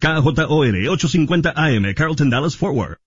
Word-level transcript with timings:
KJOR 0.00 0.88
850 0.90 1.52
AM, 1.54 1.94
Carlton 1.94 2.30
Dallas 2.30 2.56
Forward. 2.56 2.98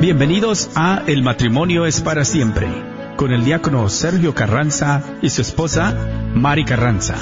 Bienvenidos 0.00 0.70
a 0.76 1.02
El 1.06 1.22
matrimonio 1.22 1.86
es 1.86 2.02
para 2.02 2.24
siempre, 2.24 2.68
con 3.16 3.32
el 3.32 3.44
diácono 3.44 3.88
Sergio 3.88 4.34
Carranza 4.34 5.02
y 5.22 5.30
su 5.30 5.40
esposa 5.40 5.96
Mari 6.34 6.64
Carranza. 6.64 7.16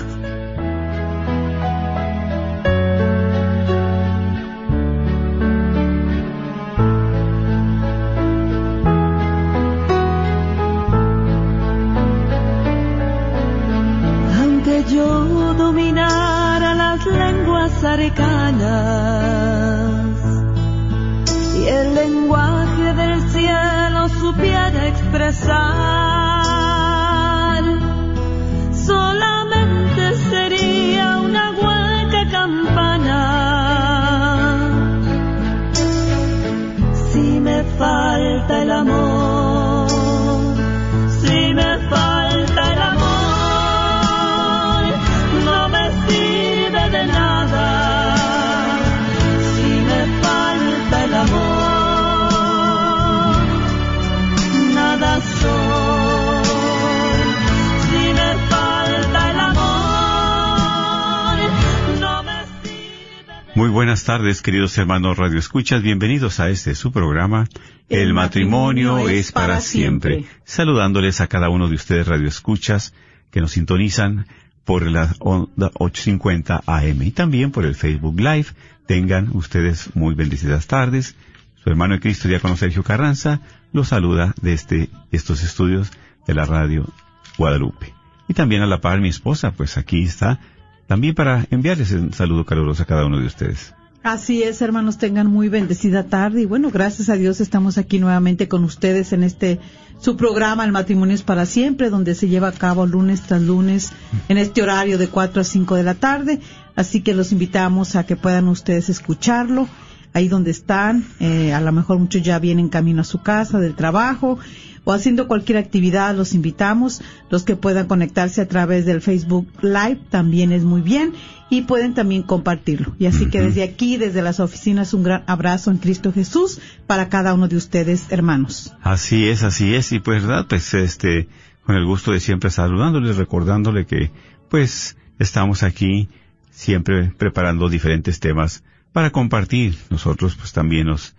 Buenas 63.94 64.06
tardes, 64.06 64.42
queridos 64.42 64.76
hermanos 64.76 65.16
Radio 65.16 65.38
Escuchas. 65.38 65.80
Bienvenidos 65.80 66.40
a 66.40 66.50
este 66.50 66.74
su 66.74 66.90
programa. 66.90 67.46
El, 67.88 68.12
matrimonio, 68.12 69.08
es 69.08 69.30
para 69.30 69.60
siempre. 69.60 70.24
Saludándoles 70.42 71.20
a 71.20 71.28
cada 71.28 71.48
uno 71.48 71.68
de 71.68 71.76
ustedes 71.76 72.08
Radio 72.08 72.26
Escuchas 72.26 72.92
que 73.30 73.40
nos 73.40 73.52
sintonizan 73.52 74.26
por 74.64 74.84
la 74.90 75.14
onda 75.20 75.70
850 75.74 76.64
AM 76.66 77.02
y 77.02 77.12
también 77.12 77.52
por 77.52 77.64
el 77.64 77.76
Facebook 77.76 78.18
Live. 78.18 78.46
Tengan 78.88 79.30
ustedes 79.32 79.94
muy 79.94 80.16
bendecidas 80.16 80.66
tardes. 80.66 81.14
Su 81.62 81.70
hermano 81.70 81.94
de 81.94 82.00
Cristo, 82.00 82.26
diácono 82.26 82.56
Sergio 82.56 82.82
Carranza, 82.82 83.42
los 83.72 83.86
saluda 83.86 84.34
desde 84.42 84.90
estos 85.12 85.44
estudios 85.44 85.92
de 86.26 86.34
la 86.34 86.46
radio 86.46 86.92
Guadalupe. 87.38 87.94
Y 88.26 88.34
también 88.34 88.62
a 88.62 88.66
la 88.66 88.80
par 88.80 89.00
mi 89.00 89.10
esposa, 89.10 89.52
pues 89.52 89.78
aquí 89.78 90.02
está, 90.02 90.40
también 90.88 91.14
para 91.14 91.46
enviarles 91.52 91.92
un 91.92 92.12
saludo 92.12 92.44
caluroso 92.44 92.82
a 92.82 92.86
cada 92.86 93.06
uno 93.06 93.20
de 93.20 93.26
ustedes. 93.26 93.72
Así 94.04 94.42
es, 94.42 94.60
hermanos, 94.60 94.98
tengan 94.98 95.28
muy 95.28 95.48
bendecida 95.48 96.04
tarde 96.04 96.42
y 96.42 96.44
bueno, 96.44 96.70
gracias 96.70 97.08
a 97.08 97.14
Dios 97.14 97.40
estamos 97.40 97.78
aquí 97.78 97.98
nuevamente 97.98 98.48
con 98.48 98.62
ustedes 98.62 99.14
en 99.14 99.24
este 99.24 99.60
su 99.98 100.18
programa 100.18 100.62
El 100.66 100.72
matrimonio 100.72 101.14
es 101.14 101.22
para 101.22 101.46
siempre, 101.46 101.88
donde 101.88 102.14
se 102.14 102.28
lleva 102.28 102.48
a 102.48 102.52
cabo 102.52 102.84
lunes 102.84 103.22
tras 103.22 103.40
lunes 103.40 103.92
en 104.28 104.36
este 104.36 104.62
horario 104.62 104.98
de 104.98 105.08
4 105.08 105.40
a 105.40 105.44
5 105.44 105.76
de 105.76 105.82
la 105.84 105.94
tarde, 105.94 106.40
así 106.76 107.00
que 107.00 107.14
los 107.14 107.32
invitamos 107.32 107.96
a 107.96 108.04
que 108.04 108.14
puedan 108.14 108.48
ustedes 108.48 108.90
escucharlo 108.90 109.68
ahí 110.12 110.28
donde 110.28 110.50
están, 110.50 111.06
eh, 111.18 111.54
a 111.54 111.62
lo 111.62 111.72
mejor 111.72 111.98
muchos 111.98 112.22
ya 112.22 112.38
vienen 112.38 112.68
camino 112.68 113.00
a 113.00 113.04
su 113.04 113.22
casa 113.22 113.58
del 113.58 113.74
trabajo 113.74 114.38
o 114.84 114.92
haciendo 114.92 115.28
cualquier 115.28 115.58
actividad, 115.58 116.14
los 116.14 116.34
invitamos, 116.34 117.02
los 117.30 117.42
que 117.42 117.56
puedan 117.56 117.86
conectarse 117.86 118.40
a 118.40 118.48
través 118.48 118.86
del 118.86 119.00
Facebook 119.00 119.48
Live 119.62 120.00
también 120.10 120.52
es 120.52 120.62
muy 120.62 120.82
bien 120.82 121.12
y 121.50 121.62
pueden 121.62 121.94
también 121.94 122.22
compartirlo. 122.22 122.94
Y 122.98 123.06
así 123.06 123.28
que 123.28 123.40
desde 123.40 123.62
aquí, 123.62 123.96
desde 123.96 124.22
las 124.22 124.40
oficinas, 124.40 124.94
un 124.94 125.02
gran 125.02 125.24
abrazo 125.26 125.70
en 125.70 125.78
Cristo 125.78 126.12
Jesús 126.12 126.60
para 126.86 127.08
cada 127.08 127.34
uno 127.34 127.48
de 127.48 127.56
ustedes, 127.56 128.06
hermanos. 128.10 128.74
Así 128.82 129.26
es, 129.26 129.42
así 129.42 129.74
es, 129.74 129.92
y 129.92 130.00
pues 130.00 130.22
verdad, 130.22 130.46
pues 130.48 130.74
este, 130.74 131.28
con 131.64 131.76
el 131.76 131.84
gusto 131.84 132.12
de 132.12 132.20
siempre 132.20 132.50
saludándoles, 132.50 133.16
recordándole 133.16 133.86
que, 133.86 134.10
pues, 134.48 134.96
estamos 135.18 135.62
aquí 135.62 136.08
siempre 136.50 137.12
preparando 137.16 137.68
diferentes 137.68 138.20
temas 138.20 138.62
para 138.92 139.10
compartir. 139.10 139.76
Nosotros 139.90 140.36
pues 140.36 140.52
también 140.52 140.86
nos 140.86 141.14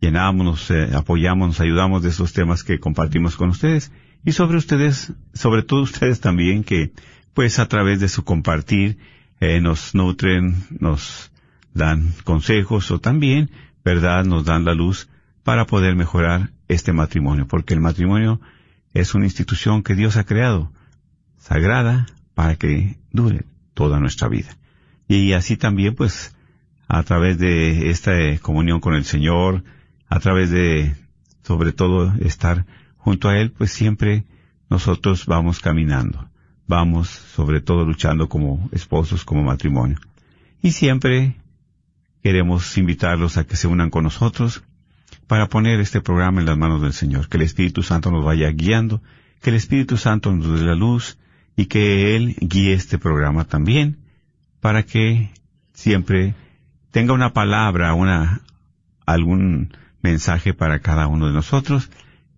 llenamos, 0.00 0.44
nos 0.44 0.70
eh, 0.70 0.90
apoyamos, 0.94 1.48
nos 1.48 1.60
ayudamos 1.60 2.02
de 2.02 2.10
esos 2.10 2.32
temas 2.32 2.64
que 2.64 2.78
compartimos 2.78 3.36
con 3.36 3.50
ustedes. 3.50 3.92
Y 4.24 4.32
sobre 4.32 4.58
ustedes, 4.58 5.12
sobre 5.32 5.62
todo 5.62 5.82
ustedes 5.82 6.20
también 6.20 6.64
que, 6.64 6.92
pues, 7.34 7.58
a 7.58 7.66
través 7.66 8.00
de 8.00 8.08
su 8.08 8.24
compartir, 8.24 8.98
eh, 9.40 9.60
nos 9.60 9.94
nutren, 9.94 10.64
nos 10.80 11.30
dan 11.74 12.12
consejos 12.24 12.90
o 12.90 12.98
también, 12.98 13.50
verdad, 13.84 14.24
nos 14.24 14.44
dan 14.44 14.64
la 14.64 14.74
luz 14.74 15.08
para 15.44 15.66
poder 15.66 15.94
mejorar 15.94 16.50
este 16.66 16.92
matrimonio, 16.92 17.46
porque 17.46 17.74
el 17.74 17.80
matrimonio 17.80 18.40
es 18.92 19.14
una 19.14 19.26
institución 19.26 19.82
que 19.82 19.94
Dios 19.94 20.16
ha 20.16 20.24
creado, 20.24 20.72
sagrada, 21.38 22.06
para 22.34 22.56
que 22.56 22.98
dure 23.12 23.44
toda 23.74 24.00
nuestra 24.00 24.28
vida. 24.28 24.56
Y 25.06 25.32
así 25.32 25.56
también, 25.56 25.94
pues, 25.94 26.34
a 26.88 27.02
través 27.02 27.38
de 27.38 27.90
esta 27.90 28.18
eh, 28.18 28.38
comunión 28.40 28.80
con 28.80 28.94
el 28.94 29.04
Señor, 29.04 29.62
a 30.08 30.20
través 30.20 30.50
de, 30.50 30.96
sobre 31.42 31.72
todo, 31.72 32.12
estar 32.20 32.66
junto 32.96 33.28
a 33.28 33.38
Él, 33.38 33.52
pues 33.52 33.72
siempre 33.72 34.24
nosotros 34.70 35.26
vamos 35.26 35.60
caminando, 35.60 36.28
vamos 36.66 37.08
sobre 37.08 37.60
todo 37.60 37.84
luchando 37.84 38.28
como 38.28 38.68
esposos, 38.72 39.24
como 39.24 39.42
matrimonio. 39.42 39.98
Y 40.62 40.72
siempre 40.72 41.36
queremos 42.22 42.76
invitarlos 42.76 43.36
a 43.36 43.44
que 43.44 43.56
se 43.56 43.68
unan 43.68 43.90
con 43.90 44.04
nosotros 44.04 44.62
para 45.26 45.48
poner 45.48 45.80
este 45.80 46.00
programa 46.00 46.40
en 46.40 46.46
las 46.46 46.58
manos 46.58 46.82
del 46.82 46.92
Señor, 46.92 47.28
que 47.28 47.36
el 47.36 47.44
Espíritu 47.44 47.82
Santo 47.82 48.10
nos 48.10 48.24
vaya 48.24 48.50
guiando, 48.50 49.02
que 49.40 49.50
el 49.50 49.56
Espíritu 49.56 49.96
Santo 49.96 50.32
nos 50.32 50.60
dé 50.60 50.66
la 50.66 50.74
luz 50.74 51.18
y 51.56 51.66
que 51.66 52.16
Él 52.16 52.36
guíe 52.40 52.72
este 52.72 52.98
programa 52.98 53.44
también, 53.44 53.98
para 54.60 54.84
que 54.84 55.30
siempre 55.72 56.34
tenga 56.90 57.12
una 57.12 57.32
palabra, 57.32 57.94
una, 57.94 58.40
algún 59.06 59.72
mensaje 60.02 60.54
para 60.54 60.80
cada 60.80 61.06
uno 61.06 61.26
de 61.26 61.32
nosotros, 61.32 61.90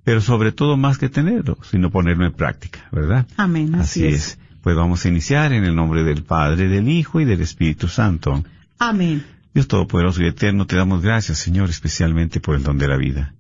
pero 0.04 0.20
sobre 0.20 0.52
todo 0.52 0.76
más 0.76 0.98
que 0.98 1.08
tenerlo, 1.08 1.58
sino 1.62 1.90
ponerlo 1.90 2.24
en 2.24 2.32
práctica, 2.32 2.88
¿verdad? 2.90 3.26
Amén, 3.36 3.74
así, 3.74 4.06
Así 4.06 4.14
es. 4.14 4.38
Pues 4.62 4.76
vamos 4.76 5.04
a 5.04 5.08
iniciar 5.08 5.52
en 5.52 5.64
el 5.64 5.74
nombre 5.74 6.04
del 6.04 6.22
Padre, 6.22 6.68
del 6.68 6.88
Hijo 6.88 7.20
y 7.20 7.24
del 7.24 7.40
Espíritu 7.40 7.88
Santo. 7.88 8.44
Amén. 8.78 9.24
Dios 9.54 9.68
Todopoderoso 9.68 10.22
y 10.22 10.26
Eterno, 10.26 10.66
te 10.66 10.76
damos 10.76 11.02
gracias, 11.02 11.38
Señor, 11.38 11.70
especialmente 11.70 12.40
por 12.40 12.54
el 12.54 12.62
don 12.62 12.78
de 12.78 12.88
la 12.88 12.96
vida. 12.96 13.34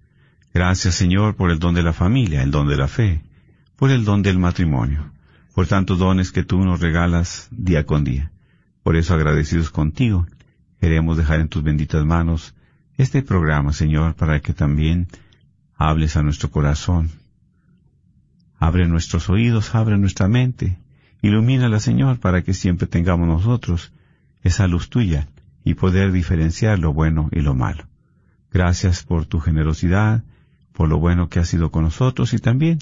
Gracias, 0.52 0.96
Señor, 0.96 1.36
por 1.36 1.50
el 1.50 1.58
don 1.58 1.74
de 1.74 1.82
la 1.82 1.92
familia, 1.92 2.42
el 2.42 2.50
don 2.50 2.66
de 2.68 2.76
la 2.76 2.88
fe, 2.88 3.22
por 3.76 3.90
el 3.90 4.04
don 4.04 4.22
del 4.22 4.38
matrimonio, 4.38 5.12
por 5.54 5.66
tantos 5.66 5.98
dones 5.98 6.32
que 6.32 6.42
tú 6.42 6.58
nos 6.64 6.80
regalas 6.80 7.48
día 7.52 7.86
con 7.86 8.02
día. 8.02 8.32
Por 8.82 8.96
eso, 8.96 9.14
agradecidos 9.14 9.70
contigo, 9.70 10.26
queremos 10.80 11.16
dejar 11.16 11.40
en 11.40 11.48
tus 11.48 11.62
benditas 11.62 12.04
manos 12.04 12.54
este 13.00 13.22
programa, 13.22 13.72
Señor, 13.72 14.14
para 14.14 14.40
que 14.40 14.52
también 14.52 15.08
hables 15.76 16.16
a 16.16 16.22
nuestro 16.22 16.50
corazón. 16.50 17.10
Abre 18.58 18.86
nuestros 18.86 19.30
oídos, 19.30 19.74
abre 19.74 19.96
nuestra 19.96 20.28
mente, 20.28 20.76
ilumínala, 21.22 21.80
Señor, 21.80 22.18
para 22.18 22.42
que 22.42 22.52
siempre 22.52 22.86
tengamos 22.86 23.26
nosotros 23.26 23.92
esa 24.42 24.66
luz 24.66 24.90
tuya 24.90 25.28
y 25.64 25.74
poder 25.74 26.12
diferenciar 26.12 26.78
lo 26.78 26.92
bueno 26.92 27.30
y 27.32 27.40
lo 27.40 27.54
malo. 27.54 27.84
Gracias 28.52 29.02
por 29.02 29.24
tu 29.24 29.40
generosidad, 29.40 30.22
por 30.74 30.88
lo 30.90 30.98
bueno 30.98 31.30
que 31.30 31.40
has 31.40 31.48
sido 31.48 31.70
con 31.70 31.84
nosotros 31.84 32.34
y 32.34 32.38
también 32.38 32.80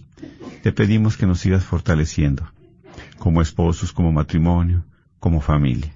te 0.64 0.72
pedimos 0.72 1.16
que 1.16 1.26
nos 1.26 1.38
sigas 1.38 1.64
fortaleciendo 1.64 2.50
como 3.18 3.40
esposos, 3.40 3.92
como 3.92 4.10
matrimonio, 4.10 4.84
como 5.20 5.40
familia. 5.40 5.92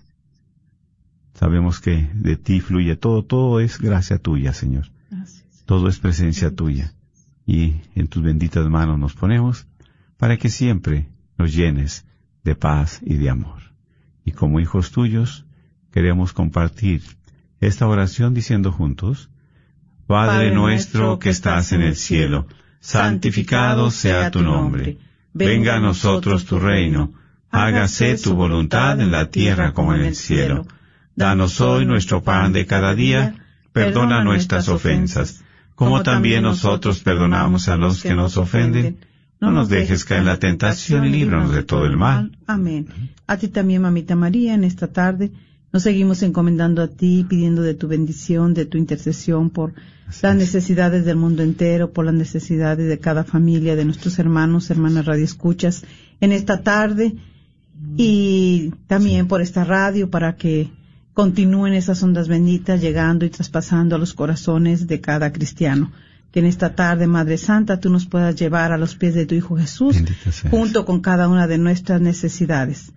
Sabemos 1.43 1.81
que 1.81 2.09
de 2.15 2.37
ti 2.37 2.61
fluye 2.61 2.95
todo, 2.95 3.25
todo 3.25 3.59
es 3.59 3.81
gracia 3.81 4.17
tuya, 4.19 4.53
Señor. 4.53 4.93
Todo 5.67 5.89
es 5.89 5.99
presencia 5.99 6.55
tuya. 6.55 6.95
Y 7.45 7.81
en 7.97 8.07
tus 8.07 8.23
benditas 8.23 8.65
manos 8.69 8.97
nos 8.97 9.15
ponemos 9.15 9.67
para 10.19 10.37
que 10.37 10.49
siempre 10.49 11.09
nos 11.37 11.53
llenes 11.53 12.07
de 12.45 12.55
paz 12.55 13.01
y 13.05 13.17
de 13.17 13.29
amor. 13.29 13.61
Y 14.25 14.31
como 14.31 14.61
hijos 14.61 14.93
tuyos, 14.93 15.45
queremos 15.91 16.33
compartir 16.33 17.03
esta 17.59 17.89
oración 17.89 18.35
diciendo 18.35 18.71
juntos, 18.71 19.29
Padre 20.07 20.55
nuestro 20.55 21.19
que 21.19 21.31
estás 21.31 21.73
en 21.73 21.83
el 21.83 21.97
cielo, 21.97 22.47
santificado 22.79 23.91
sea 23.91 24.31
tu 24.31 24.43
nombre. 24.43 24.99
Venga 25.33 25.75
a 25.75 25.81
nosotros 25.81 26.45
tu 26.45 26.61
reino. 26.61 27.15
hágase 27.51 28.17
tu 28.17 28.35
voluntad 28.35 29.01
en 29.01 29.11
la 29.11 29.29
tierra 29.29 29.73
como 29.73 29.93
en 29.93 30.03
el 30.03 30.15
cielo. 30.15 30.69
Danos 31.15 31.61
hoy 31.61 31.85
nuestro 31.85 32.23
pan 32.23 32.53
de 32.53 32.67
cada 32.67 32.95
día, 32.95 33.35
perdona 33.73 34.25
nuestras 34.25 34.69
ofensas, 34.69 35.43
como 35.75 36.03
también 36.03 36.43
nosotros 36.43 37.01
perdonamos 37.01 37.69
a 37.69 37.77
los 37.77 38.03
que 38.03 38.15
nos 38.15 38.37
ofenden. 38.37 38.99
No 39.41 39.51
nos 39.51 39.69
dejes 39.69 40.05
caer 40.05 40.21
en 40.21 40.27
la 40.27 40.39
tentación 40.39 41.05
y 41.05 41.11
líbranos 41.11 41.53
de 41.53 41.65
todo 41.65 41.85
el 41.85 41.97
mal. 41.97 42.39
Amén. 42.47 42.87
A 43.27 43.37
ti 43.37 43.49
también, 43.49 43.83
mamita 43.83 44.15
María, 44.15 44.55
en 44.55 44.65
esta 44.65 44.87
tarde 44.87 45.33
nos 45.73 45.83
seguimos 45.83 46.23
encomendando 46.23 46.83
a 46.83 46.89
ti, 46.89 47.25
pidiendo 47.29 47.63
de 47.63 47.75
tu 47.75 47.89
bendición, 47.89 48.53
de 48.53 48.67
tu 48.67 48.77
intercesión 48.77 49.51
por 49.51 49.73
las 50.21 50.37
necesidades 50.37 51.05
del 51.07 51.17
mundo 51.17 51.43
entero, 51.43 51.93
por 51.93 52.05
las 52.05 52.15
necesidades 52.15 52.89
de 52.89 52.99
cada 52.99 53.25
familia, 53.25 53.75
de 53.75 53.87
nuestros 53.87 54.19
hermanos, 54.19 54.71
hermanas 54.71 55.07
radioescuchas 55.07 55.85
en 56.21 56.33
esta 56.33 56.63
tarde 56.63 57.17
y 57.97 58.73
también 58.87 59.29
por 59.29 59.41
esta 59.41 59.65
radio 59.65 60.11
para 60.11 60.37
que 60.37 60.71
continúen 61.15 61.75
esas 61.75 62.03
ondas 62.03 62.29
benditas 62.29 62.81
llegando 62.81 63.25
y 63.25 63.31
traspasando 63.31 63.97
a 63.97 63.99
los 63.99 64.15
corazones 64.15 64.87
de 64.87 65.01
cada 65.01 65.33
cristiano. 65.33 65.93
Que 66.31 66.41
en 66.41 66.47
esta 66.47 66.75
tarde, 66.75 67.07
Madre 67.07 67.37
Santa, 67.37 67.79
tú 67.79 67.91
nos 67.91 68.07
puedas 68.07 68.37
llevar 68.37 68.73
a 68.73 68.79
los 68.79 68.95
pies 68.95 69.15
de 69.15 69.27
tu 69.27 69.35
Hijo 69.35 69.57
Jesús, 69.59 69.99
junto 70.51 70.87
con 70.87 71.01
cada 71.01 71.29
una 71.29 71.47
de 71.47 71.59
nuestras 71.59 72.01
necesidades. 72.01 72.93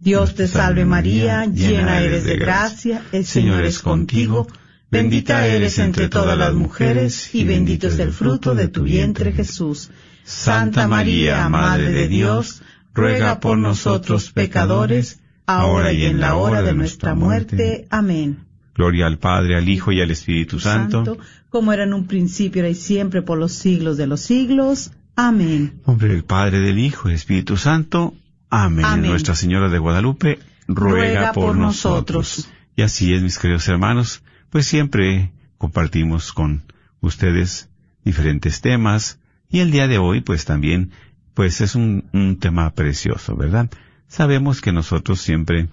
Dios 0.00 0.34
te 0.34 0.46
salve 0.46 0.84
María, 0.84 1.46
llena 1.46 2.00
eres 2.00 2.24
de 2.24 2.36
gracia, 2.36 3.02
el 3.12 3.24
Señor 3.24 3.64
es 3.64 3.78
contigo, 3.78 4.46
bendita 4.90 5.46
eres 5.46 5.78
entre 5.78 6.10
todas 6.10 6.36
las 6.36 6.52
mujeres, 6.52 7.34
y 7.34 7.44
bendito 7.44 7.88
es 7.88 7.98
el 7.98 8.12
fruto 8.12 8.54
de 8.54 8.68
tu 8.68 8.82
vientre 8.82 9.32
Jesús. 9.32 9.90
Santa 10.22 10.86
María, 10.86 11.48
Madre 11.48 11.90
de 11.90 12.06
Dios, 12.08 12.60
ruega 12.92 13.40
por 13.40 13.56
nosotros 13.56 14.30
pecadores, 14.30 15.20
ahora 15.46 15.92
y 15.92 16.04
en 16.04 16.20
la 16.20 16.36
hora 16.36 16.62
de 16.62 16.74
nuestra 16.74 17.14
muerte. 17.14 17.86
Amén. 17.90 18.44
Gloria 18.74 19.06
al 19.06 19.18
Padre, 19.18 19.56
al 19.56 19.68
Hijo 19.68 19.92
y 19.92 20.00
al 20.00 20.10
Espíritu 20.10 20.58
Santo, 20.58 21.16
como 21.48 21.72
era 21.72 21.84
en 21.84 21.94
un 21.94 22.06
principio, 22.06 22.62
ahora 22.62 22.70
y 22.70 22.74
siempre, 22.74 23.22
por 23.22 23.38
los 23.38 23.52
siglos 23.52 23.96
de 23.96 24.06
los 24.06 24.20
siglos. 24.20 24.90
Amén. 25.14 25.80
Hombre 25.84 26.08
del 26.08 26.24
Padre, 26.24 26.58
del 26.58 26.78
Hijo 26.78 27.08
y 27.08 27.12
del 27.12 27.16
Espíritu 27.16 27.56
Santo. 27.56 28.14
Amén. 28.50 29.02
Nuestra 29.02 29.36
Señora 29.36 29.68
de 29.68 29.78
Guadalupe 29.78 30.40
ruega, 30.66 31.32
por, 31.32 31.56
nosotros. 31.56 32.48
Y 32.74 32.82
así 32.82 33.14
es, 33.14 33.22
mis 33.22 33.38
queridos 33.38 33.68
hermanos, 33.68 34.22
pues 34.50 34.66
siempre 34.66 35.32
compartimos 35.58 36.32
con 36.32 36.64
ustedes 37.00 37.68
diferentes 38.04 38.60
temas 38.60 39.20
y 39.48 39.60
el 39.60 39.70
día 39.70 39.86
de 39.86 39.98
hoy 39.98 40.20
pues 40.20 40.44
también 40.44 40.90
pues 41.34 41.60
es 41.60 41.74
un, 41.74 42.08
un 42.12 42.38
tema 42.38 42.74
precioso, 42.74 43.36
¿verdad? 43.36 43.70
Sabemos 44.08 44.60
que 44.60 44.72
nosotros 44.72 45.20
siempre, 45.20 45.68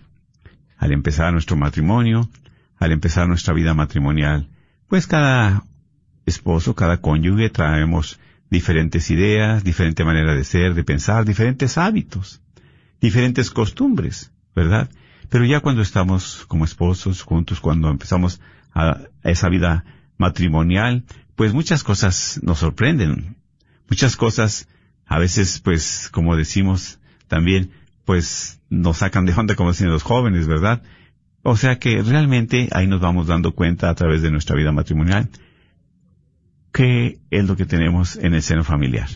al 0.78 0.92
empezar 0.92 1.32
nuestro 1.32 1.56
matrimonio, 1.56 2.30
al 2.78 2.92
empezar 2.92 3.28
nuestra 3.28 3.54
vida 3.54 3.74
matrimonial, 3.74 4.50
pues 4.88 5.08
cada 5.08 5.64
esposo, 6.26 6.76
cada 6.76 6.98
cónyuge 6.98 7.50
traemos 7.50 8.20
diferentes 8.50 9.10
ideas, 9.12 9.64
diferente 9.64 10.04
manera 10.04 10.36
de 10.36 10.44
ser, 10.44 10.74
de 10.74 10.84
pensar, 10.84 11.26
diferentes 11.26 11.78
hábitos, 11.78 12.42
diferentes 13.00 13.50
costumbres, 13.52 14.32
¿verdad? 14.56 14.90
Pero 15.30 15.46
ya 15.46 15.62
cuando 15.62 15.82
estamos 15.82 16.46
como 16.48 16.66
esposos 16.66 17.22
juntos, 17.22 17.62
cuando 17.62 17.90
empezamos 17.90 18.42
a 18.74 19.02
esa 19.24 19.48
vida 19.50 19.86
matrimonial, 20.18 21.06
pues 21.36 21.54
muchas 21.54 21.84
cosas 21.84 22.40
nos 22.44 22.60
sorprenden. 22.60 23.38
Muchas 23.90 24.16
cosas, 24.16 24.68
a 25.06 25.20
veces, 25.20 25.60
pues, 25.60 26.10
como 26.12 26.36
decimos 26.36 27.00
también, 27.28 27.72
pues 28.06 28.60
nos 28.70 28.98
sacan 28.98 29.26
de 29.26 29.34
onda 29.34 29.56
como 29.56 29.72
decían 29.72 29.92
los 29.92 30.04
jóvenes, 30.04 30.48
¿verdad? 30.48 30.82
O 31.44 31.58
sea 31.58 31.80
que 31.80 32.02
realmente 32.04 32.70
ahí 32.72 32.88
nos 32.88 33.02
vamos 33.02 33.28
dando 33.28 33.54
cuenta 33.54 33.90
a 33.90 33.96
través 33.96 34.22
de 34.22 34.32
nuestra 34.32 34.56
vida 34.56 34.72
matrimonial 34.72 35.30
qué 36.72 37.20
es 37.30 37.48
lo 37.48 37.56
que 37.56 37.66
tenemos 37.66 38.16
en 38.16 38.34
el 38.34 38.42
seno 38.42 38.64
familiar. 38.64 39.08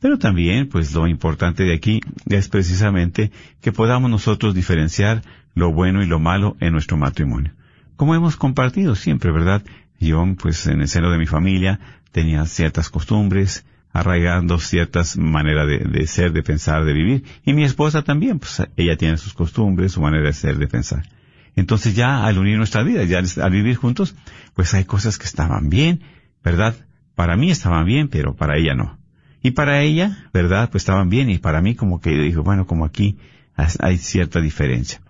Pero 0.00 0.18
también, 0.18 0.68
pues 0.68 0.92
lo 0.94 1.06
importante 1.06 1.62
de 1.62 1.74
aquí 1.74 2.00
es 2.26 2.48
precisamente 2.48 3.30
que 3.60 3.72
podamos 3.72 4.10
nosotros 4.10 4.54
diferenciar 4.54 5.22
lo 5.54 5.72
bueno 5.72 6.02
y 6.02 6.06
lo 6.06 6.18
malo 6.18 6.56
en 6.60 6.72
nuestro 6.72 6.96
matrimonio. 6.96 7.52
Como 7.96 8.14
hemos 8.14 8.36
compartido 8.36 8.94
siempre, 8.96 9.30
¿verdad? 9.30 9.62
Yo, 10.00 10.24
pues 10.40 10.66
en 10.66 10.80
el 10.80 10.88
seno 10.88 11.10
de 11.10 11.18
mi 11.18 11.26
familia 11.26 11.78
tenía 12.10 12.44
ciertas 12.46 12.90
costumbres, 12.90 13.64
arraigando 13.92 14.58
ciertas 14.58 15.16
maneras 15.16 15.66
de, 15.66 16.06
ser, 16.06 16.32
de 16.32 16.42
pensar, 16.42 16.84
de 16.84 16.92
vivir. 16.92 17.24
Y 17.44 17.52
mi 17.52 17.64
esposa 17.64 18.02
también, 18.02 18.38
pues 18.38 18.62
ella 18.76 18.96
tiene 18.96 19.18
sus 19.18 19.34
costumbres, 19.34 19.92
su 19.92 20.00
manera 20.00 20.24
de 20.24 20.32
ser, 20.32 20.58
de 20.58 20.66
pensar. 20.66 21.06
Entonces 21.54 21.94
ya 21.94 22.24
al 22.24 22.38
unir 22.38 22.56
nuestra 22.56 22.82
vida, 22.82 23.04
ya 23.04 23.18
al 23.18 23.50
vivir 23.50 23.76
juntos, 23.76 24.14
pues 24.54 24.72
hay 24.74 24.84
cosas 24.84 25.18
que 25.18 25.26
estaban 25.26 25.68
bien, 25.68 26.00
¿verdad? 26.42 26.74
Para 27.14 27.36
mí 27.36 27.50
estaban 27.50 27.84
bien, 27.84 28.08
pero 28.08 28.34
para 28.34 28.56
ella 28.56 28.74
no. 28.74 28.98
Y 29.42 29.50
para 29.50 29.82
ella, 29.82 30.28
¿verdad? 30.32 30.70
Pues 30.70 30.82
estaban 30.82 31.10
bien 31.10 31.28
y 31.28 31.38
para 31.38 31.60
mí 31.60 31.74
como 31.74 32.00
que 32.00 32.10
dijo, 32.10 32.42
bueno, 32.42 32.66
como 32.66 32.84
aquí 32.86 33.18
hay 33.54 33.98
cierta 33.98 34.40
diferencia. 34.40 35.02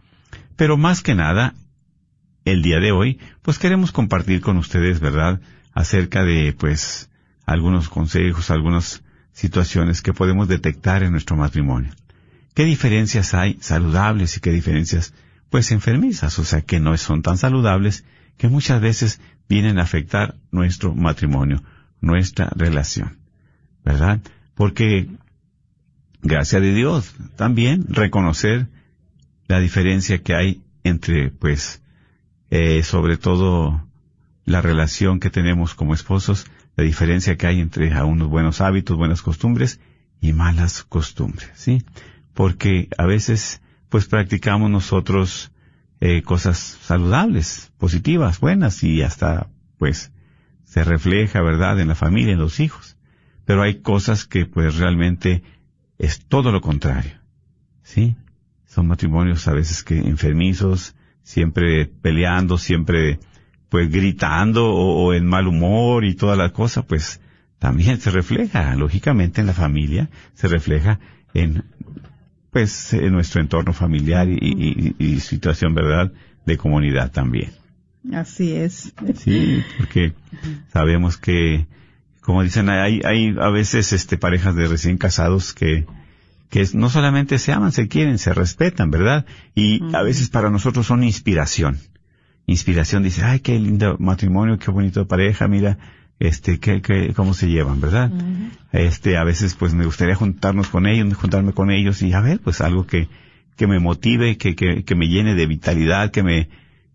Pero 0.57 0.77
más 0.77 1.03
que 1.03 1.15
nada, 1.15 1.55
el 2.45 2.63
día 2.63 2.81
de 2.81 2.91
hoy, 2.91 3.21
pues 3.43 3.59
queremos 3.59 3.93
compartir 3.93 4.41
con 4.41 4.57
ustedes, 4.57 5.01
¿verdad? 5.01 5.41
Acerca 5.73 6.25
de, 6.25 6.53
pues, 6.59 7.11
algunos 7.47 7.89
consejos, 7.89 8.51
algunas 8.51 9.03
situaciones 9.33 10.03
que 10.03 10.13
podemos 10.13 10.49
detectar 10.49 11.03
en 11.03 11.13
nuestro 11.13 11.37
matrimonio. 11.37 11.93
¿Qué 12.55 12.65
diferencias 12.65 13.35
hay 13.35 13.59
saludables 13.61 14.37
y 14.37 14.41
qué 14.41 14.51
diferencias 14.51 15.15
pues 15.51 15.73
enfermizas? 15.73 16.39
O 16.39 16.45
sea, 16.45 16.63
que 16.63 16.81
no 16.81 16.97
son 16.97 17.23
tan 17.23 17.39
saludables 17.39 18.05
que 18.37 18.49
muchas 18.49 18.81
veces 18.81 19.21
vienen 19.49 19.79
a 19.79 19.83
afectar 19.83 20.37
nuestro 20.51 20.95
matrimonio, 20.95 21.63
nuestra 22.01 22.51
relación. 22.55 23.19
¿Verdad? 23.85 24.21
Porque, 24.55 25.09
gracias 26.23 26.63
a 26.63 26.65
Dios, 26.65 27.15
también 27.37 27.87
reconocer 27.89 28.69
la 29.49 29.61
diferencia 29.61 30.23
que 30.23 30.35
hay 30.35 30.63
entre, 30.85 31.31
pues, 31.31 31.83
eh, 32.51 32.83
sobre 32.83 33.17
todo 33.17 33.87
la 34.45 34.61
relación 34.61 35.21
que 35.21 35.31
tenemos 35.31 35.75
como 35.75 35.95
esposos 35.95 36.47
la 36.77 36.85
diferencia 36.85 37.37
que 37.37 37.47
hay 37.47 37.61
entre 37.61 37.93
a 37.93 38.05
unos 38.05 38.29
buenos 38.29 38.61
hábitos, 38.61 38.97
buenas 38.97 39.23
costumbres 39.23 39.81
y 40.21 40.33
malas 40.33 40.85
costumbres, 40.85 41.51
¿sí? 41.55 41.85
Porque 42.33 42.89
a 42.97 43.07
veces, 43.07 43.61
pues 43.89 44.07
practicamos 44.07 44.71
nosotros 44.71 45.53
eh, 46.01 46.23
cosas 46.23 46.59
saludables, 46.59 47.73
positivas, 47.79 48.41
buenas 48.41 48.83
y 48.83 49.03
hasta, 49.03 49.49
pues, 49.79 50.13
se 50.65 50.85
refleja, 50.85 51.43
¿verdad?, 51.43 51.79
en 51.81 51.89
la 51.89 51.95
familia, 51.95 52.33
en 52.33 52.39
los 52.39 52.61
hijos. 52.61 52.97
Pero 53.45 53.63
hay 53.63 53.81
cosas 53.83 54.25
que, 54.25 54.47
pues, 54.47 54.77
realmente 54.77 55.43
es 55.99 56.25
todo 56.27 56.51
lo 56.51 56.61
contrario, 56.61 57.13
¿sí? 57.83 58.17
Son 58.65 58.89
matrimonios 58.89 59.47
a 59.49 59.53
veces 59.53 59.85
que 59.85 59.99
enfermizos, 59.99 60.95
siempre 61.23 61.87
peleando, 61.87 62.59
siempre 62.59 63.21
pues 63.73 63.91
gritando 63.91 64.71
o, 64.71 65.15
en 65.15 65.25
mal 65.25 65.49
humor 65.49 66.05
y 66.05 66.15
toda 66.15 66.37
la 66.37 66.51
cosa, 66.51 66.83
pues 66.83 67.23
también 67.59 67.99
se 67.99 68.11
refleja, 68.11 68.77
lógicamente, 68.77 69.41
en 69.41 69.47
la 69.47 69.55
familia, 69.55 70.11
se 70.35 70.47
refleja 70.47 71.01
en, 71.33 71.65
pues, 72.51 72.93
en 72.93 73.15
nuestro 73.15 73.41
entorno 73.41 73.73
familiar 73.73 74.29
y, 74.29 75.21
situación, 75.21 75.75
¿verdad?, 75.75 76.13
de 76.45 76.59
comunidad 76.59 77.13
también. 77.13 77.53
Así 78.13 78.53
es. 78.53 78.93
Sí, 79.17 79.65
porque 79.79 80.13
sabemos 80.71 81.17
que, 81.17 81.67
como 82.21 82.43
dicen, 82.43 82.69
hay, 82.69 83.01
hay 83.07 83.35
a 83.41 83.49
veces, 83.49 83.95
este, 83.95 84.19
parejas 84.19 84.55
de 84.55 84.69
recién 84.69 84.99
casados 84.99 85.55
que, 85.55 85.87
que 86.51 86.69
no 86.75 86.91
solamente 86.91 87.39
se 87.39 87.53
aman, 87.53 87.73
se 87.73 87.89
quieren, 87.89 88.19
se 88.19 88.35
respetan, 88.35 88.91
¿verdad? 88.91 89.25
Y 89.55 89.81
a 89.95 90.03
veces 90.03 90.29
para 90.29 90.51
nosotros 90.51 90.87
son 90.87 91.05
inspiración 91.05 91.79
inspiración, 92.47 93.03
dice, 93.03 93.23
ay, 93.25 93.41
qué 93.41 93.59
lindo 93.59 93.97
matrimonio, 93.99 94.59
qué 94.59 94.71
bonito 94.71 95.07
pareja, 95.07 95.49
mira, 95.49 95.79
este, 96.19 96.59
qué, 96.59 96.83
qué, 96.83 97.13
cómo 97.15 97.35
se 97.35 97.49
llevan, 97.49 97.81
¿verdad? 97.81 98.11
Este, 98.73 99.17
a 99.17 99.25
veces 99.25 99.55
pues 99.55 99.75
me 99.75 99.85
gustaría 99.85 100.15
juntarnos 100.15 100.69
con 100.69 100.87
ellos, 100.87 101.15
juntarme 101.15 101.53
con 101.53 101.71
ellos 101.71 102.03
y 102.03 102.13
a 102.13 102.21
ver, 102.21 102.41
pues 102.41 102.61
algo 102.61 102.87
que, 102.87 103.09
que 103.57 103.67
me 103.67 103.81
motive, 103.81 104.37
que, 104.37 104.55
que, 104.55 104.85
que 104.85 104.95
me 104.95 105.09
llene 105.09 105.35
de 105.35 105.47
vitalidad, 105.47 106.11
que 106.11 106.23
me, 106.23 106.49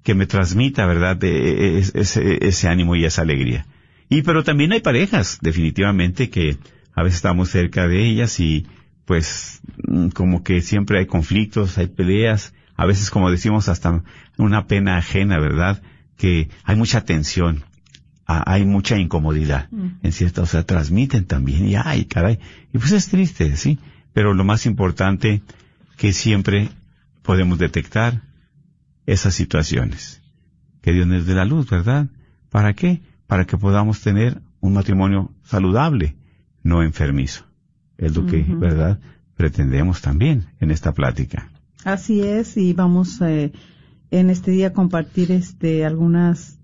que 0.04 0.14
me 0.14 0.26
transmita, 0.26 0.86
¿verdad? 0.86 1.18
De, 1.18 1.30
e, 1.30 1.78
e, 1.78 1.80
ese, 1.80 2.48
ese 2.48 2.68
ánimo 2.68 2.96
y 2.96 3.06
esa 3.06 3.24
alegría. 3.24 3.66
Y 4.10 4.22
pero 4.22 4.44
también 4.44 4.72
hay 4.72 4.80
parejas, 4.80 5.40
definitivamente, 5.42 6.30
que 6.30 6.58
a 6.94 7.04
veces 7.04 7.18
estamos 7.18 7.50
cerca 7.50 7.88
de 7.88 8.06
ellas 8.06 8.40
y 8.40 8.66
pues 9.06 9.62
mm, 9.88 10.10
como 10.10 10.44
que 10.44 10.62
siempre 10.62 11.00
hay 11.00 11.06
conflictos, 11.06 11.78
hay 11.78 11.88
peleas, 11.88 12.54
a 12.78 12.86
veces 12.86 13.10
como 13.10 13.32
decimos 13.32 13.68
hasta 13.68 14.04
una 14.38 14.68
pena 14.68 14.98
ajena, 14.98 15.40
¿verdad? 15.40 15.82
Que 16.16 16.50
hay 16.64 16.76
mucha 16.76 17.04
tensión, 17.04 17.64
hay 18.26 18.66
mucha 18.66 18.98
incomodidad, 18.98 19.70
mm. 19.72 19.88
en 20.04 20.12
cierta, 20.12 20.44
o 20.44 20.46
sea, 20.46 20.64
transmiten 20.64 21.26
también, 21.26 21.68
y 21.68 21.76
ay, 21.76 22.06
caray, 22.06 22.40
y 22.74 22.78
pues 22.78 22.92
es 22.92 23.10
triste, 23.10 23.56
¿sí? 23.58 23.80
Pero 24.14 24.34
lo 24.34 24.44
más 24.44 24.66
importante 24.66 25.42
que 25.98 26.14
siempre 26.14 26.70
podemos 27.24 27.58
detectar 27.58 28.22
esas 29.06 29.34
situaciones. 29.34 30.22
Que 30.82 30.94
Dios 30.94 31.08
nos 31.08 31.26
dé 31.26 31.34
la 31.34 31.46
luz, 31.46 31.70
¿verdad? 31.70 32.08
¿Para 32.50 32.74
qué? 32.74 33.02
Para 33.26 33.46
que 33.46 33.58
podamos 33.58 34.02
tener 34.02 34.42
un 34.60 34.74
matrimonio 34.74 35.32
saludable, 35.44 36.16
no 36.64 36.84
enfermizo. 36.84 37.46
Es 37.98 38.16
lo 38.16 38.26
que. 38.26 38.46
¿verdad? 38.48 39.00
Pretendemos 39.36 40.02
también 40.02 40.48
en 40.60 40.72
esta 40.72 40.94
plática. 40.94 41.50
Así 41.84 42.22
es, 42.22 42.58
y 42.58 42.74
vamos 42.74 43.22
eh, 43.22 43.52
en 44.12 44.30
este 44.30 44.52
día 44.52 44.68
a 44.68 44.74
compartir 44.74 45.32
este 45.32 45.86
algunas 45.86 46.58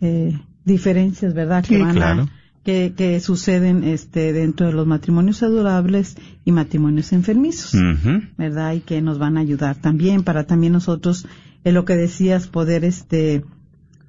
eh, 0.00 0.38
diferencias, 0.64 1.34
¿verdad? 1.34 1.64
Que 1.64 1.76
Sí, 1.76 1.82
van 1.82 1.94
claro. 1.94 2.22
a, 2.22 2.28
que, 2.62 2.92
que 2.96 3.20
suceden 3.20 3.84
este 3.84 4.32
dentro 4.32 4.66
de 4.66 4.72
los 4.72 4.86
matrimonios 4.86 5.38
saludables 5.38 6.16
y 6.44 6.52
matrimonios 6.52 7.12
enfermizos. 7.12 7.72
¿verdad? 8.36 8.74
Y 8.74 8.80
que 8.80 9.00
nos 9.00 9.18
van 9.18 9.36
a 9.38 9.40
ayudar 9.40 9.76
también 9.76 10.22
para 10.22 10.44
también 10.44 10.74
nosotros, 10.74 11.26
en 11.64 11.74
lo 11.74 11.84
que 11.84 11.96
decías, 11.96 12.46
poder 12.46 12.84
este 12.84 13.44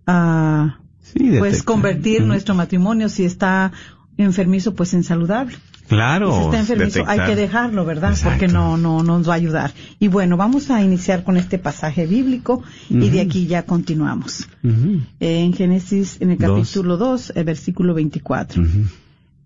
ah, 0.06 0.78
Sí, 1.02 1.36
pues 1.40 1.64
convertir 1.64 2.24
nuestro 2.24 2.54
matrimonio 2.56 3.10
si 3.10 3.26
está 3.26 3.72
enfermizo 4.18 4.76
pues 4.76 4.94
en 4.94 5.04
saludable. 5.04 5.56
Claro. 5.92 6.34
Si 6.34 6.42
está 6.46 6.60
enfermizo 6.60 7.04
hay 7.06 7.20
que 7.20 7.36
dejarlo, 7.36 7.84
¿verdad? 7.84 8.12
Exacto. 8.12 8.30
Porque 8.30 8.48
no, 8.48 8.78
no 8.78 9.04
nos 9.04 9.28
va 9.28 9.34
a 9.34 9.36
ayudar. 9.36 9.74
Y 10.00 10.08
bueno, 10.08 10.38
vamos 10.38 10.72
a 10.72 10.82
iniciar 10.82 11.26
con 11.26 11.36
este 11.36 11.58
pasaje 11.58 12.08
bíblico 12.08 12.64
y 12.90 13.10
de 13.10 13.20
aquí 13.20 13.46
ya 13.46 13.64
continuamos. 13.64 14.48
Ujú. 14.64 15.02
En 15.20 15.52
Génesis, 15.52 16.16
en 16.22 16.32
el 16.32 16.38
capítulo 16.38 16.96
2, 16.96 17.34
el 17.36 17.44
versículo 17.44 17.94
24. 17.94 18.62
Ujú. 18.62 18.86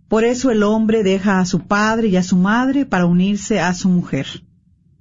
Por 0.07 0.23
eso 0.23 0.51
el 0.51 0.61
hombre 0.61 1.01
deja 1.01 1.39
a 1.39 1.45
su 1.45 1.61
padre 1.61 2.09
y 2.09 2.15
a 2.15 2.21
su 2.21 2.37
madre 2.37 2.85
para 2.85 3.07
unirse 3.07 3.59
a 3.59 3.73
su 3.73 3.89
mujer 3.89 4.27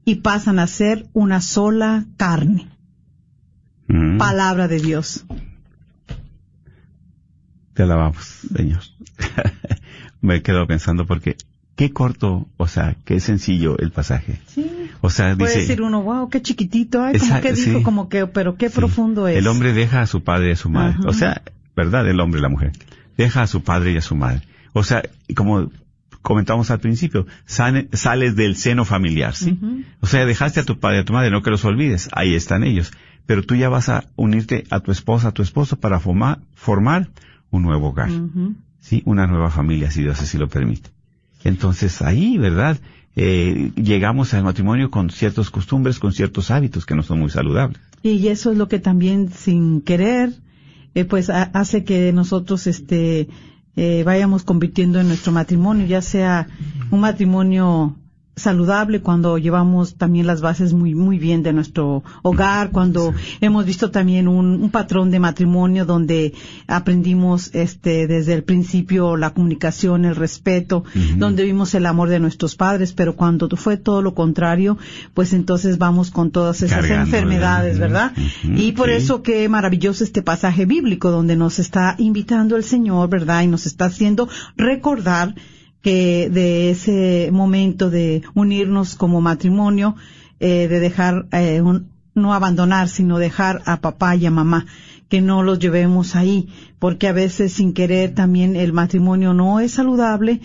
y 0.07 0.15
pasan 0.17 0.59
a 0.59 0.67
ser 0.67 1.09
una 1.13 1.43
sola 1.43 2.07
carne. 2.17 2.71
Palabra 4.17 4.67
de 4.67 4.81
Dios. 4.81 5.27
Te 7.75 7.83
alabamos, 7.83 8.25
Señor. 8.57 8.81
Me 10.25 10.37
he 10.37 10.43
quedado 10.43 10.67
pensando 10.67 11.07
porque 11.07 11.37
qué 11.77 11.93
corto, 11.93 12.47
o 12.57 12.67
sea, 12.67 12.97
qué 13.05 13.21
sencillo 13.21 13.77
el 13.79 13.91
pasaje. 13.91 14.41
Sí. 14.47 14.71
O 15.01 15.11
sea, 15.11 15.37
Puede 15.37 15.51
dice, 15.51 15.61
decir 15.63 15.83
uno, 15.83 16.03
wow, 16.03 16.31
qué 16.31 16.41
chiquitito, 16.41 17.03
ay, 17.03 17.19
como 17.19 17.41
que 17.41 17.53
dijo, 17.53 17.79
sí. 17.79 17.83
como 17.85 18.09
que, 18.09 18.27
pero 18.27 18.57
qué 18.57 18.69
Sí. 18.71 18.75
profundo 18.77 19.29
es. 19.29 19.37
el 19.37 19.47
hombre 19.49 19.73
deja 19.75 20.01
a 20.01 20.07
su 20.07 20.23
padre 20.25 20.49
y 20.49 20.53
a 20.53 20.57
su 20.57 20.71
madre. 20.71 20.95
Ajá. 20.99 21.09
O 21.09 21.13
sea, 21.13 21.43
¿verdad? 21.77 22.09
El 22.09 22.21
hombre 22.21 22.39
y 22.39 22.43
la 22.43 22.49
mujer. 22.49 22.73
Deja 23.19 23.43
a 23.43 23.47
su 23.47 23.63
padre 23.63 23.93
y 23.93 23.97
a 23.97 24.01
su 24.01 24.17
madre. 24.17 24.43
O 24.73 24.83
sea, 24.83 25.03
como 25.37 25.71
comentamos 26.23 26.71
al 26.71 26.81
principio, 26.81 27.27
sane- 27.47 27.89
sales 27.93 28.35
del 28.35 28.57
seno 28.57 28.85
familiar, 28.87 29.35
¿sí? 29.35 29.59
O 30.01 30.07
sea, 30.07 30.25
dejaste 30.25 30.61
a 30.61 30.65
tu 30.65 30.79
padre 30.81 30.99
y 30.99 31.01
a 31.01 31.05
tu 31.05 31.13
madre, 31.13 31.31
no 31.31 31.43
que 31.43 31.51
los 31.51 31.65
olvides, 31.67 32.09
ahí 32.13 32.35
están 32.35 32.65
ellos. 32.65 32.93
Pero 33.27 33.43
tú 33.43 33.57
ya 33.57 33.69
vas 33.69 33.89
a 33.91 34.05
unirte 34.17 34.65
a 34.71 34.81
tu 34.81 34.91
esposa, 34.91 35.29
a 35.29 35.33
tu 35.33 35.43
esposo 35.43 35.77
para 35.79 36.01
formar, 36.01 36.39
formar 36.55 37.11
un 37.51 37.63
nuevo 37.63 37.89
hogar. 37.91 38.11
¿Sí? 38.85 39.03
Una 39.07 39.27
nueva 39.27 39.51
familia, 39.51 39.91
si 39.91 40.03
Dios 40.03 40.21
así 40.21 40.37
lo 40.39 40.49
permite. 40.49 40.91
Entonces 41.43 42.03
ahí, 42.03 42.39
¿verdad? 42.39 42.79
Eh, 43.17 43.71
llegamos 43.77 44.35
al 44.35 44.45
matrimonio 44.45 44.91
con 44.91 45.09
ciertas 45.11 45.49
costumbres, 45.51 45.99
con 45.99 46.13
ciertos 46.13 46.51
hábitos 46.51 46.85
que 46.85 46.95
no 46.95 47.03
son 47.03 47.21
muy 47.21 47.31
saludables. 47.31 47.81
Y 48.03 48.29
eso 48.29 48.51
es 48.53 48.59
lo 48.59 48.69
que 48.69 48.79
también 48.79 49.31
sin 49.31 49.81
querer, 49.81 50.33
eh, 50.95 51.05
pues 51.05 51.31
ha- 51.31 51.51
hace 51.55 51.85
que 51.85 52.13
nosotros 52.13 52.67
este 52.67 53.29
eh, 53.77 54.03
vayamos 54.05 54.45
convirtiendo 54.45 55.01
en 55.01 55.09
nuestro 55.09 55.33
matrimonio, 55.33 55.87
ya 55.87 56.03
sea 56.03 56.47
un 56.91 57.01
matrimonio 57.01 57.97
saludable 58.37 59.01
cuando 59.01 59.39
llevamos 59.39 59.95
también 59.95 60.27
las 60.27 60.41
bases 60.41 60.73
muy 60.73 60.95
muy 60.95 61.19
bien 61.19 61.43
de 61.43 61.53
nuestro 61.53 62.03
hogar, 62.23 62.71
cuando 62.71 63.15
hemos 63.41 63.65
visto 63.65 63.91
también 63.91 64.27
un, 64.27 64.63
un 64.63 64.71
patrón 64.71 65.11
de 65.11 65.21
matrimonio 65.21 65.85
donde 65.85 66.35
aprendimos 66.67 67.51
este 67.55 68.07
desde 68.07 68.35
el 68.35 68.43
principio 68.43 69.17
la 69.17 69.31
comunicación, 69.31 70.05
el 70.05 70.17
respeto, 70.17 70.85
donde 71.17 71.45
vimos 71.45 71.75
el 71.75 71.87
amor 71.87 72.09
de 72.09 72.21
nuestros 72.21 72.57
padres, 72.57 72.93
pero 72.93 73.15
cuando 73.15 73.49
fue 73.57 73.77
todo 73.77 74.03
lo 74.03 74.15
contrario, 74.15 74.79
pues 75.15 75.33
entonces 75.33 75.79
vamos 75.79 76.11
con 76.11 76.31
todas 76.31 76.63
esas 76.63 76.81
Cargando, 76.81 77.05
enfermedades, 77.05 77.79
¿verdad? 77.79 78.13
y 78.43 78.73
por 78.73 78.89
sí. 78.89 78.95
eso 78.97 79.23
qué 79.23 79.49
maravilloso 79.49 80.03
este 80.03 80.23
pasaje 80.23 80.67
bíblico 80.67 81.11
donde 81.11 81.37
nos 81.37 81.59
está 81.59 81.95
invitando 81.99 82.57
el 82.57 82.65
Señor, 82.65 83.09
¿verdad? 83.09 83.43
Y 83.43 83.47
nos 83.47 83.67
está 83.67 83.87
haciendo 83.87 84.29
recordar 84.57 85.35
que 85.85 86.31
de 86.31 86.71
ese 86.71 87.29
momento 87.31 87.91
de 87.91 88.23
unirnos 88.35 88.97
como 88.97 89.21
matrimonio, 89.21 89.95
eh, 90.41 90.67
de 90.67 90.81
dejar, 90.81 91.27
eh, 91.33 91.61
un- 91.61 91.91
no 92.15 92.33
abandonar, 92.33 92.89
sino 92.89 93.19
dejar 93.19 93.61
a 93.67 93.81
papá 93.81 94.17
y 94.17 94.25
a 94.25 94.31
mamá, 94.31 94.67
que 95.11 95.21
no 95.21 95.43
los 95.43 95.59
llevemos 95.59 96.17
ahí, 96.17 96.49
porque 96.79 97.07
a 97.07 97.13
veces 97.13 97.53
sin 97.53 97.75
querer 97.75 98.15
también 98.15 98.57
el 98.57 98.73
matrimonio 98.73 99.35
no 99.35 99.61
es 99.61 99.73
saludable, 99.73 100.41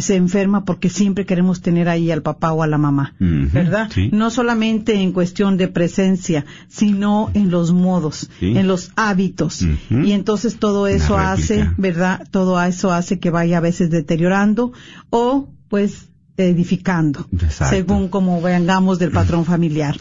se 0.00 0.16
enferma 0.16 0.64
porque 0.64 0.88
siempre 0.88 1.26
queremos 1.26 1.60
tener 1.60 1.88
ahí 1.88 2.10
al 2.10 2.22
papá 2.22 2.52
o 2.52 2.62
a 2.62 2.66
la 2.66 2.78
mamá, 2.78 3.14
¿verdad? 3.18 3.90
sí. 3.92 4.08
No 4.12 4.30
solamente 4.30 4.94
en 4.94 5.12
cuestión 5.12 5.58
de 5.58 5.68
presencia, 5.68 6.46
sino 6.68 7.30
en 7.34 7.50
los 7.50 7.72
modos, 7.72 8.30
Sí. 8.40 8.56
en 8.56 8.66
los 8.68 8.92
hábitos. 8.96 9.66
Y 9.90 10.12
entonces 10.12 10.56
todo 10.56 10.86
eso 10.86 11.18
hace. 11.18 11.68
¿verdad? 11.76 12.26
Todo 12.30 12.60
eso 12.62 12.92
hace 12.92 13.18
que 13.18 13.30
vaya 13.30 13.58
a 13.58 13.60
veces 13.60 13.90
deteriorando 13.90 14.72
o 15.10 15.48
pues 15.68 16.08
edificando, 16.38 17.26
Exacto. 17.32 17.74
según 17.76 18.08
como 18.08 18.40
vengamos 18.40 18.98
del 18.98 19.10
patrón 19.10 19.44
familiar. 19.44 19.96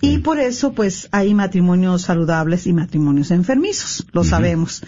Y 0.00 0.18
por 0.18 0.40
eso 0.40 0.72
pues 0.72 1.08
hay 1.12 1.34
matrimonios 1.34 2.02
saludables 2.02 2.66
y 2.66 2.72
matrimonios 2.72 3.30
enfermizos, 3.30 4.06
lo 4.12 4.24
sabemos. 4.24 4.82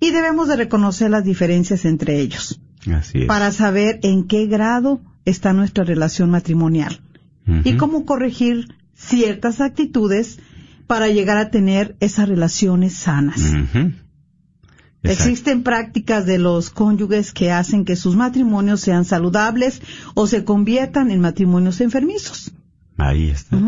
Y 0.00 0.10
debemos 0.10 0.48
de 0.48 0.56
reconocer 0.56 1.10
las 1.10 1.24
diferencias 1.24 1.84
entre 1.84 2.20
ellos 2.20 2.60
Así 2.90 3.22
es. 3.22 3.26
para 3.26 3.52
saber 3.52 4.00
en 4.02 4.26
qué 4.26 4.46
grado 4.46 5.00
está 5.24 5.52
nuestra 5.52 5.84
relación 5.84 6.30
matrimonial 6.30 7.00
y 7.64 7.76
cómo 7.76 8.04
corregir 8.04 8.74
ciertas 8.94 9.60
actitudes 9.60 10.38
para 10.86 11.08
llegar 11.08 11.38
a 11.38 11.50
tener 11.50 11.96
esas 12.00 12.28
relaciones 12.28 12.94
sanas. 12.94 13.40
Existen 15.02 15.64
prácticas 15.64 16.26
de 16.26 16.38
los 16.38 16.70
cónyuges 16.70 17.32
que 17.32 17.50
hacen 17.50 17.84
que 17.84 17.96
sus 17.96 18.14
matrimonios 18.14 18.80
sean 18.80 19.04
saludables 19.04 19.82
o 20.14 20.26
se 20.28 20.44
conviertan 20.44 21.10
en 21.10 21.20
matrimonios 21.20 21.80
enfermizos. 21.80 22.52
Ahí 22.96 23.30
está. 23.30 23.58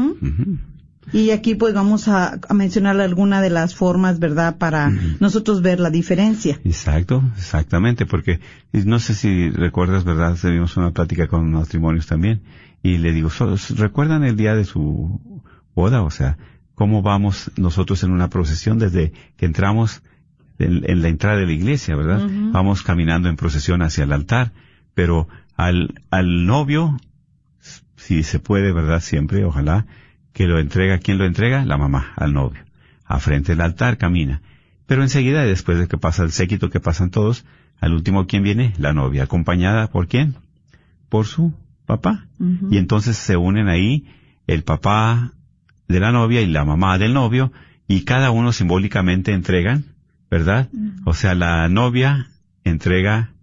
Y 1.12 1.30
aquí 1.30 1.54
pues 1.54 1.75
vamos 1.75 2.08
a, 2.08 2.38
a 2.49 2.54
mencionar 2.54 3.00
alguna 3.00 3.40
de 3.40 3.50
las 3.50 3.75
formas, 3.75 4.18
¿verdad?, 4.18 4.56
para 4.58 4.90
nosotros 5.20 5.62
ver 5.62 5.78
la 5.80 5.90
diferencia. 5.90 6.58
Exacto, 6.64 7.23
exactamente, 7.37 8.06
porque 8.06 8.40
no 8.73 8.99
sé 8.99 9.14
si 9.14 9.50
recuerdas, 9.50 10.04
¿verdad? 10.04 10.37
Tuvimos 10.40 10.76
una 10.76 10.90
plática 10.92 11.26
con 11.28 11.52
matrimonios 11.52 12.06
también 12.06 12.42
y 12.82 12.99
le 12.99 13.12
digo, 13.12 13.30
"So- 13.30 13.56
¿recuerdan 13.76 14.25
el 14.25 14.37
día 14.37 14.54
de 14.54 14.64
su 14.64 15.20
boda? 15.75 16.02
O 16.02 16.11
sea, 16.11 16.37
¿cómo 16.75 17.02
vamos 17.02 17.50
nosotros 17.56 18.02
en 18.02 18.11
una 18.11 18.28
procesión 18.30 18.78
desde 18.78 19.12
que 19.37 19.46
entramos 19.46 20.02
en, 20.58 20.88
en 20.88 21.02
la 21.02 21.08
entrada 21.08 21.38
de 21.38 21.46
la 21.46 21.52
iglesia, 21.52 21.96
¿verdad? 21.96 22.28
Vamos 22.52 22.82
caminando 22.82 23.28
en 23.28 23.37
procesión 23.37 23.82
hacia 23.82 24.04
el 24.04 24.12
altar, 24.12 24.52
pero 24.94 25.28
al, 25.56 26.00
al 26.11 26.46
novio, 26.46 26.96
si 27.96 28.23
se 28.23 28.38
puede, 28.38 28.73
¿verdad? 28.73 29.00
Siempre, 29.00 29.44
ojalá, 29.44 29.87
que 30.34 30.46
lo 30.46 30.58
entrega, 30.58 30.98
¿quién 30.98 31.16
lo 31.16 31.24
entrega? 31.24 31.64
La 31.64 31.78
mamá, 31.78 32.12
al 32.16 32.34
novio. 32.34 32.60
A 33.06 33.20
frente 33.20 33.52
del 33.52 33.62
altar 33.62 33.96
camina. 33.96 34.42
Pero 34.86 35.02
enseguida, 35.02 35.44
después 35.44 35.78
de 35.78 35.88
que 35.88 35.96
pasa 35.96 36.24
el 36.24 36.32
séquito 36.32 36.68
que 36.68 36.80
pasan 36.80 37.10
todos, 37.10 37.46
al 37.80 37.94
último, 37.94 38.26
¿quién 38.26 38.42
viene? 38.42 38.74
La 38.76 38.92
novia, 38.92 39.22
acompañada 39.22 39.86
por 39.86 40.08
quién? 40.08 40.34
Por 41.08 41.26
su 41.26 41.54
papá. 41.86 42.26
Y 42.70 42.78
entonces 42.78 43.16
se 43.16 43.36
unen 43.36 43.68
ahí 43.68 44.06
el 44.46 44.64
papá 44.64 45.32
de 45.88 46.00
la 46.00 46.12
novia 46.12 46.40
y 46.40 46.46
la 46.46 46.64
mamá 46.64 46.98
del 46.98 47.14
novio, 47.14 47.52
y 47.86 48.02
cada 48.02 48.30
uno 48.30 48.52
simbólicamente 48.52 49.32
entregan, 49.32 49.84
¿verdad? 50.30 50.68
O 51.04 51.14
sea, 51.14 51.34
la 51.34 51.68
novia 51.68 52.28
entrega, 52.64 53.33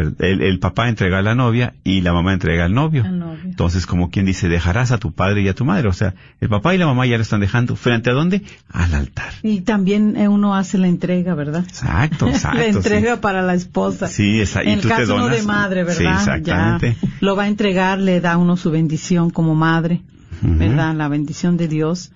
el, 0.00 0.42
el 0.42 0.58
papá 0.58 0.88
entrega 0.88 1.18
a 1.18 1.22
la 1.22 1.34
novia 1.34 1.74
y 1.84 2.00
la 2.00 2.12
mamá 2.12 2.32
entrega 2.32 2.64
al 2.64 2.74
novio. 2.74 3.04
Al 3.04 3.18
novio. 3.18 3.40
Entonces, 3.44 3.86
como 3.86 4.10
quien 4.10 4.26
dice, 4.26 4.48
dejarás 4.48 4.92
a 4.92 4.98
tu 4.98 5.12
padre 5.12 5.42
y 5.42 5.48
a 5.48 5.54
tu 5.54 5.64
madre. 5.64 5.88
O 5.88 5.92
sea, 5.92 6.14
el 6.40 6.48
papá 6.48 6.74
y 6.74 6.78
la 6.78 6.86
mamá 6.86 7.06
ya 7.06 7.16
lo 7.16 7.22
están 7.22 7.40
dejando. 7.40 7.76
¿Frente 7.76 8.10
a 8.10 8.14
dónde? 8.14 8.42
Al 8.70 8.94
altar. 8.94 9.32
Y 9.42 9.62
también 9.62 10.16
eh, 10.16 10.28
uno 10.28 10.54
hace 10.54 10.78
la 10.78 10.88
entrega, 10.88 11.34
¿verdad? 11.34 11.64
Exacto, 11.66 12.26
exacto. 12.28 12.58
la 12.58 12.66
entrega 12.66 13.14
sí. 13.14 13.20
para 13.20 13.42
la 13.42 13.54
esposa. 13.54 14.08
Sí, 14.08 14.42
y 14.42 14.68
en 14.68 14.78
el 14.78 14.80
caso 14.88 15.16
uno 15.16 15.28
de 15.28 15.42
madre, 15.42 15.82
Sí, 15.92 16.04
¿verdad? 16.04 16.20
exactamente. 16.20 16.96
Ya 17.00 17.08
lo 17.20 17.36
va 17.36 17.44
a 17.44 17.48
entregar, 17.48 17.98
le 17.98 18.20
da 18.20 18.36
uno 18.36 18.56
su 18.56 18.70
bendición 18.70 19.30
como 19.30 19.54
madre. 19.54 20.02
¿verdad? 20.40 20.94
La 20.94 21.08
bendición 21.08 21.56
de 21.56 21.68
Dios. 21.68 22.12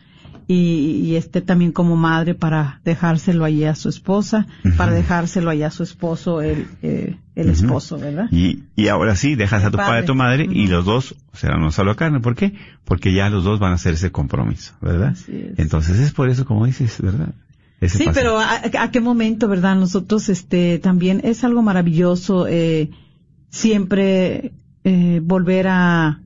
Y, 0.53 1.01
y 1.05 1.17
este 1.17 1.41
también 1.41 1.73
como 1.73 1.97
madre 1.97 2.35
para 2.35 2.81
dejárselo 2.85 3.45
allí 3.45 3.65
a 3.65 3.75
su 3.75 3.89
esposa, 3.89 4.47
para 4.77 4.93
dejárselo 4.93 5.51
allí 5.51 5.63
a 5.63 5.71
su 5.71 5.83
esposo, 5.83 6.43
el, 6.43 6.67
eh, 6.83 7.17
el 7.35 7.49
esposo, 7.51 7.99
¿verdad? 7.99 8.27
Y, 8.31 8.65
y 8.77 8.89
ahora 8.89 9.17
sí, 9.17 9.35
dejas 9.35 9.65
a 9.65 9.71
tu 9.71 9.77
Padre. 9.79 9.99
a 10.01 10.05
tu 10.05 10.15
madre 10.15 10.47
y 10.51 10.67
los 10.67 10.85
dos 10.85 11.15
serán 11.33 11.61
una 11.63 11.71
sola 11.73 11.95
carne. 11.95 12.21
¿Por 12.21 12.35
qué? 12.35 12.55
Porque 12.85 13.13
ya 13.15 13.31
los 13.31 13.45
dos 13.45 13.59
van 13.59 13.73
a 13.73 13.75
hacer 13.77 13.95
ese 13.95 14.11
compromiso, 14.13 14.75
¿verdad? 14.81 15.13
Es. 15.13 15.27
Entonces 15.59 15.99
es 15.99 16.13
por 16.13 16.29
eso, 16.29 16.45
como 16.45 16.67
dices, 16.67 17.01
¿verdad? 17.01 17.35
Ese 17.81 17.99
Sí, 17.99 18.05
paso. 18.05 18.19
pero 18.21 18.39
a, 18.39 18.61
a 18.79 18.91
qué 18.91 19.01
momento, 19.01 19.49
¿verdad? 19.49 19.75
Nosotros, 19.77 20.29
este, 20.29 20.79
también 20.79 21.21
es 21.25 21.43
algo 21.45 21.63
maravilloso, 21.63 22.47
eh, 22.47 22.91
siempre, 23.51 24.53
eh, 24.85 25.21
volver 25.23 25.67
a, 25.69 26.22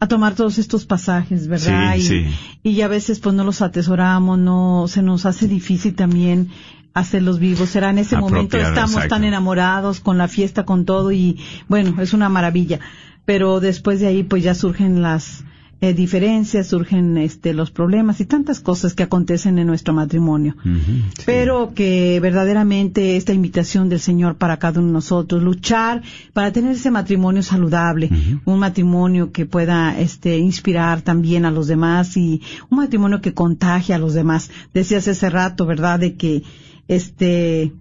a 0.00 0.08
tomar 0.08 0.34
todos 0.34 0.58
estos 0.58 0.86
pasajes, 0.86 1.46
¿verdad? 1.46 1.94
Sí, 1.94 2.00
y, 2.00 2.02
sí. 2.02 2.26
y 2.62 2.80
a 2.80 2.88
veces 2.88 3.20
pues 3.20 3.34
no 3.34 3.44
los 3.44 3.60
atesoramos, 3.60 4.38
no, 4.38 4.86
se 4.88 5.02
nos 5.02 5.26
hace 5.26 5.46
difícil 5.46 5.94
también 5.94 6.48
hacerlos 6.94 7.38
vivos. 7.38 7.68
Será 7.68 7.90
en 7.90 7.98
ese 7.98 8.16
momento 8.16 8.56
estamos 8.56 8.92
exacto. 8.92 9.14
tan 9.14 9.24
enamorados 9.24 10.00
con 10.00 10.16
la 10.16 10.26
fiesta, 10.26 10.64
con 10.64 10.86
todo 10.86 11.12
y 11.12 11.38
bueno, 11.68 12.00
es 12.00 12.14
una 12.14 12.30
maravilla. 12.30 12.80
Pero 13.26 13.60
después 13.60 14.00
de 14.00 14.06
ahí 14.06 14.22
pues 14.22 14.42
ya 14.42 14.54
surgen 14.54 15.02
las 15.02 15.44
eh, 15.82 15.94
diferencias, 15.94 16.66
surgen 16.66 17.16
este 17.16 17.54
los 17.54 17.70
problemas 17.70 18.20
y 18.20 18.26
tantas 18.26 18.60
cosas 18.60 18.94
que 18.94 19.02
acontecen 19.02 19.58
en 19.58 19.66
nuestro 19.66 19.94
matrimonio. 19.94 20.54
Sí. 20.62 21.22
Pero 21.24 21.72
que 21.74 22.20
verdaderamente 22.20 23.16
esta 23.16 23.32
invitación 23.32 23.88
del 23.88 24.00
Señor 24.00 24.36
para 24.36 24.58
cada 24.58 24.80
uno 24.80 24.88
de 24.88 24.92
nosotros, 24.92 25.42
luchar 25.42 26.02
para 26.34 26.52
tener 26.52 26.72
ese 26.72 26.90
matrimonio 26.90 27.42
saludable, 27.42 28.10
un 28.44 28.58
matrimonio 28.58 29.32
que 29.32 29.46
pueda 29.46 29.98
este 29.98 30.36
inspirar 30.36 31.00
también 31.00 31.46
a 31.46 31.50
los 31.50 31.66
demás 31.66 32.14
y 32.16 32.42
un 32.68 32.78
matrimonio 32.78 33.22
que 33.22 33.32
contagie 33.32 33.94
a 33.94 33.98
los 33.98 34.12
demás. 34.12 34.50
Decías 34.74 35.08
hace 35.08 35.30
rato, 35.30 35.64
¿verdad? 35.64 35.98
De 35.98 36.14
que 36.14 36.42
este 36.88 37.72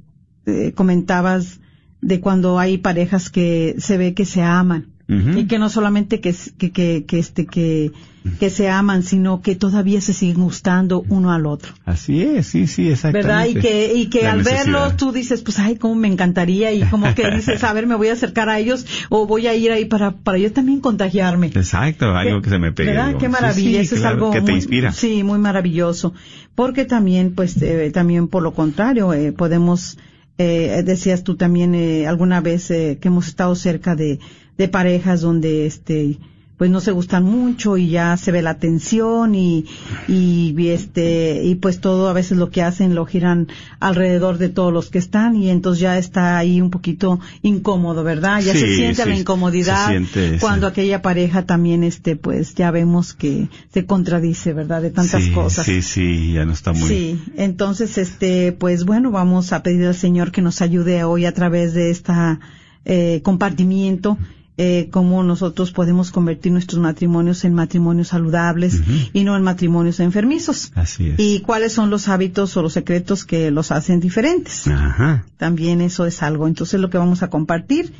eh, 0.45 0.71
comentabas 0.73 1.59
de 2.01 2.21
cuando 2.21 2.59
hay 2.59 2.77
parejas 2.77 3.29
que 3.29 3.75
se 3.79 3.97
ve 3.97 4.13
que 4.13 4.23
se 4.23 4.41
aman 4.41 4.98
Y 5.11 5.45
que 5.47 5.57
no 5.57 5.69
solamente 5.69 6.19
que, 6.21 6.35
que, 6.59 6.69
que, 6.71 7.03
que, 7.05 7.17
este, 7.17 7.47
que, 7.47 7.91
que 8.39 8.51
se 8.51 8.69
aman, 8.69 9.01
sino 9.01 9.41
que 9.41 9.55
todavía 9.55 10.01
se 10.01 10.13
siguen 10.13 10.43
gustando 10.43 11.03
uno 11.09 11.31
al 11.31 11.47
otro. 11.47 11.73
Así 11.83 12.21
es, 12.21 12.45
sí, 12.45 12.67
sí, 12.67 12.89
exactamente. 12.89 13.27
¿Verdad? 13.27 13.45
Y 13.47 13.55
que, 13.55 13.93
y 13.95 14.05
que 14.05 14.21
La 14.21 14.33
al 14.33 14.37
necesidad. 14.39 14.65
verlos 14.65 14.97
tú 14.97 15.11
dices, 15.11 15.41
pues, 15.41 15.57
ay, 15.57 15.77
cómo 15.77 15.95
me 15.95 16.07
encantaría, 16.07 16.71
y 16.73 16.83
como 16.83 17.11
que 17.15 17.27
dices, 17.31 17.63
a 17.63 17.73
ver, 17.73 17.87
me 17.87 17.95
voy 17.95 18.09
a 18.09 18.13
acercar 18.13 18.49
a 18.49 18.59
ellos, 18.59 18.85
o 19.09 19.25
voy 19.25 19.47
a 19.47 19.55
ir 19.55 19.71
ahí 19.71 19.85
para, 19.85 20.11
para 20.11 20.37
yo 20.37 20.51
también 20.53 20.79
contagiarme. 20.79 21.47
Exacto, 21.47 22.15
algo 22.15 22.43
que 22.43 22.51
se 22.51 22.59
me 22.59 22.71
pegue. 22.71 22.91
¿Verdad? 22.91 23.07
digo. 23.07 23.19
Qué 23.19 23.29
maravilla, 23.29 23.69
sí, 23.71 23.77
eso 23.77 23.95
es 23.95 24.03
algo 24.03 24.29
que 24.29 24.41
te 24.41 24.51
muy- 24.51 24.59
inspira. 24.59 24.91
Sí, 24.91 25.23
muy 25.23 25.39
maravilloso. 25.39 26.13
Porque 26.53 26.85
también, 26.85 27.33
pues, 27.33 27.59
eh, 27.63 27.89
también 27.91 28.27
por 28.27 28.43
lo 28.43 28.53
contrario, 28.53 29.11
eh, 29.13 29.31
podemos, 29.31 29.97
eh, 30.37 30.83
decías 30.85 31.23
tú 31.23 31.35
también 31.35 31.73
eh, 31.73 32.05
alguna 32.05 32.41
vez 32.41 32.69
eh, 32.69 32.99
que 33.01 33.07
hemos 33.07 33.27
estado 33.27 33.55
cerca 33.55 33.95
de, 33.95 34.19
de 34.59 34.67
parejas 34.67 35.21
donde, 35.21 35.65
este, 35.65 36.19
pues 36.57 36.69
no 36.69 36.81
se 36.81 36.91
gustan 36.91 37.23
mucho 37.23 37.77
y 37.77 37.87
ya 37.87 38.17
se 38.17 38.33
ve 38.33 38.41
la 38.41 38.55
tensión 38.55 39.33
y, 39.33 39.65
y 40.09 40.53
este, 40.67 41.41
y 41.45 41.55
pues 41.55 41.79
todo 41.79 42.09
a 42.09 42.13
veces 42.13 42.37
lo 42.37 42.49
que 42.49 42.61
hacen 42.61 42.93
lo 42.93 43.05
giran 43.05 43.47
alrededor 43.79 44.37
de 44.37 44.49
todos 44.49 44.73
los 44.73 44.89
que 44.89 44.97
están 44.97 45.37
y 45.37 45.49
entonces 45.49 45.79
ya 45.79 45.97
está 45.97 46.37
ahí 46.37 46.59
un 46.59 46.71
poquito 46.71 47.21
incómodo, 47.41 48.03
¿verdad? 48.03 48.41
Ya 48.41 48.51
se 48.51 48.75
siente 48.75 49.03
sí, 49.03 49.09
la 49.09 49.15
incomodidad 49.15 49.97
sí. 50.13 50.35
cuando 50.41 50.67
aquella 50.67 51.01
pareja 51.01 51.45
también, 51.45 51.85
este, 51.85 52.17
pues 52.17 52.53
ya 52.55 52.69
vemos 52.69 53.13
que 53.13 53.47
se 53.73 53.85
contradice, 53.85 54.51
¿verdad? 54.51 54.81
De 54.81 54.91
tantas 54.91 55.25
cosas. 55.29 55.65
Sí, 55.65 55.81
sí, 55.81 56.33
ya 56.33 56.43
no 56.43 56.51
está 56.51 56.73
muy... 56.73 56.89
Sí, 56.89 57.23
entonces, 57.37 57.97
este, 57.97 58.51
pues 58.51 58.83
bueno, 58.83 59.11
vamos 59.11 59.53
a 59.53 59.63
pedir 59.63 59.85
al 59.87 59.95
Señor 59.95 60.33
que 60.33 60.41
nos 60.41 60.61
ayude 60.61 61.05
hoy 61.05 61.23
a 61.23 61.33
través 61.33 61.73
de 61.73 61.91
esta 61.91 62.41
eh, 62.83 63.21
compartimiento, 63.23 64.17
eh, 64.61 64.89
cómo 64.91 65.23
nosotros 65.23 65.71
podemos 65.71 66.11
convertir 66.11 66.51
nuestros 66.51 66.81
matrimonios 66.81 67.45
en 67.45 67.53
matrimonios 67.53 68.09
saludables 68.09 68.81
y 69.13 69.23
no 69.23 69.37
en 69.37 69.41
matrimonios 69.41 70.01
enfermizos. 70.01 70.73
Así 70.75 71.11
es. 71.11 71.15
Y 71.17 71.39
cuáles 71.39 71.71
son 71.71 71.89
los 71.89 72.09
hábitos 72.09 72.57
o 72.57 72.61
los 72.61 72.73
secretos 72.73 73.23
que 73.23 73.51
los 73.51 73.71
hacen 73.71 74.01
diferentes. 74.01 74.67
Ajá. 74.67 75.25
También 75.37 75.79
eso 75.79 76.05
es 76.05 76.21
algo. 76.21 76.45
Entonces 76.45 76.77
lo 76.81 76.89
que 76.89 76.97
vamos 76.97 77.23
a 77.23 77.29
compartir, 77.29 77.93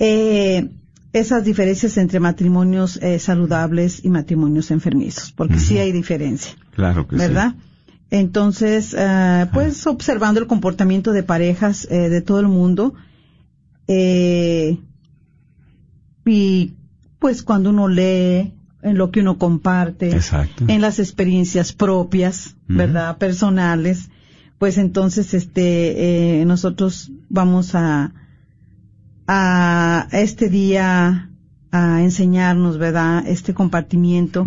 eh, 0.00 0.68
esas 1.12 1.44
diferencias 1.44 1.96
entre 1.96 2.18
matrimonios 2.18 2.96
eh, 2.96 3.20
saludables 3.20 4.04
y 4.04 4.08
matrimonios 4.08 4.72
enfermizos, 4.72 5.30
porque 5.30 5.60
sí 5.60 5.78
hay 5.78 5.92
diferencia, 5.92 6.56
Claro 6.74 7.06
que 7.06 7.14
¿verdad? 7.14 7.54
Entonces, 8.10 8.96
eh, 8.98 9.46
pues 9.52 9.86
observando 9.86 10.40
el 10.40 10.48
comportamiento 10.48 11.12
de 11.12 11.22
parejas 11.22 11.86
eh, 11.88 12.08
de 12.08 12.20
todo 12.20 12.40
el 12.40 12.48
mundo, 12.48 12.94
eh, 13.86 14.78
y 16.28 16.74
pues 17.18 17.42
cuando 17.42 17.70
uno 17.70 17.88
lee 17.88 18.52
en 18.82 18.96
lo 18.96 19.10
que 19.10 19.20
uno 19.20 19.38
comparte. 19.38 20.10
Exacto. 20.10 20.64
en 20.68 20.80
las 20.80 20.98
experiencias 20.98 21.72
propias. 21.72 22.54
¿verdad? 22.68 23.16
Personales, 23.16 24.10
pues 24.58 24.76
entonces 24.78 25.34
este 25.34 26.40
eh, 26.40 26.44
nosotros 26.44 27.10
vamos 27.28 27.74
a 27.74 28.12
a 29.26 30.08
este 30.12 30.48
día 30.48 31.30
a 31.70 32.02
enseñarnos, 32.02 32.78
¿verdad? 32.78 33.26
Este 33.26 33.54
compartimiento 33.54 34.46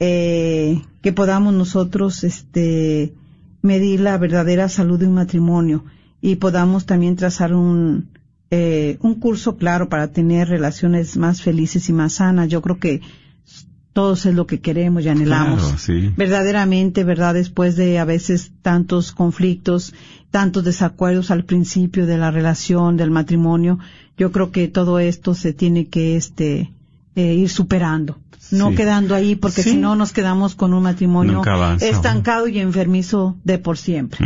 eh, 0.00 0.82
que 1.00 1.12
podamos 1.12 1.54
nosotros 1.54 2.24
este 2.24 3.14
medir 3.60 4.00
la 4.00 4.18
verdadera 4.18 4.68
salud 4.68 4.98
de 4.98 5.06
un 5.06 5.14
matrimonio 5.14 5.84
y 6.20 6.36
podamos 6.36 6.86
también 6.86 7.16
trazar 7.16 7.54
un 7.54 8.08
eh, 8.54 8.98
un 9.00 9.14
curso 9.14 9.56
claro 9.56 9.88
para 9.88 10.08
tener 10.08 10.46
relaciones 10.46 11.16
más 11.16 11.40
felices 11.40 11.88
y 11.88 11.94
más 11.94 12.12
sanas. 12.14 12.48
Yo 12.48 12.60
creo 12.60 12.78
que 12.78 13.00
todos 13.94 14.26
es 14.26 14.34
lo 14.34 14.46
que 14.46 14.60
queremos 14.60 15.04
y 15.04 15.08
anhelamos 15.08 15.60
Claro, 15.62 15.78
sí. 15.78 16.12
verdaderamente, 16.18 17.02
¿verdad? 17.02 17.32
Después 17.32 17.76
de 17.76 17.98
a 17.98 18.04
veces 18.04 18.52
tantos 18.60 19.12
conflictos, 19.12 19.94
tantos 20.30 20.64
desacuerdos 20.64 21.30
al 21.30 21.44
principio 21.44 22.04
de 22.04 22.18
la 22.18 22.30
relación, 22.30 22.98
del 22.98 23.10
matrimonio, 23.10 23.78
yo 24.18 24.32
creo 24.32 24.50
que 24.50 24.68
todo 24.68 24.98
esto 24.98 25.34
se 25.34 25.54
tiene 25.54 25.88
que, 25.88 26.16
este, 26.16 26.70
eh, 27.16 27.34
ir 27.34 27.48
superando. 27.48 28.18
No 28.52 28.70
Sí. 28.70 28.76
quedando 28.76 29.14
ahí, 29.14 29.34
porque 29.34 29.62
Sí. 29.62 29.70
si 29.70 29.76
no 29.76 29.96
nos 29.96 30.12
quedamos 30.12 30.54
con 30.54 30.74
un 30.74 30.82
matrimonio 30.82 31.42
avanza, 31.44 31.86
estancado 31.88 32.46
y 32.48 32.58
enfermizo 32.58 33.36
de 33.44 33.58
por 33.58 33.78
siempre. 33.78 34.18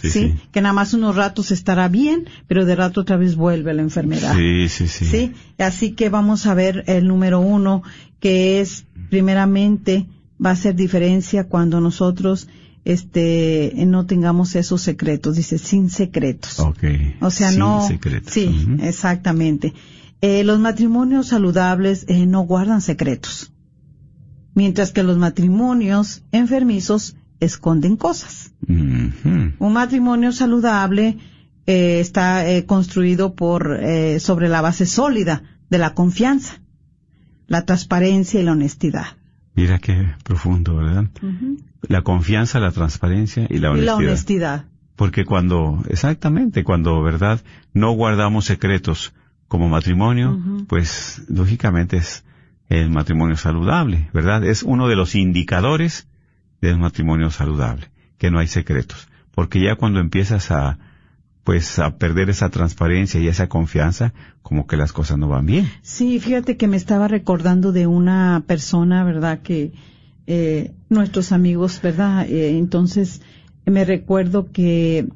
Sí, 0.00 0.10
¿sí? 0.10 0.10
sí. 0.10 0.34
Que 0.52 0.60
nada 0.60 0.72
más 0.74 0.94
unos 0.94 1.16
ratos 1.16 1.50
estará 1.50 1.88
bien, 1.88 2.26
pero 2.46 2.64
de 2.64 2.74
rato 2.76 3.00
otra 3.00 3.16
vez 3.16 3.34
vuelve 3.34 3.72
la 3.74 3.82
enfermedad. 3.82 4.36
Sí, 4.36 4.68
sí, 4.68 4.88
sí. 4.88 5.04
¿sí? 5.06 5.32
Así 5.58 5.92
que 5.92 6.08
vamos 6.10 6.46
a 6.46 6.54
ver 6.54 6.84
el 6.86 7.08
número 7.08 7.40
uno, 7.40 7.82
que 8.20 8.60
es, 8.60 8.84
primeramente, 9.10 10.06
va 10.44 10.50
a 10.50 10.56
ser 10.56 10.74
diferencia 10.74 11.44
cuando 11.48 11.80
nosotros, 11.80 12.48
este, 12.84 13.72
no 13.86 14.06
tengamos 14.06 14.54
esos 14.56 14.82
secretos, 14.82 15.36
dice, 15.36 15.56
sin 15.58 15.88
secretos. 15.88 16.58
Ok. 16.60 16.82
O 17.20 17.30
sea, 17.30 17.50
Sin 17.50 17.58
no. 17.60 17.86
secretos. 17.86 18.32
Sí, 18.32 18.66
exactamente. 18.82 19.72
Eh, 20.20 20.44
los 20.44 20.58
matrimonios 20.60 21.28
saludables 21.28 22.04
eh, 22.08 22.26
no 22.26 22.42
guardan 22.42 22.80
secretos, 22.80 23.51
mientras 24.54 24.92
que 24.92 25.02
los 25.02 25.18
matrimonios 25.18 26.22
enfermizos 26.32 27.16
esconden 27.40 27.96
cosas. 27.96 28.52
Un 28.68 29.72
matrimonio 29.72 30.32
saludable 30.32 31.18
eh, 31.66 32.00
está 32.00 32.48
eh, 32.48 32.66
construido 32.66 33.34
por 33.34 33.78
eh, 33.80 34.20
sobre 34.20 34.48
la 34.48 34.60
base 34.60 34.86
sólida 34.86 35.42
de 35.68 35.78
la 35.78 35.94
confianza, 35.94 36.60
la 37.46 37.64
transparencia 37.64 38.40
y 38.40 38.44
la 38.44 38.52
honestidad. 38.52 39.06
Mira 39.54 39.78
qué 39.78 40.14
profundo, 40.24 40.76
¿verdad? 40.76 41.06
La 41.82 42.02
confianza, 42.02 42.58
la 42.60 42.70
transparencia 42.70 43.46
y 43.50 43.58
la 43.58 43.68
Y 43.68 43.70
honestidad. 43.70 43.86
la 43.86 43.96
honestidad. 43.96 44.64
Porque 44.96 45.24
cuando, 45.24 45.82
exactamente, 45.88 46.64
cuando, 46.64 47.02
¿verdad? 47.02 47.40
No 47.74 47.92
guardamos 47.92 48.44
secretos 48.44 49.12
como 49.48 49.68
matrimonio, 49.68 50.40
pues 50.68 51.22
lógicamente 51.28 51.96
es 51.98 52.24
el 52.72 52.88
matrimonio 52.88 53.36
saludable, 53.36 54.08
¿verdad? 54.14 54.44
Es 54.44 54.62
uno 54.62 54.88
de 54.88 54.96
los 54.96 55.14
indicadores 55.14 56.08
del 56.62 56.78
matrimonio 56.78 57.30
saludable, 57.30 57.88
que 58.16 58.30
no 58.30 58.38
hay 58.38 58.46
secretos. 58.46 59.08
Porque 59.34 59.62
ya 59.62 59.76
cuando 59.76 60.00
empiezas 60.00 60.50
a, 60.50 60.78
pues, 61.44 61.78
a 61.78 61.98
perder 61.98 62.30
esa 62.30 62.48
transparencia 62.48 63.20
y 63.20 63.28
esa 63.28 63.48
confianza, 63.48 64.14
como 64.40 64.66
que 64.66 64.78
las 64.78 64.94
cosas 64.94 65.18
no 65.18 65.28
van 65.28 65.44
bien. 65.44 65.70
Sí, 65.82 66.18
fíjate 66.18 66.56
que 66.56 66.66
me 66.66 66.78
estaba 66.78 67.08
recordando 67.08 67.72
de 67.72 67.86
una 67.86 68.44
persona, 68.46 69.04
¿verdad? 69.04 69.40
Que 69.42 69.72
eh, 70.26 70.72
nuestros 70.88 71.32
amigos, 71.32 71.80
¿verdad? 71.82 72.26
Eh, 72.26 72.56
entonces 72.56 73.20
me 73.66 73.84
recuerdo 73.84 74.50
que 74.50 75.08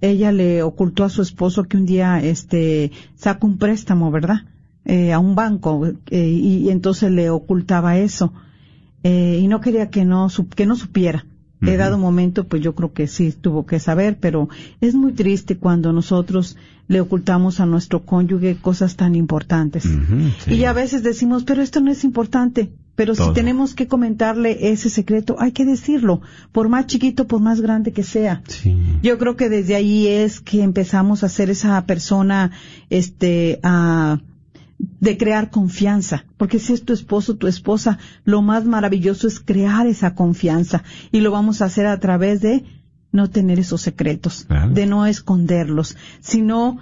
ella 0.00 0.32
le 0.32 0.64
ocultó 0.64 1.04
a 1.04 1.10
su 1.10 1.22
esposo 1.22 1.64
que 1.64 1.76
un 1.76 1.86
día, 1.86 2.20
este, 2.20 2.90
sacó 3.14 3.46
un 3.46 3.58
préstamo, 3.58 4.10
¿verdad? 4.10 4.46
Eh, 4.86 5.12
a 5.14 5.18
un 5.18 5.34
banco 5.34 5.86
eh, 5.86 6.28
y, 6.28 6.58
y 6.66 6.70
entonces 6.70 7.10
le 7.10 7.30
ocultaba 7.30 7.96
eso. 7.98 8.32
eh, 9.02 9.38
y 9.42 9.48
no 9.48 9.60
quería 9.60 9.88
que 9.90 10.04
no, 10.04 10.28
que 10.54 10.66
no 10.66 10.76
supiera. 10.76 11.24
He 11.62 11.78
dado 11.78 11.96
un 11.96 12.02
momento, 12.02 12.44
pues 12.44 12.62
yo 12.62 12.74
creo 12.74 12.92
que 12.92 13.06
sí 13.06 13.32
tuvo 13.32 13.64
que 13.64 13.80
saber, 13.80 14.18
pero 14.20 14.50
es 14.82 14.94
muy 14.94 15.12
triste 15.12 15.56
cuando 15.56 15.94
nosotros 15.94 16.58
le 16.88 17.00
ocultamos 17.00 17.58
a 17.58 17.64
nuestro 17.64 18.04
cónyuge 18.04 18.56
cosas 18.56 18.96
tan 18.96 19.14
importantes. 19.14 19.84
Sí. 20.44 20.52
Y 20.54 20.64
a 20.66 20.74
veces 20.74 21.02
decimos, 21.02 21.44
pero 21.44 21.62
esto 21.62 21.80
no 21.80 21.90
es 21.90 22.04
importante. 22.04 22.70
Pero 22.96 23.14
Todo. 23.14 23.28
si 23.28 23.32
tenemos 23.32 23.74
que 23.74 23.86
comentarle 23.88 24.70
ese 24.72 24.90
secreto, 24.90 25.36
hay 25.38 25.52
que 25.52 25.64
decirlo, 25.64 26.20
por 26.52 26.68
más 26.68 26.86
chiquito, 26.86 27.26
por 27.26 27.40
más 27.40 27.62
grande 27.62 27.92
que 27.92 28.02
sea. 28.02 28.42
Sí. 28.46 28.76
Yo 29.02 29.16
creo 29.16 29.34
que 29.36 29.48
desde 29.48 29.74
ahí 29.74 30.06
es 30.06 30.40
que 30.40 30.62
empezamos 30.62 31.24
a 31.24 31.30
ser 31.30 31.48
esa 31.48 31.82
persona, 31.86 32.50
este, 32.90 33.58
a, 33.62 34.18
de 35.00 35.16
crear 35.16 35.50
confianza. 35.50 36.24
Porque 36.36 36.58
si 36.58 36.72
es 36.72 36.84
tu 36.84 36.92
esposo, 36.92 37.36
tu 37.36 37.46
esposa, 37.46 37.98
lo 38.24 38.42
más 38.42 38.64
maravilloso 38.64 39.26
es 39.28 39.40
crear 39.40 39.86
esa 39.86 40.14
confianza. 40.14 40.82
Y 41.12 41.20
lo 41.20 41.30
vamos 41.30 41.62
a 41.62 41.66
hacer 41.66 41.86
a 41.86 41.98
través 42.00 42.40
de 42.40 42.64
no 43.12 43.30
tener 43.30 43.58
esos 43.60 43.80
secretos, 43.82 44.44
Claro. 44.48 44.72
de 44.72 44.86
no 44.86 45.06
esconderlos, 45.06 45.96
sino 46.20 46.78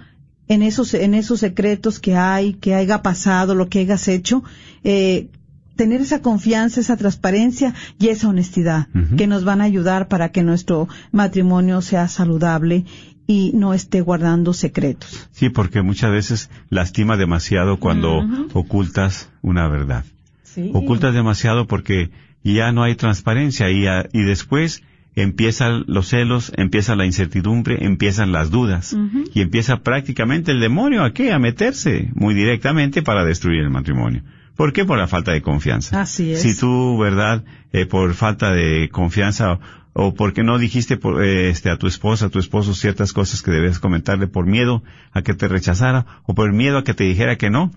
en 0.47 0.63
esos, 0.63 0.93
en 0.93 1.13
esos 1.13 1.39
secretos 1.39 1.99
que 1.99 2.15
hay, 2.15 2.53
que 2.53 2.73
haya 2.75 3.01
pasado, 3.01 3.55
lo 3.55 3.69
que 3.69 3.79
hayas 3.79 4.07
hecho, 4.07 4.43
eh, 4.83 5.29
tener 5.75 6.01
esa 6.01 6.21
confianza, 6.21 6.79
esa 6.79 6.97
transparencia 6.97 7.73
y 7.99 8.09
esa 8.09 8.29
honestidad 8.29 8.87
que 9.17 9.25
nos 9.25 9.43
van 9.43 9.59
a 9.61 9.63
ayudar 9.63 10.07
para 10.07 10.29
que 10.31 10.43
nuestro 10.43 10.87
matrimonio 11.11 11.81
sea 11.81 12.07
saludable 12.07 12.85
y 13.27 13.51
no 13.53 13.73
esté 13.73 14.01
guardando 14.01 14.53
secretos. 14.53 15.29
Sí, 15.31 15.49
porque 15.49 15.81
muchas 15.81 16.11
veces 16.11 16.49
lastima 16.69 17.17
demasiado 17.17 17.77
cuando 17.77 18.23
ocultas 18.53 19.31
una 19.41 19.67
verdad. 19.67 20.05
Sí. 20.43 20.71
Ocultas 20.73 21.13
demasiado 21.13 21.67
porque 21.67 22.11
ya 22.43 22.71
no 22.71 22.83
hay 22.83 22.95
transparencia 22.95 23.69
y, 23.71 23.85
y 24.11 24.23
después 24.23 24.83
empiezan 25.15 25.83
los 25.87 26.07
celos, 26.09 26.51
empieza 26.55 26.95
la 26.95 27.05
incertidumbre, 27.05 27.85
empiezan 27.85 28.31
las 28.31 28.49
dudas 28.49 28.95
y 29.33 29.41
empieza 29.41 29.81
prácticamente 29.81 30.51
el 30.51 30.59
demonio 30.59 31.03
a 31.03 31.13
qué? 31.13 31.31
A 31.31 31.39
meterse 31.39 32.09
muy 32.15 32.33
directamente 32.33 33.03
para 33.03 33.23
destruir 33.23 33.61
el 33.61 33.69
matrimonio. 33.69 34.23
¿Por 34.55 34.71
qué? 34.71 34.85
Por 34.85 34.97
la 34.99 35.07
falta 35.07 35.31
de 35.31 35.41
confianza. 35.41 36.01
Así 36.01 36.33
es. 36.33 36.41
Si 36.41 36.55
tú, 36.55 36.97
verdad, 36.97 37.43
eh, 37.71 37.85
por 37.87 38.13
falta 38.13 38.51
de 38.51 38.89
confianza 38.91 39.59
o 39.93 40.13
porque 40.15 40.43
no 40.43 40.57
dijiste 40.57 40.97
por, 40.97 41.23
eh, 41.23 41.49
este, 41.49 41.69
a 41.69 41.77
tu 41.77 41.87
esposa, 41.87 42.25
a 42.25 42.29
tu 42.29 42.39
esposo 42.39 42.73
ciertas 42.73 43.13
cosas 43.13 43.41
que 43.41 43.51
debes 43.51 43.79
comentarle 43.79 44.27
por 44.27 44.45
miedo 44.45 44.83
a 45.11 45.21
que 45.21 45.33
te 45.33 45.47
rechazara 45.47 46.05
o 46.25 46.33
por 46.33 46.51
miedo 46.51 46.79
a 46.79 46.83
que 46.83 46.93
te 46.93 47.03
dijera 47.03 47.37
que 47.37 47.49
no, 47.49 47.71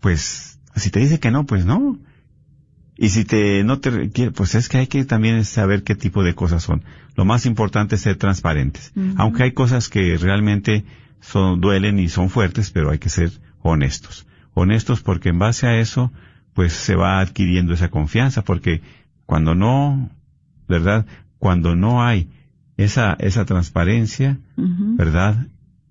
pues 0.00 0.60
si 0.76 0.90
te 0.90 1.00
dice 1.00 1.18
que 1.18 1.30
no, 1.30 1.44
pues 1.44 1.64
no. 1.64 1.98
Y 2.96 3.10
si 3.10 3.24
te 3.24 3.62
no 3.62 3.78
te 3.78 4.10
quiere, 4.10 4.32
pues 4.32 4.54
es 4.54 4.68
que 4.68 4.78
hay 4.78 4.86
que 4.88 5.04
también 5.04 5.44
saber 5.44 5.84
qué 5.84 5.94
tipo 5.94 6.24
de 6.24 6.34
cosas 6.34 6.64
son. 6.64 6.82
Lo 7.14 7.24
más 7.24 7.46
importante 7.46 7.94
es 7.94 8.00
ser 8.00 8.16
transparentes. 8.16 8.92
Aunque 9.16 9.44
hay 9.44 9.52
cosas 9.52 9.88
que 9.88 10.16
realmente 10.16 10.84
son 11.20 11.60
duelen 11.60 11.98
y 11.98 12.08
son 12.08 12.28
fuertes, 12.28 12.70
pero 12.70 12.90
hay 12.90 12.98
que 12.98 13.08
ser 13.08 13.30
honestos. 13.62 14.26
Honestos 14.54 15.00
porque 15.00 15.28
en 15.28 15.38
base 15.38 15.66
a 15.68 15.78
eso, 15.78 16.12
pues 16.54 16.72
se 16.72 16.96
va 16.96 17.20
adquiriendo 17.20 17.72
esa 17.72 17.88
confianza, 17.88 18.42
porque 18.42 18.82
cuando 19.26 19.54
no, 19.54 20.10
¿verdad? 20.68 21.06
Cuando 21.38 21.76
no 21.76 22.04
hay 22.04 22.30
esa, 22.76 23.14
esa 23.18 23.44
transparencia. 23.44 24.38
¿verdad? 24.56 25.48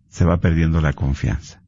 Se 0.09 0.25
va 0.25 0.39
perdiendo 0.39 0.81
la 0.81 0.93
confianza, 0.93 1.61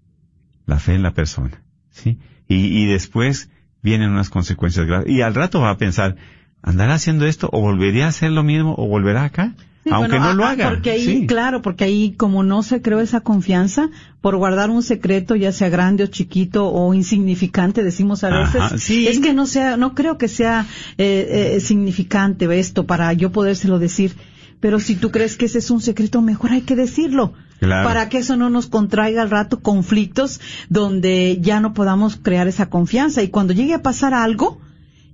la 0.65 0.79
fe 0.79 0.95
en 0.95 1.03
la 1.03 1.13
persona, 1.13 1.61
¿sí? 1.89 2.19
Y, 2.47 2.55
y 2.81 2.85
después 2.85 3.49
vienen 3.81 4.09
unas 4.09 4.29
consecuencias 4.29 4.85
graves. 4.85 5.09
Y 5.09 5.21
al 5.21 5.35
rato 5.35 5.61
va 5.61 5.71
a 5.71 5.77
pensar, 5.77 6.15
¿andará 6.61 6.95
haciendo 6.95 7.25
esto 7.25 7.49
o 7.51 7.61
volvería 7.61 8.05
a 8.05 8.09
hacer 8.09 8.31
lo 8.31 8.43
mismo 8.43 8.75
o 8.77 8.87
volverá 8.87 9.23
acá? 9.23 9.53
Sí, 9.89 9.95
Aunque 9.95 10.17
bueno, 10.17 10.25
no 10.25 10.33
lo 10.35 10.45
ah, 10.45 10.51
haga. 10.51 10.69
Porque 10.69 10.91
ahí, 10.91 11.05
sí. 11.05 11.27
claro, 11.27 11.61
porque 11.61 11.83
ahí 11.83 12.11
como 12.11 12.43
no 12.43 12.61
se 12.61 12.81
creó 12.81 12.99
esa 12.99 13.21
confianza, 13.21 13.89
por 14.21 14.35
guardar 14.37 14.69
un 14.69 14.83
secreto, 14.83 15.35
ya 15.35 15.51
sea 15.51 15.69
grande 15.69 16.03
o 16.03 16.07
chiquito 16.07 16.67
o 16.69 16.93
insignificante, 16.93 17.83
decimos 17.83 18.23
a 18.23 18.29
veces, 18.29 18.61
Ajá, 18.61 18.77
sí. 18.77 19.07
es 19.07 19.19
que 19.19 19.33
no 19.33 19.47
sea, 19.47 19.77
no 19.77 19.95
creo 19.95 20.17
que 20.17 20.27
sea 20.27 20.67
eh, 20.97 21.55
eh, 21.55 21.59
significante 21.59 22.47
esto 22.59 22.85
para 22.85 23.11
yo 23.13 23.31
podérselo 23.31 23.79
decir. 23.79 24.15
Pero 24.59 24.79
si 24.79 24.95
tú 24.95 25.09
crees 25.09 25.37
que 25.37 25.45
ese 25.45 25.59
es 25.59 25.71
un 25.71 25.81
secreto, 25.81 26.21
mejor 26.21 26.51
hay 26.51 26.61
que 26.61 26.75
decirlo. 26.75 27.33
Claro. 27.59 27.87
Para 27.87 28.09
que 28.09 28.19
eso 28.19 28.35
no 28.35 28.49
nos 28.49 28.67
contraiga 28.67 29.21
al 29.21 29.29
rato 29.29 29.61
conflictos 29.61 30.39
donde 30.69 31.39
ya 31.41 31.59
no 31.59 31.73
podamos 31.73 32.17
crear 32.17 32.47
esa 32.47 32.69
confianza. 32.69 33.23
Y 33.23 33.29
cuando 33.29 33.53
llegue 33.53 33.73
a 33.73 33.81
pasar 33.81 34.13
algo, 34.13 34.59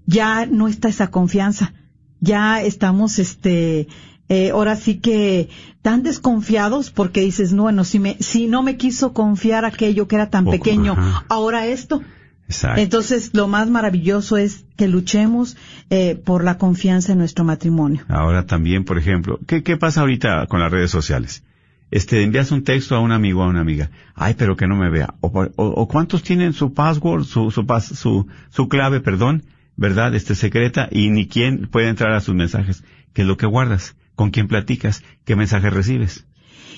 ya 0.05 0.45
no 0.45 0.67
está 0.67 0.89
esa 0.89 1.11
confianza. 1.11 1.73
Ya 2.19 2.61
estamos, 2.61 3.19
este, 3.19 3.87
eh, 4.29 4.49
ahora 4.51 4.75
sí 4.75 4.97
que 4.99 5.49
tan 5.81 6.01
desconfiados 6.03 6.89
porque 6.91 7.21
dices, 7.21 7.53
no, 7.53 7.63
bueno, 7.63 7.83
si 7.83 7.99
me, 7.99 8.17
si 8.19 8.47
no 8.47 8.63
me 8.63 8.75
quiso 8.77 9.13
confiar 9.13 9.65
aquello 9.65 10.07
que 10.07 10.15
era 10.15 10.29
tan 10.29 10.45
Poco, 10.45 10.57
pequeño, 10.57 10.93
ajá. 10.93 11.25
ahora 11.29 11.67
esto. 11.67 12.01
Exacto. 12.47 12.79
Entonces, 12.81 13.31
lo 13.33 13.47
más 13.47 13.69
maravilloso 13.69 14.37
es 14.37 14.65
que 14.77 14.87
luchemos 14.87 15.57
eh, 15.89 16.15
por 16.15 16.43
la 16.43 16.57
confianza 16.59 17.11
en 17.13 17.17
nuestro 17.17 17.43
matrimonio. 17.43 18.03
Ahora 18.07 18.45
también, 18.45 18.83
por 18.85 18.97
ejemplo, 18.99 19.39
¿qué, 19.47 19.63
¿qué 19.63 19.77
pasa 19.77 20.01
ahorita 20.01 20.45
con 20.47 20.59
las 20.59 20.71
redes 20.71 20.91
sociales? 20.91 21.43
Este, 21.91 22.21
envías 22.23 22.51
un 22.51 22.63
texto 22.63 22.95
a 22.95 22.99
un 22.99 23.11
amigo 23.11 23.41
o 23.41 23.43
a 23.43 23.47
una 23.47 23.61
amiga. 23.61 23.89
Ay, 24.15 24.35
pero 24.37 24.55
que 24.55 24.67
no 24.67 24.75
me 24.75 24.89
vea. 24.89 25.15
O, 25.21 25.27
o- 25.27 25.51
o 25.55 25.87
cuántos 25.87 26.21
tienen 26.23 26.53
su 26.53 26.73
password, 26.73 27.23
su, 27.25 27.49
su, 27.51 27.65
su, 27.95 28.27
su 28.49 28.67
clave, 28.69 28.99
perdón, 29.01 29.43
¿verdad? 29.75 30.13
Este, 30.15 30.35
secreta 30.35 30.87
y 30.91 31.09
ni 31.09 31.27
quién 31.27 31.67
puede 31.67 31.89
entrar 31.89 32.11
a 32.13 32.21
sus 32.21 32.35
mensajes. 32.35 32.83
¿Qué 33.13 33.21
es 33.23 33.27
lo 33.27 33.37
que 33.37 33.45
guardas? 33.45 33.95
¿Con 34.15 34.31
quién 34.31 34.47
platicas? 34.47 35.03
¿Qué 35.25 35.35
mensaje 35.35 35.69
recibes? 35.69 36.25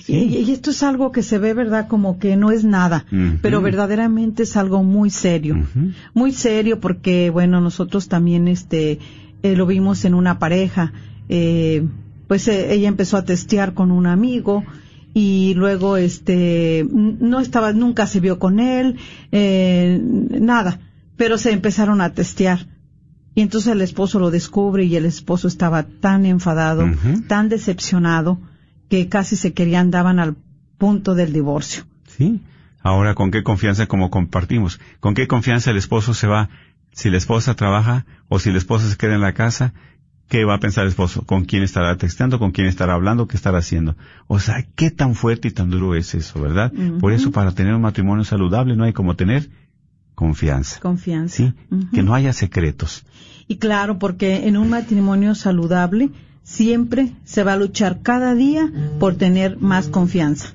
Y, 0.06 0.16
y 0.16 0.52
esto 0.52 0.70
es 0.70 0.82
algo 0.82 1.12
que 1.12 1.22
se 1.22 1.38
ve, 1.38 1.52
¿verdad? 1.54 1.86
Como 1.86 2.18
que 2.18 2.36
no 2.36 2.50
es 2.50 2.64
nada, 2.64 3.04
pero 3.42 3.60
verdaderamente 3.60 4.44
es 4.44 4.56
algo 4.56 4.82
muy 4.82 5.10
serio. 5.10 5.66
Muy 6.14 6.32
serio 6.32 6.80
porque, 6.80 7.30
bueno, 7.30 7.60
nosotros 7.60 8.08
también, 8.08 8.48
este, 8.48 8.98
eh, 9.42 9.54
lo 9.54 9.66
vimos 9.66 10.04
en 10.04 10.14
una 10.14 10.38
pareja. 10.38 10.92
Eh, 11.28 11.86
pues 12.26 12.48
eh, 12.48 12.72
ella 12.72 12.88
empezó 12.88 13.16
a 13.16 13.24
testear 13.24 13.74
con 13.74 13.90
un 13.90 14.06
amigo 14.06 14.64
y 15.14 15.54
luego, 15.54 15.96
este, 15.96 16.86
no 16.90 17.40
estaba, 17.40 17.72
nunca 17.72 18.06
se 18.06 18.20
vio 18.20 18.38
con 18.38 18.60
él, 18.60 18.96
eh, 19.32 20.00
nada, 20.02 20.80
pero 21.16 21.38
se 21.38 21.52
empezaron 21.52 22.00
a 22.00 22.12
testear. 22.14 22.66
Y 23.38 23.40
entonces 23.40 23.72
el 23.72 23.82
esposo 23.82 24.18
lo 24.18 24.32
descubre 24.32 24.82
y 24.82 24.96
el 24.96 25.04
esposo 25.04 25.46
estaba 25.46 25.84
tan 25.84 26.26
enfadado, 26.26 26.90
tan 27.28 27.48
decepcionado, 27.48 28.40
que 28.88 29.08
casi 29.08 29.36
se 29.36 29.52
querían, 29.52 29.92
daban 29.92 30.18
al 30.18 30.34
punto 30.76 31.14
del 31.14 31.32
divorcio. 31.32 31.84
Sí. 32.16 32.42
Ahora, 32.82 33.14
¿con 33.14 33.30
qué 33.30 33.44
confianza 33.44 33.86
como 33.86 34.10
compartimos? 34.10 34.80
¿Con 34.98 35.14
qué 35.14 35.28
confianza 35.28 35.70
el 35.70 35.76
esposo 35.76 36.14
se 36.14 36.26
va? 36.26 36.48
Si 36.90 37.10
la 37.10 37.16
esposa 37.16 37.54
trabaja 37.54 38.06
o 38.26 38.40
si 38.40 38.50
la 38.50 38.58
esposa 38.58 38.90
se 38.90 38.96
queda 38.96 39.14
en 39.14 39.20
la 39.20 39.34
casa, 39.34 39.72
¿qué 40.26 40.44
va 40.44 40.54
a 40.54 40.58
pensar 40.58 40.82
el 40.82 40.88
esposo? 40.88 41.22
¿Con 41.22 41.44
quién 41.44 41.62
estará 41.62 41.96
texteando? 41.96 42.40
¿Con 42.40 42.50
quién 42.50 42.66
estará 42.66 42.94
hablando? 42.94 43.28
¿Qué 43.28 43.36
estará 43.36 43.58
haciendo? 43.58 43.96
O 44.26 44.40
sea, 44.40 44.66
¿qué 44.74 44.90
tan 44.90 45.14
fuerte 45.14 45.46
y 45.46 45.52
tan 45.52 45.70
duro 45.70 45.94
es 45.94 46.12
eso, 46.12 46.40
verdad? 46.40 46.72
Por 46.98 47.12
eso, 47.12 47.30
para 47.30 47.52
tener 47.52 47.72
un 47.72 47.82
matrimonio 47.82 48.24
saludable 48.24 48.74
no 48.74 48.82
hay 48.82 48.92
como 48.92 49.14
tener 49.14 49.48
confianza. 50.18 50.80
Confianza. 50.80 51.36
Sí. 51.36 51.54
Que 51.94 52.02
no 52.02 52.12
haya 52.12 52.32
secretos. 52.32 53.04
Y 53.46 53.58
claro, 53.58 54.00
porque 54.00 54.48
en 54.48 54.56
un 54.56 54.68
matrimonio 54.68 55.36
saludable 55.36 56.10
siempre 56.42 57.12
se 57.24 57.44
va 57.44 57.52
a 57.52 57.56
luchar 57.56 58.00
cada 58.02 58.34
día 58.34 58.68
por 58.98 59.14
tener 59.14 59.58
más 59.58 59.86
confianza. 59.86 60.54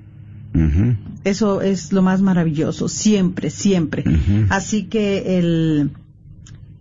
Eso 1.23 1.62
es 1.62 1.93
lo 1.93 2.02
más 2.02 2.21
maravilloso, 2.21 2.89
siempre, 2.89 3.49
siempre. 3.49 4.04
Así 4.49 4.84
que 4.84 5.39
el, 5.39 5.91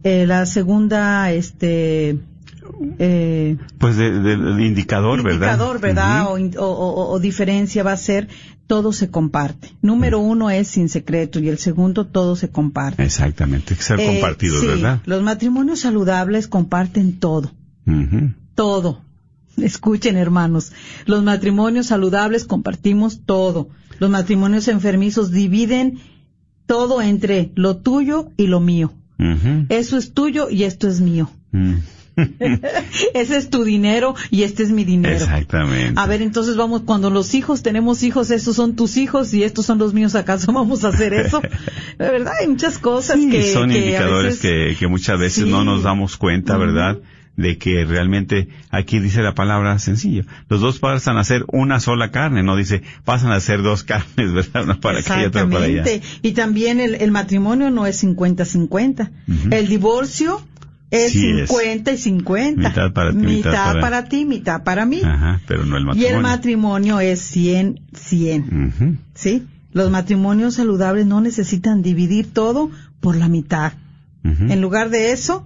eh, 0.03 0.27
la 0.27 0.45
segunda, 0.45 1.31
este, 1.31 2.18
eh, 2.98 3.57
Pues 3.79 3.96
de- 3.96 4.11
de- 4.11 4.37
del 4.37 4.61
indicador, 4.61 5.22
¿verdad? 5.22 5.53
indicador, 5.53 5.81
¿verdad? 5.81 6.27
O, 6.31 6.38
in- 6.38 6.55
o- 6.59 6.62
o- 6.64 7.11
o 7.12 7.18
diferencia 7.20 7.83
va 7.83 7.92
a 7.92 7.96
ser 7.96 8.29
todo 8.66 8.92
se 8.92 9.11
comparte. 9.11 9.72
Número 9.83 10.18
uno 10.20 10.48
es 10.51 10.68
sin 10.68 10.88
secreto 10.88 11.40
y 11.40 11.48
el 11.48 11.59
segundo 11.59 12.07
todo 12.07 12.37
se 12.37 12.51
comparte. 12.51 13.03
Exactamente, 13.05 13.75
ser 13.75 14.01
Eh, 14.01 14.07
compartidos, 14.07 14.61
sí, 14.61 14.66
¿verdad? 14.66 15.01
Los 15.05 15.22
matrimonios 15.22 15.81
saludables 15.81 16.48
comparten 16.48 17.18
todo. 17.18 17.53
Todo. 18.55 19.01
Escuchen, 19.57 20.16
hermanos, 20.16 20.72
los 21.07 21.22
matrimonios 21.22 21.87
saludables 21.87 22.44
compartimos 22.44 23.20
todo. 23.27 23.68
Los 23.98 24.09
matrimonios 24.11 24.68
enfermizos 24.68 25.31
dividen 25.31 25.98
todo 26.66 27.03
entre 27.03 27.51
lo 27.55 27.77
tuyo 27.77 28.31
y 28.37 28.46
lo 28.46 28.61
mío. 28.61 28.92
Eso 29.68 29.96
es 29.98 30.14
tuyo 30.14 30.48
y 30.51 30.64
esto 30.64 30.88
es 30.88 31.01
mío. 31.01 31.31
Ese 33.14 33.37
es 33.37 33.51
tu 33.51 33.64
dinero 33.64 34.14
y 34.31 34.42
este 34.42 34.62
es 34.62 34.70
mi 34.70 34.85
dinero. 34.85 35.14
Exactamente. 35.14 35.94
A 36.01 36.07
ver, 36.07 36.22
entonces 36.22 36.57
vamos, 36.57 36.83
cuando 36.83 37.11
los 37.11 37.35
hijos 37.35 37.62
tenemos 37.62 38.03
hijos, 38.03 38.31
estos 38.31 38.57
son 38.57 38.77
tus 38.77 38.96
hijos 38.96 39.33
y 39.35 39.42
estos 39.44 39.66
son 39.66 39.79
los 39.79 39.94
míos, 39.94 40.14
¿acaso 40.14 40.53
vamos 40.53 40.85
a 40.85 40.88
hacer 40.88 41.14
eso? 41.14 41.40
De 41.98 42.11
verdad, 42.11 42.33
hay 42.40 42.48
muchas 42.48 42.79
cosas 42.79 43.16
Sí, 43.16 43.31
que... 43.31 43.42
son 43.53 43.70
que 43.70 43.77
a 43.77 43.79
indicadores 43.79 44.42
veces- 44.42 44.70
que, 44.72 44.77
que 44.79 44.87
muchas 44.88 45.18
veces 45.18 45.44
Sí. 45.44 45.51
no 45.51 45.64
nos 45.64 45.83
damos 45.83 46.16
cuenta, 46.16 46.57
¿verdad? 46.57 46.98
De 47.35 47.57
que 47.57 47.87
realmente 47.87 48.48
aquí 48.70 48.98
dice 48.98 49.22
la 49.22 49.35
palabra 49.35 49.79
sencillo. 49.79 50.25
Los 50.51 50.61
dos 50.61 50.79
pasan 50.81 51.16
a 51.16 51.25
ser 51.25 51.44
una 51.48 51.81
sola 51.81 52.11
carne, 52.11 52.42
no 52.42 52.57
dice 52.57 52.83
pasan 53.05 53.33
a 53.33 53.40
ser 53.40 53.62
dos 53.62 53.83
carnes, 53.85 54.33
¿verdad? 54.35 54.64
Una 54.64 54.79
para 54.81 54.98
acá 55.01 55.22
y 55.22 55.27
otra 55.27 55.48
para 55.48 55.64
allá. 55.64 55.79
Exactamente. 55.83 56.07
Y 56.20 56.33
también 56.33 56.79
el, 56.81 56.94
el 56.96 57.11
matrimonio 57.11 57.70
no 57.70 57.87
es 57.87 58.05
50-50. 58.05 59.11
Ujú. 59.29 59.48
El 59.51 59.68
divorcio 59.68 60.42
es 60.92 61.12
Sí 61.12 61.28
es. 61.40 61.48
50 61.48 61.92
y 61.92 61.98
50. 61.98 62.68
Mitad 62.68 62.92
para 62.92 63.11
ti, 63.11 63.16
mitad 63.16 63.50
Mitad 63.50 63.64
para- 63.66 63.81
para 63.81 64.05
ti, 64.09 64.24
mitad 64.24 64.62
para 64.62 64.87
mí. 64.87 65.00
Ajá, 65.02 65.40
pero 65.48 65.64
no 65.64 65.76
el 65.76 65.96
Y 65.96 66.05
el 66.05 66.20
matrimonio 66.20 67.00
es 67.00 67.20
100-100. 67.35 68.68
Ujú. 68.68 68.96
¿Sí? 69.14 69.46
Los 69.72 69.90
matrimonios 69.90 70.55
saludables 70.55 71.07
no 71.07 71.20
necesitan 71.20 71.83
dividir 71.83 72.33
todo 72.33 72.70
por 73.00 73.16
la 73.16 73.28
mitad. 73.28 73.72
En 74.24 74.61
lugar 74.61 74.90
de 74.90 75.11
eso, 75.12 75.44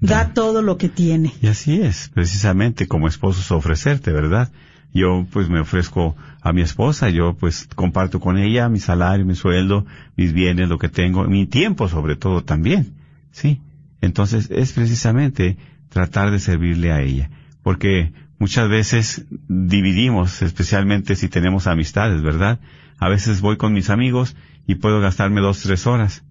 da 0.00 0.32
todo 0.34 0.60
lo 0.62 0.76
que 0.76 0.88
tiene. 0.88 1.32
Y 1.40 1.46
así 1.46 1.80
es, 1.80 2.10
precisamente 2.12 2.88
como 2.88 3.06
esposos 3.08 3.50
ofrecerte, 3.52 4.10
¿verdad? 4.10 4.50
Yo 4.92 5.26
pues 5.30 5.48
me 5.48 5.60
ofrezco 5.60 6.16
a 6.40 6.52
mi 6.52 6.62
esposa, 6.62 7.10
yo 7.10 7.34
pues 7.38 7.68
comparto 7.74 8.18
con 8.18 8.38
ella 8.38 8.68
mi 8.68 8.80
salario, 8.80 9.24
mi 9.26 9.34
sueldo, 9.34 9.84
mis 10.16 10.32
bienes, 10.32 10.68
lo 10.68 10.78
que 10.78 10.88
tengo, 10.88 11.24
mi 11.24 11.46
tiempo 11.46 11.88
sobre 11.88 12.16
todo 12.16 12.42
también, 12.42 12.94
¿sí? 13.30 13.60
Entonces 14.00 14.50
es 14.50 14.72
precisamente 14.72 15.56
tratar 15.88 16.30
de 16.30 16.38
servirle 16.38 16.92
a 16.92 17.00
ella, 17.00 17.30
porque 17.62 18.12
muchas 18.38 18.68
veces 18.68 19.26
dividimos, 19.48 20.42
especialmente 20.42 21.16
si 21.16 21.28
tenemos 21.28 21.66
amistades, 21.66 22.22
¿verdad? 22.22 22.60
A 22.98 23.08
veces 23.08 23.40
voy 23.40 23.56
con 23.56 23.72
mis 23.72 23.90
amigos 23.90 24.36
y 24.66 24.76
puedo 24.76 25.00
gastarme 25.00 25.40
dos, 25.40 25.60
tres 25.62 25.86
horas, 25.86 26.24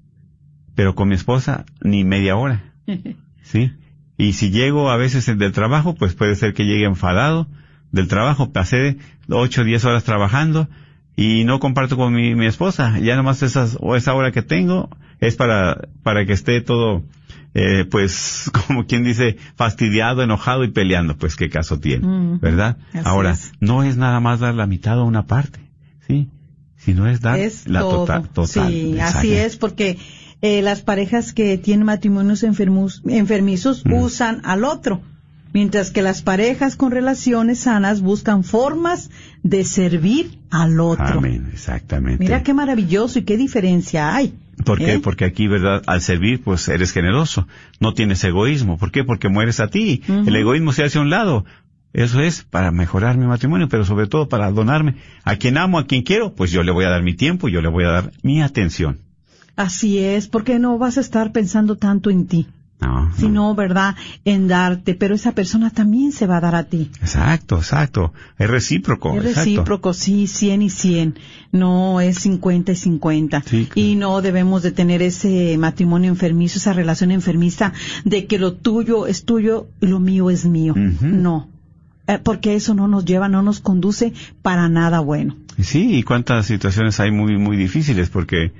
pero 0.75 0.95
con 0.95 1.09
mi 1.09 1.15
esposa 1.15 1.65
ni 1.81 2.03
media 2.03 2.35
hora. 2.35 2.73
¿sí? 3.41 3.73
Y 4.17 4.33
si 4.33 4.49
llego 4.49 4.89
a 4.89 4.97
veces 4.97 5.25
del 5.25 5.51
trabajo, 5.51 5.95
pues 5.95 6.13
puede 6.15 6.35
ser 6.35 6.53
que 6.53 6.65
llegue 6.65 6.85
enfadado 6.85 7.47
del 7.91 8.07
trabajo, 8.07 8.51
pasé 8.51 8.97
ocho 9.29 9.63
diez 9.63 9.85
horas 9.85 10.03
trabajando 10.03 10.69
y 11.15 11.43
no 11.45 11.59
comparto 11.59 11.95
con 11.95 12.13
mi, 12.13 12.35
mi 12.35 12.45
esposa, 12.45 12.99
ya 12.99 13.15
nomás 13.15 13.41
esas, 13.41 13.77
o 13.79 13.95
esa 13.95 14.13
hora 14.13 14.31
que 14.31 14.41
tengo 14.41 14.89
es 15.19 15.35
para, 15.35 15.87
para 16.03 16.25
que 16.25 16.33
esté 16.33 16.61
todo, 16.61 17.03
eh, 17.55 17.85
pues, 17.89 18.51
como 18.67 18.85
quien 18.85 19.03
dice, 19.03 19.37
fastidiado, 19.55 20.21
enojado 20.21 20.63
y 20.63 20.71
peleando, 20.71 21.17
pues 21.17 21.35
qué 21.35 21.49
caso 21.49 21.79
tiene, 21.79 22.05
Ujú. 22.05 22.39
¿verdad? 22.39 22.77
Así 22.93 22.99
Ahora, 23.05 23.31
es. 23.31 23.51
no 23.59 23.81
es 23.83 23.97
nada 23.97 24.19
más 24.19 24.39
dar 24.41 24.53
la 24.53 24.67
mitad 24.67 24.99
o 24.99 25.05
una 25.05 25.25
parte, 25.25 25.59
¿sí? 26.07 26.29
Sino 26.77 27.07
es 27.07 27.21
dar 27.21 27.39
es 27.39 27.67
la 27.67 27.79
todo. 27.79 28.01
total, 28.05 28.29
total. 28.29 28.71
Sí, 28.71 28.99
así 28.99 29.33
es, 29.33 29.55
porque 29.57 29.97
eh, 30.41 30.61
las 30.61 30.81
parejas 30.81 31.33
que 31.33 31.57
tienen 31.57 31.85
matrimonios 31.87 32.43
enfermos, 32.43 33.01
enfermizos 33.07 33.83
Mm. 33.85 33.93
usan 33.93 34.41
al 34.43 34.63
otro, 34.65 35.01
mientras 35.53 35.89
que 35.89 36.01
las 36.03 36.21
parejas 36.21 36.75
con 36.75 36.91
relaciones 36.91 37.59
sanas 37.59 38.01
buscan 38.01 38.43
formas 38.43 39.09
de 39.41 39.63
servir 39.63 40.37
al 40.51 40.79
otro. 40.79 41.05
Amén, 41.19 41.49
exactamente. 41.53 42.19
Mira 42.23 42.43
qué 42.43 42.53
maravilloso 42.53 43.17
y 43.19 43.23
qué 43.23 43.37
diferencia 43.37 44.13
hay. 44.13 44.33
¿Por 44.63 44.79
qué? 44.79 44.99
Porque 44.99 45.25
aquí, 45.25 45.47
¿verdad? 45.47 45.83
Al 45.85 46.01
servir, 46.01 46.41
pues 46.41 46.67
eres 46.69 46.91
generoso. 46.91 47.47
No 47.79 47.93
tienes 47.93 48.23
egoísmo. 48.23 48.77
¿Por 48.77 48.91
qué? 48.91 49.03
Porque 49.03 49.29
mueres 49.29 49.59
a 49.59 49.67
ti. 49.67 50.01
El 50.07 50.35
egoísmo 50.35 50.71
se 50.71 50.83
hace 50.83 50.97
a 50.97 51.01
un 51.01 51.09
lado. 51.09 51.45
Eso 51.93 52.19
es 52.19 52.43
para 52.43 52.71
mejorar 52.71 53.17
mi 53.17 53.25
matrimonio, 53.25 53.69
pero 53.69 53.85
sobre 53.85 54.07
todo 54.07 54.27
para 54.27 54.51
donarme 54.51 54.95
a 55.23 55.37
quien 55.37 55.57
amo, 55.57 55.79
a 55.79 55.87
quien 55.87 56.03
quiero, 56.03 56.35
pues 56.35 56.51
yo 56.51 56.61
le 56.61 56.73
voy 56.73 56.83
a 56.83 56.89
dar 56.89 57.03
mi 57.03 57.13
tiempo, 57.13 57.47
yo 57.47 57.61
le 57.61 57.69
voy 57.69 57.85
a 57.85 57.89
dar 57.89 58.11
mi 58.21 58.41
atención. 58.41 58.99
Así 59.55 59.99
es, 59.99 60.27
porque 60.27 60.59
no 60.59 60.77
vas 60.77 60.97
a 60.97 61.01
estar 61.01 61.31
pensando 61.31 61.77
tanto 61.77 62.09
en 62.09 62.27
ti. 62.27 62.47
Sino, 63.17 63.53
¿verdad?, 63.55 63.95
en 64.23 64.47
darte, 64.47 64.95
pero 64.95 65.15
esa 65.15 65.33
persona 65.33 65.69
también 65.69 66.11
se 66.11 66.27
va 66.27 66.37
a 66.37 66.41
dar 66.41 66.55
a 66.55 66.63
ti. 66.63 66.91
Exacto, 67.01 67.57
exacto. 67.57 68.13
Es 68.37 68.49
recíproco. 68.49 69.13
Es 69.13 69.25
exacto. 69.25 69.39
recíproco, 69.39 69.93
sí, 69.93 70.27
100 70.27 70.61
y 70.61 70.69
100. 70.69 71.19
No 71.51 72.01
es 72.01 72.19
50 72.19 72.71
y 72.71 72.75
50. 72.75 73.41
Sí, 73.41 73.65
claro. 73.65 73.73
Y 73.75 73.95
no 73.95 74.21
debemos 74.21 74.63
de 74.63 74.71
tener 74.71 75.01
ese 75.01 75.57
matrimonio 75.57 76.09
enfermizo, 76.09 76.57
esa 76.57 76.73
relación 76.73 77.11
enfermiza 77.11 77.73
de 78.03 78.25
que 78.25 78.39
lo 78.39 78.53
tuyo 78.53 79.07
es 79.07 79.25
tuyo 79.25 79.67
y 79.81 79.87
lo 79.87 79.99
mío 79.99 80.29
es 80.29 80.45
mío. 80.45 80.73
No. 80.75 81.49
Eh, 82.07 82.19
porque 82.21 82.55
eso 82.55 82.73
no 82.75 82.87
nos 82.87 83.05
lleva, 83.05 83.29
no 83.29 83.41
nos 83.41 83.59
conduce 83.59 84.13
para 84.41 84.69
nada 84.69 84.99
bueno. 84.99 85.35
Sí, 85.59 85.95
y 85.95 86.03
cuántas 86.03 86.45
situaciones 86.45 86.99
hay 86.99 87.11
muy, 87.11 87.37
muy 87.37 87.57
difíciles, 87.57 88.09
porque, 88.09 88.51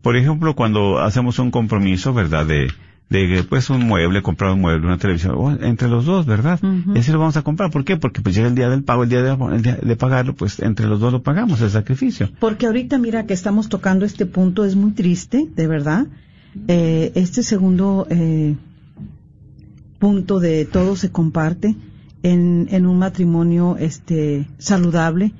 por 0.00 0.16
ejemplo, 0.16 0.54
cuando 0.56 0.98
hacemos 0.98 1.38
un 1.38 1.50
compromiso, 1.50 2.12
¿verdad? 2.12 2.46
De, 2.46 2.68
de 3.10 3.44
pues 3.48 3.68
un 3.68 3.86
mueble, 3.86 4.22
comprar 4.22 4.52
un 4.52 4.60
mueble, 4.60 4.86
una 4.86 4.98
televisión, 4.98 5.58
entre 5.62 5.88
los 5.88 6.06
dos, 6.06 6.24
¿verdad? 6.24 6.58
Ujú. 6.62 6.94
Y 6.94 7.00
así 7.00 7.12
lo 7.12 7.18
vamos 7.18 7.36
a 7.36 7.42
comprar. 7.42 7.70
¿Por 7.70 7.84
qué? 7.84 7.96
Porque 7.96 8.22
pues 8.22 8.34
llega 8.34 8.48
el 8.48 8.54
día 8.54 8.70
del 8.70 8.84
pago, 8.84 9.02
el 9.02 9.10
día 9.10 9.22
de, 9.22 9.32
el 9.54 9.62
día 9.62 9.78
de 9.82 9.96
pagarlo, 9.96 10.34
pues 10.34 10.60
entre 10.60 10.86
los 10.86 10.98
dos 10.98 11.12
lo 11.12 11.22
pagamos, 11.22 11.60
el 11.60 11.70
sacrificio. 11.70 12.30
Porque 12.40 12.66
ahorita 12.66 12.98
mira 12.98 13.26
que 13.26 13.34
estamos 13.34 13.68
tocando 13.68 14.04
este 14.06 14.24
punto, 14.26 14.64
es 14.64 14.76
muy 14.76 14.92
triste, 14.92 15.46
de 15.54 15.66
verdad. 15.66 16.06
Eh, 16.68 17.12
este 17.14 17.42
segundo 17.42 18.06
eh, 18.10 18.56
punto 19.98 20.40
de 20.40 20.64
todo 20.64 20.96
se 20.96 21.10
comparte 21.10 21.76
en, 22.22 22.68
en 22.70 22.86
un 22.86 22.98
matrimonio 22.98 23.76
este 23.78 24.48
saludable 24.58 25.32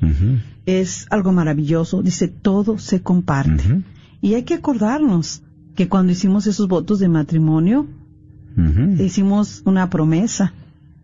es 0.66 1.06
algo 1.10 1.32
maravilloso. 1.32 2.02
Dice 2.02 2.28
todo 2.28 2.78
se 2.78 3.02
comparte. 3.02 3.82
Y 4.20 4.34
hay 4.34 4.44
que 4.44 4.54
acordarnos 4.54 5.42
que 5.74 5.88
cuando 5.88 6.12
hicimos 6.12 6.46
esos 6.46 6.68
votos 6.68 6.98
de 6.98 7.08
matrimonio, 7.08 7.86
hicimos 8.98 9.62
una 9.64 9.88
promesa, 9.90 10.52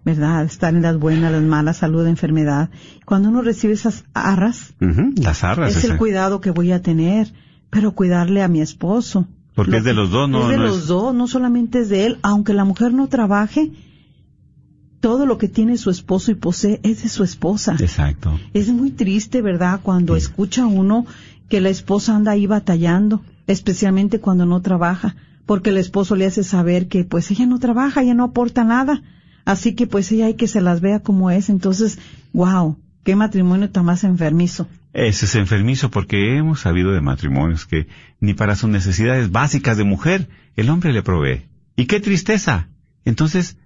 ¿verdad? 0.04 0.44
Estar 0.44 0.74
en 0.74 0.83
las 0.83 0.98
buenas, 0.98 1.33
las 1.33 1.42
malas, 1.42 1.78
salud, 1.78 2.07
enfermedad. 2.07 2.70
Cuando 3.04 3.28
uno 3.31 3.42
recibe 3.42 3.72
esas 3.72 4.04
arras, 4.14 4.74
Las 5.16 5.44
arras. 5.44 5.76
es 5.76 5.85
el 5.85 5.96
cuidado 5.96 6.40
que 6.40 6.50
voy 6.50 6.72
a 6.72 6.83
tener, 6.83 7.33
pero 7.70 7.92
cuidarle 7.92 8.42
a 8.42 8.48
mi 8.48 8.61
esposo. 8.61 9.26
Porque 9.54 9.72
Lo 9.72 9.76
es 9.78 9.85
de 9.85 9.94
los 9.94 10.11
dos, 10.11 10.28
no- 10.28 10.42
Es 10.42 10.48
de 10.50 10.57
no 10.57 10.62
los 10.64 10.78
es- 10.81 10.87
dos, 10.87 11.14
no 11.14 11.26
solamente 11.26 11.81
es 11.81 11.88
de 11.88 12.07
él. 12.07 12.18
Aunque 12.22 12.54
la 12.54 12.64
mujer 12.64 12.92
no 12.92 13.09
trabaje, 13.09 13.72
todo 15.00 15.26
lo 15.26 15.38
que 15.38 15.48
tiene 15.48 15.76
su 15.78 15.90
esposo 15.90 16.31
y 16.31 16.35
posee 16.35 16.81
es 16.83 17.02
de 17.02 17.09
su 17.09 17.24
esposa. 17.24 17.76
Exacto. 17.78 18.38
Es 18.52 18.68
muy 18.68 18.90
triste, 18.90 19.42
¿verdad? 19.42 19.81
Cuando 19.83 20.14
Sí. 20.14 20.18
escucha 20.22 20.66
uno 20.66 21.07
que 21.48 21.61
la 21.61 21.70
esposa 21.70 22.14
anda 22.14 22.33
ahí 22.33 22.46
batallando, 22.46 23.22
especialmente 23.48 24.20
cuando 24.20 24.46
no 24.46 24.61
trabaja, 24.62 25.16
porque 25.46 25.70
el 25.70 25.78
esposo 25.78 26.14
le 26.14 26.26
hace 26.26 26.44
saber 26.44 26.87
que 26.87 27.02
pues 27.02 27.30
ella 27.32 27.46
no 27.46 27.58
trabaja, 27.58 28.02
ella 28.02 28.14
no 28.14 28.24
aporta 28.24 28.62
nada, 28.62 29.02
así 29.44 29.74
que 29.74 29.88
pues 29.88 30.12
ella 30.12 30.26
hay 30.26 30.34
que 30.34 30.46
se 30.46 30.61
las 30.61 30.80
vea 30.80 31.00
como 31.00 31.30
es. 31.30 31.48
Entonces, 31.48 31.98
wow, 32.32 32.78
qué 33.02 33.16
matrimonio 33.16 33.70
tan 33.70 33.87
más 33.87 34.04
enfermizo. 34.04 34.68
Ese 34.92 35.24
es 35.24 35.34
enfermizo 35.34 35.90
porque 35.90 36.37
hemos 36.37 36.61
sabido 36.61 36.92
de 36.92 37.00
matrimonios 37.00 37.66
que 37.66 37.88
ni 38.20 38.34
para 38.34 38.54
sus 38.54 38.70
necesidades 38.70 39.32
básicas 39.32 39.76
de 39.78 39.84
mujer 39.84 40.28
el 40.54 40.68
hombre 40.70 40.92
le 40.92 41.02
provee. 41.02 41.46
Y 41.74 41.87
qué 41.87 42.00
tristeza. 42.00 42.68
Entonces, 43.04 43.56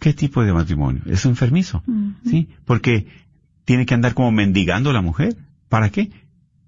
¿qué 0.00 0.12
tipo 0.14 0.42
de 0.42 0.52
matrimonio? 0.52 1.02
Es 1.06 1.24
enfermizo. 1.26 1.84
¿Sí? 2.24 2.48
Porque 2.64 3.06
tiene 3.64 3.86
que 3.86 3.94
andar 3.94 4.14
como 4.14 4.32
mendigando 4.32 4.92
la 4.92 5.02
mujer. 5.02 5.36
¿Para 5.68 5.90
qué? 5.90 6.10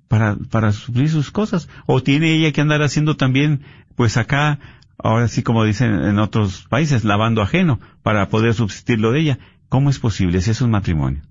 Para, 0.09 0.37
para 0.37 0.73
suplir 0.73 1.11
sus 1.11 1.31
cosas. 1.31 1.69
O 1.87 2.03
tiene 2.03 2.33
ella 2.35 2.51
que 2.53 2.61
andar 2.63 2.83
haciendo 2.83 3.17
también, 3.17 3.61
pues 3.95 4.17
acá, 4.17 4.59
ahora 4.99 5.29
sí 5.29 5.43
como 5.43 5.65
dicen 5.65 5.93
en 6.05 6.19
otros 6.19 6.67
países, 6.69 7.05
lavando 7.05 7.43
ajeno 7.43 7.79
para 8.03 8.29
poder 8.31 8.55
subsistir 8.55 8.99
lo 9.01 9.13
de 9.13 9.21
ella. 9.21 9.39
¿Cómo 9.69 9.91
es 9.91 9.99
posible 9.99 10.41
si 10.41 10.51
es 10.51 10.63
un 10.63 10.71
matrimonio? 10.71 11.23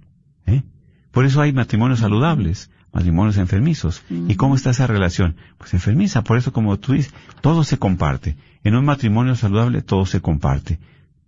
¿Eh? 0.46 0.62
Por 1.12 1.26
eso 1.26 1.42
hay 1.42 1.52
matrimonios 1.54 2.00
saludables, 2.02 2.70
matrimonios 2.94 3.38
enfermizos. 3.38 4.04
¿Y 4.10 4.36
cómo 4.36 4.54
está 4.56 4.70
esa 4.70 4.86
relación? 4.86 5.36
Pues 5.58 5.74
enfermiza. 5.74 6.24
Por 6.24 6.38
eso, 6.38 6.54
como 6.54 6.78
tú 6.78 6.94
dices, 6.94 7.13
todo 7.42 7.63
se 7.63 7.80
comparte. 7.80 8.38
En 8.63 8.76
un 8.76 8.86
matrimonio 8.86 9.36
saludable 9.36 9.82
todo 9.82 10.06
se 10.06 10.22
comparte. 10.22 10.80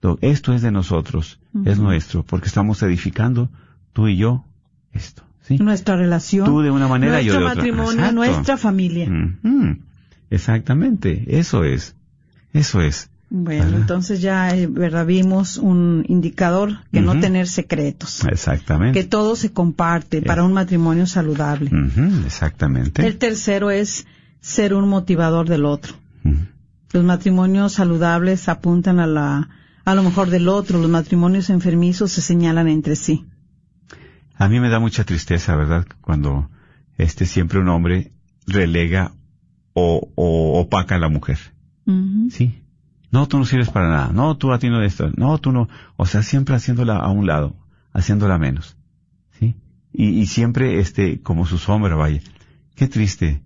To- 0.02 0.20
Esto 0.22 0.54
es 0.54 0.62
de 0.62 0.72
nosotros, 0.72 1.40
es 1.66 1.80
nuestro, 1.80 2.24
porque 2.24 2.48
estamos 2.48 2.82
edificando 2.84 3.50
tú 3.92 4.08
y 4.08 4.18
yo 4.18 4.46
esto. 4.94 5.24
¿Sí? 5.50 5.58
Nuestra 5.58 5.98
relación. 5.98 6.46
Tú 6.46 6.62
de 6.62 6.72
una 6.72 6.88
manera, 6.88 7.22
yo 7.22 7.34
nuestro 7.34 7.40
de 7.40 7.46
otra. 7.46 7.56
matrimonio, 7.56 7.92
Exacto. 8.06 8.16
nuestra 8.16 8.58
familia. 8.58 9.10
Ujú. 9.10 9.78
Exactamente, 10.30 11.40
eso 11.40 11.66
es. 11.66 11.96
Eso 12.54 12.82
es. 12.82 13.10
Bueno, 13.32 13.78
entonces 13.78 14.22
ya, 14.22 14.56
eh, 14.56 14.66
¿verdad? 14.66 15.06
Vimos 15.06 15.58
un 15.58 16.04
indicador 16.08 16.80
que 16.92 17.02
no 17.02 17.20
tener 17.20 17.48
secretos. 17.48 18.26
Exactamente. 18.26 19.00
Que 19.00 19.08
todo 19.08 19.36
se 19.36 19.52
comparte 19.52 20.24
para 20.24 20.44
un 20.44 20.54
matrimonio 20.54 21.06
saludable. 21.06 21.70
Exactamente. 22.26 23.06
El 23.06 23.18
tercero 23.18 23.70
es 23.70 24.08
ser 24.40 24.74
un 24.74 24.90
motivador 24.90 25.48
del 25.48 25.66
otro. 25.66 25.94
Los 26.92 27.04
matrimonios 27.04 27.74
saludables 27.74 28.50
apuntan 28.50 29.00
a 29.00 29.06
la 29.06 29.50
a 29.86 29.96
lo 29.96 30.02
mejor 30.02 30.32
del 30.32 30.48
otro. 30.48 30.80
Los 30.80 30.90
matrimonios 30.90 31.52
enfermizos 31.52 32.12
se 32.12 32.22
señalan 32.22 32.68
entre 32.68 32.96
sí. 32.96 33.26
A 34.40 34.48
mí 34.48 34.60
me 34.60 34.70
da 34.70 34.80
mucha 34.80 35.04
tristeza, 35.04 35.56
¿verdad? 35.56 35.86
Cuando 36.02 36.50
este 36.98 37.26
siempre 37.26 37.60
un 37.60 37.68
hombre 37.70 38.12
relega 38.48 39.12
o, 39.74 40.10
o 40.16 40.60
opaca 40.60 40.96
a 40.96 41.00
la 41.00 41.10
mujer. 41.10 41.38
Sí. 42.30 42.62
No, 43.12 43.28
tú 43.28 43.38
no 43.40 43.46
sirves 43.46 43.70
para 43.70 43.90
nada. 43.90 44.12
No, 44.14 44.38
tú 44.38 44.52
a 44.54 44.60
ti 44.60 44.70
no 44.70 44.80
de 44.80 44.88
esto. 44.88 45.12
No, 45.18 45.38
tú 45.40 45.52
no. 45.52 45.68
O 45.98 46.06
sea, 46.06 46.22
siempre 46.24 46.56
haciéndola 46.56 46.98
a 46.98 47.10
un 47.10 47.26
lado, 47.28 47.56
haciéndola 47.94 48.38
menos. 48.38 48.78
Sí. 49.40 49.56
Y, 49.92 50.10
y 50.10 50.26
siempre, 50.28 50.80
este, 50.80 51.22
como 51.22 51.46
su 51.46 51.58
sombra, 51.58 51.96
vaya. 51.96 52.22
Qué 52.76 52.88
triste, 52.88 53.42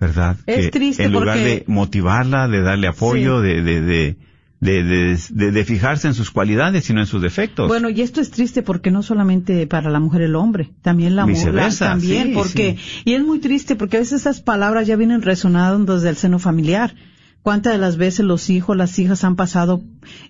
¿verdad? 0.00 0.36
Es 0.46 0.66
Que 0.66 0.70
triste 0.70 1.04
En 1.04 1.12
lugar 1.12 1.36
porque- 1.36 1.48
de 1.48 1.64
motivarla, 1.68 2.48
de 2.48 2.62
darle 2.62 2.88
apoyo, 2.88 3.40
de, 3.40 3.62
de, 3.62 3.80
de, 3.82 4.16
de, 4.64 4.82
de, 4.82 5.18
de- 5.30 5.50
de 5.52 5.64
fijarse 5.64 6.08
en 6.08 6.14
sus 6.14 6.30
cualidades, 6.30 6.84
sino 6.84 7.00
en 7.00 7.06
sus 7.06 7.20
defectos. 7.20 7.68
Bueno, 7.68 7.90
y 7.90 8.00
esto 8.00 8.20
es 8.20 8.30
triste 8.30 8.62
porque 8.62 8.90
no 8.90 9.02
solamente 9.02 9.66
para 9.66 9.90
la 9.90 10.00
mujer 10.00 10.22
el 10.22 10.34
hombre, 10.36 10.70
también 10.82 11.16
la 11.16 11.26
mujer 11.26 11.54
también, 11.78 12.28
sí, 12.28 12.32
porque 12.34 12.76
sí. 12.78 13.02
y 13.04 13.14
es 13.14 13.22
muy 13.22 13.40
triste 13.40 13.76
porque 13.76 13.98
a 13.98 14.00
veces 14.00 14.22
esas 14.22 14.40
palabras 14.40 14.86
ya 14.86 14.96
vienen 14.96 15.22
resonando 15.22 15.94
desde 15.96 16.08
el 16.08 16.16
seno 16.16 16.38
familiar. 16.38 16.94
¿Cuántas 17.44 17.74
de 17.74 17.78
las 17.78 17.98
veces 17.98 18.24
los 18.24 18.48
hijos, 18.48 18.74
las 18.74 18.98
hijas 18.98 19.22
han 19.22 19.36
pasado 19.36 19.82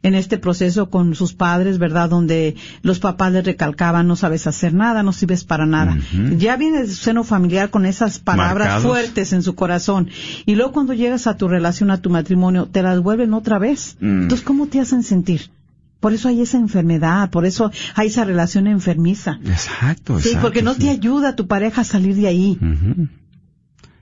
en 0.02 0.16
este 0.16 0.36
proceso 0.36 0.90
con 0.90 1.14
sus 1.14 1.32
padres, 1.32 1.78
verdad? 1.78 2.10
Donde 2.10 2.56
los 2.82 2.98
papás 2.98 3.30
les 3.30 3.44
recalcaban, 3.44 4.08
no 4.08 4.16
sabes 4.16 4.48
hacer 4.48 4.74
nada, 4.74 5.04
no 5.04 5.12
sirves 5.12 5.44
para 5.44 5.64
nada. 5.64 5.96
Ya 6.36 6.56
viene 6.56 6.80
de 6.80 6.88
su 6.88 6.96
seno 6.96 7.22
familiar 7.22 7.70
con 7.70 7.86
esas 7.86 8.18
palabras 8.18 8.66
Marcados. 8.66 8.82
fuertes 8.82 9.32
en 9.32 9.44
su 9.44 9.54
corazón. 9.54 10.08
Y 10.44 10.56
luego 10.56 10.72
cuando 10.72 10.92
llegas 10.92 11.28
a 11.28 11.36
tu 11.36 11.46
relación, 11.46 11.92
a 11.92 12.02
tu 12.02 12.10
matrimonio, 12.10 12.66
te 12.66 12.82
las 12.82 12.98
vuelven 13.00 13.32
otra 13.32 13.60
vez. 13.60 13.96
Mm. 14.00 14.22
Entonces, 14.22 14.44
¿cómo 14.44 14.66
te 14.66 14.80
hacen 14.80 15.04
sentir? 15.04 15.52
Por 16.00 16.14
eso 16.14 16.26
hay 16.26 16.40
esa 16.42 16.58
enfermedad, 16.58 17.30
por 17.30 17.46
eso 17.46 17.70
hay 17.94 18.08
esa 18.08 18.24
relación 18.24 18.66
enfermiza. 18.66 19.38
Exacto, 19.44 20.18
Sí, 20.18 20.30
exacto, 20.30 20.42
porque 20.48 20.62
no 20.62 20.74
sí. 20.74 20.80
te 20.80 20.90
ayuda 20.90 21.36
tu 21.36 21.46
pareja 21.46 21.82
a 21.82 21.84
salir 21.84 22.16
de 22.16 22.26
ahí. 22.26 22.58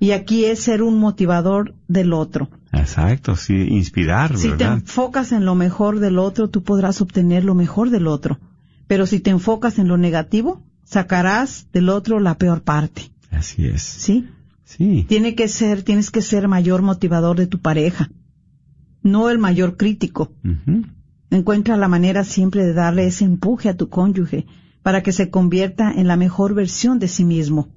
Y 0.00 0.12
aquí 0.12 0.46
es 0.46 0.60
ser 0.60 0.82
un 0.82 0.98
motivador 0.98 1.74
del 1.88 2.14
otro. 2.14 2.48
Exacto, 2.72 3.36
sí, 3.36 3.54
inspirar, 3.54 4.36
Si 4.38 4.50
te 4.50 4.64
enfocas 4.64 5.32
en 5.32 5.44
lo 5.44 5.54
mejor 5.54 6.00
del 6.00 6.18
otro, 6.18 6.48
tú 6.48 6.62
podrás 6.62 7.00
obtener 7.02 7.44
lo 7.44 7.54
mejor 7.54 7.90
del 7.90 8.06
otro. 8.06 8.38
Pero 8.86 9.06
si 9.06 9.20
te 9.20 9.30
enfocas 9.30 9.78
en 9.78 9.88
lo 9.88 9.98
negativo, 9.98 10.62
sacarás 10.84 11.66
del 11.72 11.90
otro 11.90 12.18
la 12.18 12.38
peor 12.38 12.62
parte. 12.62 13.10
Así 13.30 13.66
es. 13.66 13.82
¿Sí? 13.82 14.28
Sí. 14.64 15.04
Tiene 15.06 15.34
que 15.34 15.48
ser, 15.48 15.82
tienes 15.82 16.10
que 16.10 16.22
ser 16.22 16.48
mayor 16.48 16.80
motivador 16.80 17.36
de 17.36 17.46
tu 17.46 17.60
pareja. 17.60 18.10
No 19.02 19.28
el 19.28 19.38
mayor 19.38 19.76
crítico. 19.76 20.32
Encuentra 21.30 21.76
la 21.76 21.88
manera 21.88 22.24
siempre 22.24 22.64
de 22.64 22.72
darle 22.72 23.06
ese 23.06 23.24
empuje 23.24 23.68
a 23.68 23.76
tu 23.76 23.88
cónyuge 23.90 24.46
para 24.82 25.02
que 25.02 25.12
se 25.12 25.30
convierta 25.30 25.92
en 25.92 26.06
la 26.06 26.16
mejor 26.16 26.54
versión 26.54 26.98
de 26.98 27.08
sí 27.08 27.24
mismo. 27.24 27.68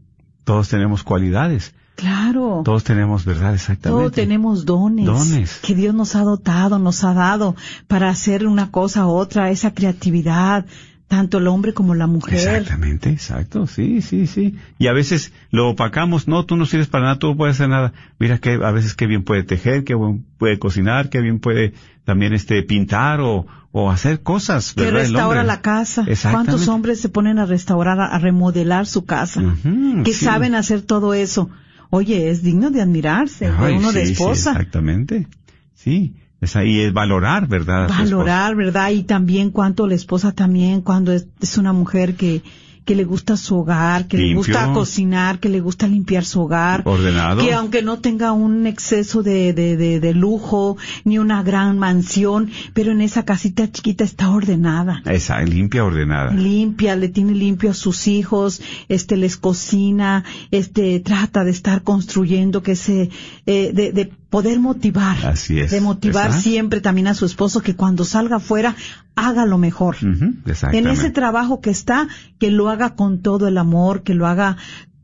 Todos 0.46 0.70
tenemos 0.70 1.04
cualidades. 1.04 1.74
Claro. 1.96 2.62
Todos 2.66 2.84
tenemos, 2.84 3.26
¿verdad? 3.26 3.54
Exactamente. 3.54 3.90
Todos 3.90 4.12
tenemos 4.12 4.66
dones, 4.66 5.06
Dones. 5.06 5.60
que 5.62 5.76
Dios 5.76 5.96
nos 5.96 6.16
ha 6.16 6.22
dotado, 6.22 6.78
nos 6.78 7.04
ha 7.04 7.14
dado 7.14 7.56
para 7.88 8.10
hacer 8.10 8.46
una 8.48 8.72
cosa 8.72 9.08
u 9.08 9.12
otra, 9.12 9.50
esa 9.50 9.74
creatividad, 9.74 10.66
tanto 11.08 11.38
el 11.38 11.48
hombre 11.48 11.74
como 11.74 11.96
la 11.96 12.08
mujer. 12.08 12.36
Exactamente, 12.36 13.10
exacto, 13.10 13.68
sí, 13.68 14.02
sí, 14.02 14.28
sí. 14.28 14.56
Y 14.78 14.88
a 14.88 14.94
veces 14.94 15.32
lo 15.52 15.70
opacamos, 15.70 16.28
no, 16.28 16.46
tú 16.46 16.58
no 16.58 16.66
sirves 16.66 16.88
para 16.88 17.06
nada, 17.06 17.20
tú 17.20 17.28
no 17.28 17.38
puedes 17.38 17.56
hacer 17.56 17.70
nada. 17.70 17.94
Mira 18.20 18.40
que 18.40 18.54
a 18.54 18.72
veces 18.72 18.96
qué 18.96 19.08
bien 19.08 19.24
puede 19.24 19.44
tejer, 19.44 19.84
qué 19.84 19.96
bien 19.96 20.26
puede 20.38 20.60
cocinar, 20.60 21.10
qué 21.10 21.22
bien 21.22 21.40
puede 21.40 21.74
también 22.04 22.34
este 22.34 22.62
pintar 22.64 23.22
o, 23.22 23.46
o 23.72 23.92
hacer 23.92 24.22
cosas, 24.22 24.74
Que 24.74 24.84
¿verdad? 24.84 25.02
El 25.02 25.08
restaura 25.08 25.44
la 25.44 25.62
casa. 25.62 26.06
¿Cuántos 26.32 26.68
hombres 26.68 27.00
se 27.00 27.10
ponen 27.10 27.40
a 27.40 27.46
restaurar, 27.46 28.00
a, 28.00 28.18
remodelar 28.18 28.86
su 28.86 29.06
casa? 29.06 29.42
Ujú, 29.42 30.04
que 30.04 30.14
sí. 30.14 30.26
saben 30.26 30.56
hacer 30.56 30.82
todo 30.82 31.14
eso. 31.14 31.50
Oye, 31.96 32.30
es 32.30 32.44
digno 32.44 32.72
de 32.72 32.82
admirarse, 32.82 33.50
Ay, 33.58 33.78
uno 33.78 33.94
de 33.94 34.06
sí, 34.06 34.12
esposa. 34.12 34.52
exactamente. 34.52 35.28
Sí, 35.74 36.16
es 36.42 36.58
ahí 36.58 36.82
es 36.82 36.92
valorar, 36.92 37.48
¿verdad? 37.48 37.88
valorar, 37.88 38.56
¿verdad? 38.56 38.90
Y 38.92 39.04
también 39.04 39.50
cuánto 39.50 39.88
la 39.88 39.96
esposa 39.96 40.34
también, 40.34 40.82
cuando 40.82 41.14
es, 41.14 41.28
es 41.42 41.58
una 41.58 41.72
mujer 41.72 42.16
que, 42.16 42.42
que 42.86 42.96
le 42.96 43.04
gusta 43.04 43.36
su 43.36 43.58
hogar, 43.58 44.08
que 44.08 44.18
le 44.18 44.36
gusta 44.36 44.72
cocinar, 44.72 45.40
que 45.40 45.50
le 45.50 45.60
gusta 45.60 45.88
limpiar 45.88 46.24
su 46.24 46.42
hogar. 46.42 46.84
Ordenado. 46.86 47.42
Que 47.44 47.54
aunque 47.54 47.82
no 47.82 47.98
tenga 47.98 48.32
un 48.32 48.68
exceso 48.68 49.24
de, 49.24 49.54
de, 49.54 49.76
de, 49.76 50.00
de 50.00 50.14
lujo, 50.14 50.78
ni 51.04 51.18
una 51.18 51.42
gran 51.42 51.80
mansión, 51.80 52.52
pero 52.74 52.92
en 52.92 53.02
esa 53.02 53.26
casita 53.26 53.72
chiquita 53.72 54.04
está 54.04 54.30
ordenada. 54.30 55.02
Esa, 55.06 55.42
limpia, 55.42 55.84
ordenada. 55.84 56.32
Limpia, 56.32 56.96
le 56.96 57.10
tiene 57.10 57.34
limpio 57.34 57.72
a 57.72 57.74
sus 57.74 58.08
hijos, 58.08 58.62
este 58.88 59.18
les 59.18 59.36
cocina, 59.36 60.24
este 60.52 61.00
trata 61.00 61.44
de 61.44 61.52
estar 61.52 61.82
construyendo 61.82 62.62
que 62.62 62.76
se, 62.76 63.10
eh, 63.48 63.72
de, 63.74 63.92
de 63.94 64.12
poder 64.30 64.60
motivar. 64.60 65.26
Así 65.26 65.60
es. 65.60 65.72
De 65.72 65.82
motivar 65.82 66.34
siempre 66.34 66.82
también 66.82 67.08
a 67.08 67.16
su 67.16 67.26
esposo 67.26 67.62
que 67.62 67.76
cuando 67.76 68.06
salga 68.06 68.36
afuera 68.36 68.76
haga 69.16 69.46
lo 69.46 69.58
mejor. 69.58 69.98
En 70.02 70.88
ese 70.88 71.10
trabajo 71.10 71.62
que 71.62 71.70
está, 71.70 72.08
que 72.40 72.52
lo 72.52 72.70
haga 72.70 72.96
con 72.96 73.22
todo 73.22 73.48
el 73.48 73.58
amor, 73.58 74.04
que 74.04 74.14
lo 74.14 74.28
haga 74.28 74.58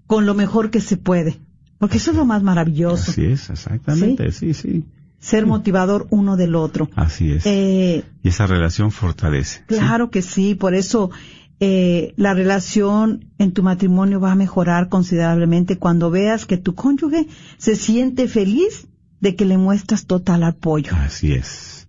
con 0.08 0.26
lo 0.26 0.34
mejor 0.34 0.70
que 0.70 0.82
se 0.82 0.98
puede. 0.98 1.40
Porque 1.78 1.98
eso 1.98 2.12
es 2.12 2.18
lo 2.18 2.26
más 2.26 2.44
maravilloso. 2.44 3.12
Así 3.12 3.26
es, 3.26 3.50
exactamente, 3.50 4.32
sí, 4.32 4.54
sí. 4.54 4.86
Ser 5.20 5.46
motivador 5.46 6.08
uno 6.10 6.36
del 6.36 6.56
otro. 6.56 6.90
Así 6.96 7.32
es. 7.32 7.46
Eh, 7.46 8.04
y 8.24 8.30
esa 8.30 8.48
relación 8.48 8.92
fortalece. 8.92 9.60
¿sí? 9.68 9.76
Claro 9.76 10.10
que 10.10 10.22
sí, 10.22 10.56
por 10.56 10.74
eso 10.74 11.12
eh, 11.60 12.14
la 12.18 12.34
relación 12.34 13.32
en 13.38 13.52
tu 13.52 13.62
matrimonio 13.62 14.20
va 14.20 14.32
a 14.32 14.36
mejorar 14.36 14.90
considerablemente 14.90 15.78
cuando 15.78 16.10
veas 16.10 16.46
que 16.46 16.58
tu 16.58 16.74
cónyuge 16.74 17.28
se 17.58 17.76
siente 17.76 18.28
feliz 18.28 18.88
de 19.20 19.36
que 19.36 19.46
le 19.46 19.58
muestras 19.60 20.08
total 20.08 20.44
apoyo. 20.44 20.92
Así 20.96 21.34
es. 21.34 21.81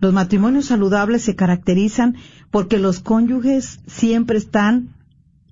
Los 0.00 0.12
matrimonios 0.12 0.66
saludables 0.66 1.22
se 1.22 1.34
caracterizan 1.34 2.16
porque 2.50 2.78
los 2.78 3.00
cónyuges 3.00 3.80
siempre 3.86 4.38
están 4.38 4.94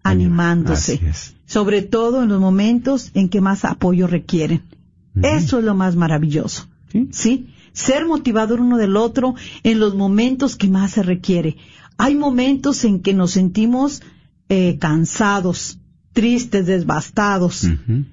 animándose, 0.02 1.00
es. 1.04 1.34
sobre 1.46 1.82
todo 1.82 2.22
en 2.22 2.28
los 2.28 2.40
momentos 2.40 3.10
en 3.14 3.28
que 3.28 3.40
más 3.40 3.64
apoyo 3.64 4.06
requieren. 4.06 4.62
Eso 5.22 5.58
es 5.58 5.64
lo 5.64 5.74
más 5.74 5.96
maravilloso. 5.96 6.68
Sí. 6.92 7.08
¿sí? 7.10 7.54
Ser 7.72 8.06
motivador 8.06 8.60
uno 8.60 8.76
del 8.76 8.96
otro 8.96 9.34
en 9.62 9.80
los 9.80 9.94
momentos 9.94 10.56
que 10.56 10.68
más 10.68 10.92
se 10.92 11.02
requiere. 11.02 11.56
Hay 11.98 12.14
momentos 12.14 12.84
en 12.84 13.00
que 13.00 13.14
nos 13.14 13.32
sentimos 13.32 14.02
eh, 14.48 14.78
cansados, 14.78 15.78
tristes, 16.12 16.66
devastados, 16.66 17.64
Ujú. 17.64 18.04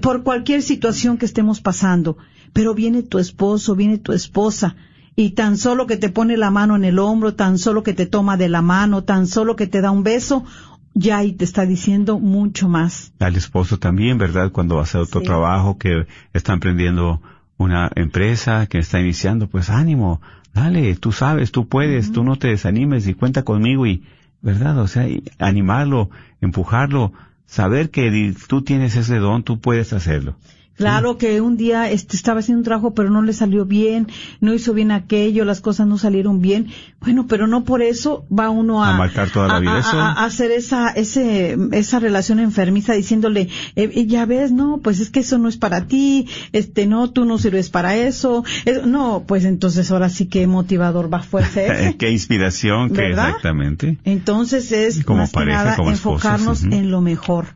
por 0.00 0.22
cualquier 0.22 0.62
situación 0.62 1.18
que 1.18 1.26
estemos 1.26 1.60
pasando, 1.60 2.18
pero 2.52 2.74
viene 2.74 3.02
tu 3.02 3.18
esposo, 3.18 3.74
viene 3.74 3.98
tu 3.98 4.12
esposa, 4.12 4.76
y 5.16 5.30
tan 5.30 5.56
solo 5.56 5.86
que 5.86 5.96
te 5.96 6.10
pone 6.10 6.36
la 6.36 6.50
mano 6.50 6.76
en 6.76 6.84
el 6.84 6.98
hombro, 6.98 7.34
tan 7.34 7.58
solo 7.58 7.82
que 7.82 7.94
te 7.94 8.04
toma 8.06 8.36
de 8.36 8.50
la 8.50 8.60
mano, 8.62 9.02
tan 9.02 9.26
solo 9.26 9.56
que 9.56 9.66
te 9.66 9.80
da 9.80 9.90
un 9.90 10.02
beso, 10.02 10.44
ya 10.92 11.18
ahí 11.18 11.32
te 11.32 11.44
está 11.44 11.64
diciendo 11.64 12.18
mucho 12.18 12.68
más. 12.68 13.12
Al 13.18 13.36
esposo 13.36 13.78
también, 13.78 14.18
¿verdad? 14.18 14.52
Cuando 14.52 14.76
va 14.76 14.82
a 14.82 14.84
hacer 14.84 15.00
otro 15.00 15.20
Sí. 15.20 15.26
trabajo, 15.26 15.78
que 15.78 16.06
está 16.34 16.52
emprendiendo 16.52 17.20
una 17.56 17.90
empresa, 17.96 18.66
que 18.66 18.78
está 18.78 19.00
iniciando, 19.00 19.48
pues 19.48 19.70
ánimo, 19.70 20.20
dale, 20.52 20.94
tú 20.96 21.12
sabes, 21.12 21.50
tú 21.50 21.66
puedes, 21.66 22.12
tú 22.12 22.22
no 22.22 22.36
te 22.36 22.48
desanimes 22.48 23.06
y 23.08 23.14
cuenta 23.14 23.42
conmigo 23.42 23.86
y, 23.86 24.04
¿verdad? 24.42 24.78
O 24.78 24.86
sea, 24.86 25.08
y 25.08 25.22
animarlo, 25.38 26.10
empujarlo, 26.42 27.12
saber 27.46 27.90
que 27.90 28.34
tú 28.48 28.62
tienes 28.62 28.96
ese 28.96 29.16
don, 29.16 29.42
tú 29.42 29.60
puedes 29.60 29.94
hacerlo. 29.94 30.36
Claro 30.76 31.16
que 31.18 31.40
un 31.40 31.56
día 31.56 31.90
este, 31.90 32.16
estaba 32.16 32.40
haciendo 32.40 32.58
un 32.60 32.64
trabajo 32.64 32.92
pero 32.94 33.08
no 33.10 33.22
le 33.22 33.32
salió 33.32 33.64
bien, 33.64 34.08
no 34.40 34.52
hizo 34.54 34.74
bien 34.74 34.90
aquello, 34.90 35.44
las 35.44 35.60
cosas 35.60 35.86
no 35.86 35.96
salieron 35.98 36.40
bien. 36.40 36.66
Bueno, 37.00 37.26
pero 37.26 37.46
no 37.46 37.64
por 37.64 37.82
eso 37.82 38.26
va 38.30 38.50
uno 38.50 38.84
a, 38.84 38.90
A 38.94 38.98
marcar 38.98 39.30
toda 39.30 39.48
la 39.48 39.60
vida 39.60 39.76
a- 39.76 39.80
eso. 39.80 39.98
a- 40.00 40.12
a 40.12 40.24
hacer 40.26 40.50
esa 40.50 40.90
ese 40.90 41.56
esa 41.72 41.98
relación 41.98 42.40
enfermiza 42.40 42.92
diciéndole, 42.92 43.48
eh, 43.74 44.06
ya 44.06 44.26
ves, 44.26 44.52
no, 44.52 44.78
pues 44.82 45.00
es 45.00 45.10
que 45.10 45.20
eso 45.20 45.38
no 45.38 45.48
es 45.48 45.56
para 45.56 45.86
ti, 45.86 46.28
este 46.52 46.86
no, 46.86 47.10
tú 47.10 47.24
no 47.24 47.38
sirves 47.38 47.70
para 47.70 47.96
eso. 47.96 48.44
No, 48.84 49.24
pues 49.26 49.44
entonces 49.44 49.90
ahora 49.90 50.08
sí 50.10 50.26
que 50.26 50.46
motivador 50.46 51.12
va 51.12 51.22
fuerza 51.22 51.62
ese. 51.64 51.96
qué 51.96 52.10
inspiración, 52.10 52.90
que 52.90 53.08
exactamente. 53.08 53.98
Entonces 54.04 54.72
es 54.72 55.04
Como 55.04 55.20
más 55.20 55.30
pareja, 55.30 55.58
que 55.58 55.64
nada 55.64 55.76
como 55.76 55.90
esposos, 55.90 56.24
enfocarnos 56.24 56.62
en 56.64 56.90
lo 56.90 57.00
mejor 57.00 57.46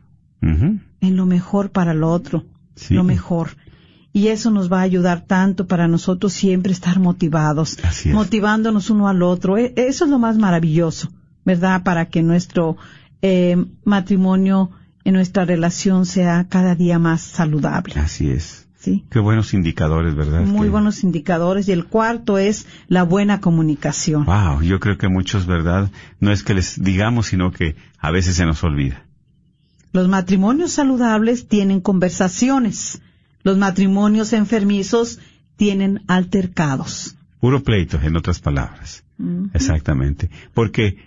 en 0.41 1.15
lo 1.15 1.25
mejor 1.25 1.69
para 1.71 1.91
el 1.91 2.03
otro, 2.03 2.45
Sí. 2.75 2.93
lo 2.93 3.03
mejor. 3.03 3.49
Y 4.13 4.27
eso 4.27 4.51
nos 4.51 4.71
va 4.71 4.79
a 4.79 4.83
ayudar 4.83 5.21
tanto 5.25 5.67
para 5.67 5.87
nosotros 5.87 6.33
siempre 6.33 6.73
estar 6.73 6.99
motivados, 6.99 7.77
es. 7.79 8.07
motivándonos 8.13 8.89
uno 8.89 9.07
al 9.07 9.23
otro. 9.23 9.57
E- 9.57 9.73
Eso 9.77 10.03
es 10.05 10.11
lo 10.11 10.19
más 10.19 10.37
maravilloso, 10.37 11.09
¿verdad? 11.45 11.83
Para 11.83 12.09
que 12.09 12.21
nuestro 12.21 12.75
eh, 13.21 13.55
matrimonio, 13.85 14.71
en 15.03 15.13
nuestra 15.13 15.45
relación 15.45 16.05
sea 16.05 16.47
cada 16.49 16.75
día 16.75 16.99
más 16.99 17.21
saludable. 17.21 17.93
Así 17.95 18.29
es. 18.31 18.67
Sí. 18.77 19.05
Qué 19.11 19.19
buenos 19.19 19.53
indicadores, 19.53 20.15
¿verdad? 20.15 20.41
Muy 20.41 20.65
Que- 20.67 20.71
buenos 20.71 21.03
indicadores. 21.03 21.67
Y 21.69 21.71
el 21.71 21.85
cuarto 21.85 22.37
es 22.39 22.65
la 22.87 23.03
buena 23.03 23.39
comunicación. 23.39 24.25
Wow, 24.25 24.61
yo 24.63 24.79
creo 24.79 24.97
que 24.97 25.07
muchos, 25.07 25.45
¿verdad? 25.45 25.91
No 26.19 26.31
es 26.31 26.41
que 26.43 26.55
les 26.55 26.81
digamos, 26.83 27.27
sino 27.27 27.51
que 27.51 27.75
a 27.99 28.09
veces 28.11 28.35
se 28.35 28.45
nos 28.45 28.63
olvida. 28.63 29.05
Los 29.91 30.07
matrimonios 30.07 30.71
saludables 30.71 31.47
tienen 31.47 31.81
conversaciones. 31.81 33.01
Los 33.43 33.57
matrimonios 33.57 34.33
enfermizos 34.33 35.19
tienen 35.57 36.03
altercados. 36.07 37.15
Puro 37.39 37.63
pleito, 37.63 37.99
en 38.01 38.15
otras 38.15 38.39
palabras. 38.39 39.03
Exactamente. 39.53 40.29
Porque 40.53 40.97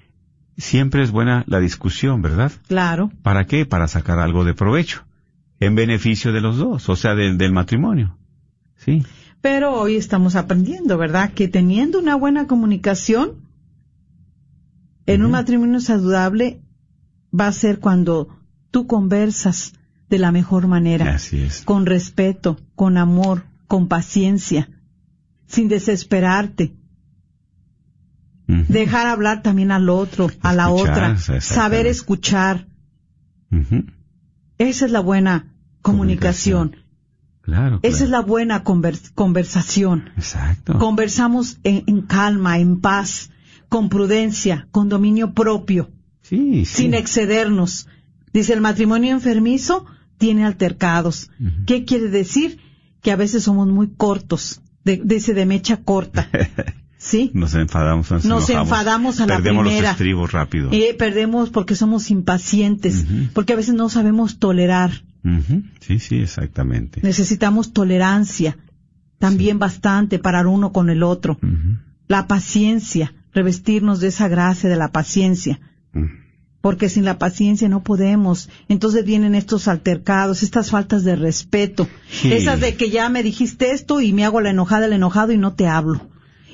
siempre 0.56 1.02
es 1.02 1.10
buena 1.10 1.44
la 1.46 1.60
discusión, 1.60 2.22
¿verdad? 2.22 2.52
Claro. 2.68 3.10
¿Para 3.22 3.46
qué? 3.46 3.66
Para 3.66 3.88
sacar 3.88 4.18
algo 4.18 4.44
de 4.44 4.54
provecho. 4.54 5.04
En 5.60 5.74
beneficio 5.74 6.32
de 6.32 6.40
los 6.40 6.58
dos, 6.58 6.88
o 6.88 6.96
sea, 6.96 7.14
del, 7.14 7.38
del 7.38 7.52
matrimonio. 7.52 8.18
Sí. 8.76 9.04
Pero 9.40 9.72
hoy 9.72 9.96
estamos 9.96 10.36
aprendiendo, 10.36 10.98
¿verdad? 10.98 11.32
Que 11.32 11.48
teniendo 11.48 11.98
una 11.98 12.16
buena 12.16 12.46
comunicación 12.46 13.44
en 15.06 15.24
un 15.24 15.30
matrimonio 15.30 15.80
saludable 15.80 16.60
va 17.38 17.48
a 17.48 17.52
ser 17.52 17.78
cuando 17.78 18.28
tú 18.74 18.88
conversas 18.88 19.72
de 20.10 20.18
la 20.18 20.32
mejor 20.32 20.66
manera, 20.66 21.14
Así 21.14 21.40
es. 21.40 21.62
con 21.62 21.86
respeto, 21.86 22.58
con 22.74 22.96
amor, 22.98 23.44
con 23.68 23.86
paciencia, 23.86 24.68
sin 25.46 25.68
desesperarte, 25.68 26.74
dejar 28.46 29.06
hablar 29.06 29.42
también 29.42 29.70
al 29.70 29.88
otro, 29.88 30.28
a 30.42 30.52
la 30.52 30.70
otra, 30.70 31.16
saber 31.40 31.86
escuchar. 31.86 32.66
Esa 34.58 34.86
es 34.86 34.90
la 34.90 35.00
buena 35.00 35.54
comunicación. 35.82 36.76
Claro. 37.42 37.78
Esa 37.82 38.04
es 38.04 38.10
la 38.10 38.20
buena 38.22 38.64
conver- 38.64 39.12
conversación. 39.14 40.10
Exacto. 40.16 40.78
Conversamos 40.80 41.58
en, 41.62 41.84
en 41.86 42.02
calma, 42.02 42.58
en 42.58 42.80
paz, 42.80 43.30
con 43.68 43.88
prudencia, 43.88 44.66
con 44.72 44.88
dominio 44.88 45.32
propio, 45.32 45.90
Sí, 46.22 46.64
sí. 46.64 46.82
sin 46.82 46.94
excedernos. 46.94 47.86
Dice, 48.34 48.52
el 48.52 48.60
matrimonio 48.60 49.12
enfermizo 49.12 49.86
tiene 50.18 50.44
altercados. 50.44 51.30
¿Qué 51.66 51.84
quiere 51.84 52.08
decir? 52.08 52.58
Que 53.00 53.12
a 53.12 53.16
veces 53.16 53.44
somos 53.44 53.68
muy 53.68 53.88
cortos, 53.88 54.60
de, 54.84 55.00
dice 55.02 55.34
de 55.34 55.46
mecha 55.46 55.78
corta. 55.78 56.28
¿Sí? 56.98 57.30
Nos 57.34 57.54
enfadamos, 57.54 58.10
nos, 58.10 58.24
Nos 58.24 58.50
enfadamos 58.50 59.20
a 59.20 59.26
la 59.26 59.36
Perdemos 59.36 59.64
primera. 59.64 59.82
los 59.82 59.90
estribos 59.92 60.32
rápido. 60.32 60.70
Eh, 60.72 60.96
perdemos 60.98 61.50
porque 61.50 61.76
somos 61.76 62.10
impacientes, 62.10 63.04
porque 63.34 63.52
a 63.52 63.56
veces 63.56 63.74
no 63.74 63.88
sabemos 63.88 64.38
tolerar. 64.38 65.04
Sí, 65.80 65.98
sí, 65.98 66.16
exactamente. 66.16 67.00
Necesitamos 67.02 67.72
tolerancia, 67.72 68.56
también 69.18 69.58
bastante 69.58 70.18
para 70.18 70.46
uno 70.48 70.72
con 70.72 70.90
el 70.90 71.02
otro. 71.02 71.38
La 72.08 72.26
paciencia, 72.26 73.14
revestirnos 73.32 74.00
de 74.00 74.08
esa 74.08 74.28
gracia 74.28 74.70
de 74.70 74.76
la 74.76 74.90
paciencia. 74.90 75.60
Porque 76.64 76.88
sin 76.88 77.04
la 77.04 77.18
paciencia 77.18 77.68
no 77.68 77.82
podemos. 77.82 78.48
Entonces 78.70 79.04
vienen 79.04 79.34
estos 79.34 79.68
altercados, 79.68 80.42
estas 80.42 80.70
faltas 80.70 81.04
de 81.04 81.14
respeto, 81.14 81.86
Sí. 82.08 82.32
esas 82.32 82.58
de 82.58 82.74
que 82.74 82.88
ya 82.88 83.10
me 83.10 83.22
dijiste 83.22 83.72
esto 83.72 84.00
y 84.00 84.14
me 84.14 84.24
hago 84.24 84.40
la 84.40 84.48
enojada, 84.48 84.86
el 84.86 84.94
enojado 84.94 85.32
y 85.32 85.36
no 85.36 85.52
te 85.52 85.66
hablo. 85.68 86.08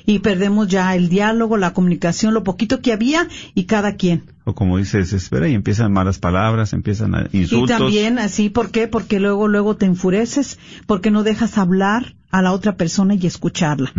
Y 0.05 0.19
perdemos 0.19 0.67
ya 0.67 0.93
el 0.97 1.07
diálogo, 1.07 1.55
la 1.55 1.71
comunicación, 1.71 2.33
lo 2.33 2.43
poquito 2.43 2.81
que 2.81 2.91
había 2.91 3.29
y 3.55 3.63
cada 3.67 3.95
quien. 3.95 4.25
O 4.43 4.53
como 4.53 4.77
dices, 4.79 5.13
espera 5.13 5.47
y 5.47 5.53
empiezan 5.53 5.93
malas 5.93 6.19
palabras, 6.19 6.73
empiezan 6.73 7.15
a- 7.15 7.29
insultos. 7.31 7.69
Y 7.69 7.79
también 7.79 8.19
así, 8.19 8.49
¿por 8.49 8.69
qué? 8.71 8.89
Porque 8.89 9.21
luego, 9.21 9.47
luego 9.47 9.77
te 9.77 9.85
enfureces, 9.85 10.59
porque 10.87 11.09
no 11.09 11.23
dejas 11.23 11.57
hablar 11.57 12.15
a 12.31 12.41
la 12.41 12.51
otra 12.51 12.75
persona 12.75 13.13
y 13.15 13.25
escucharla. 13.25 13.93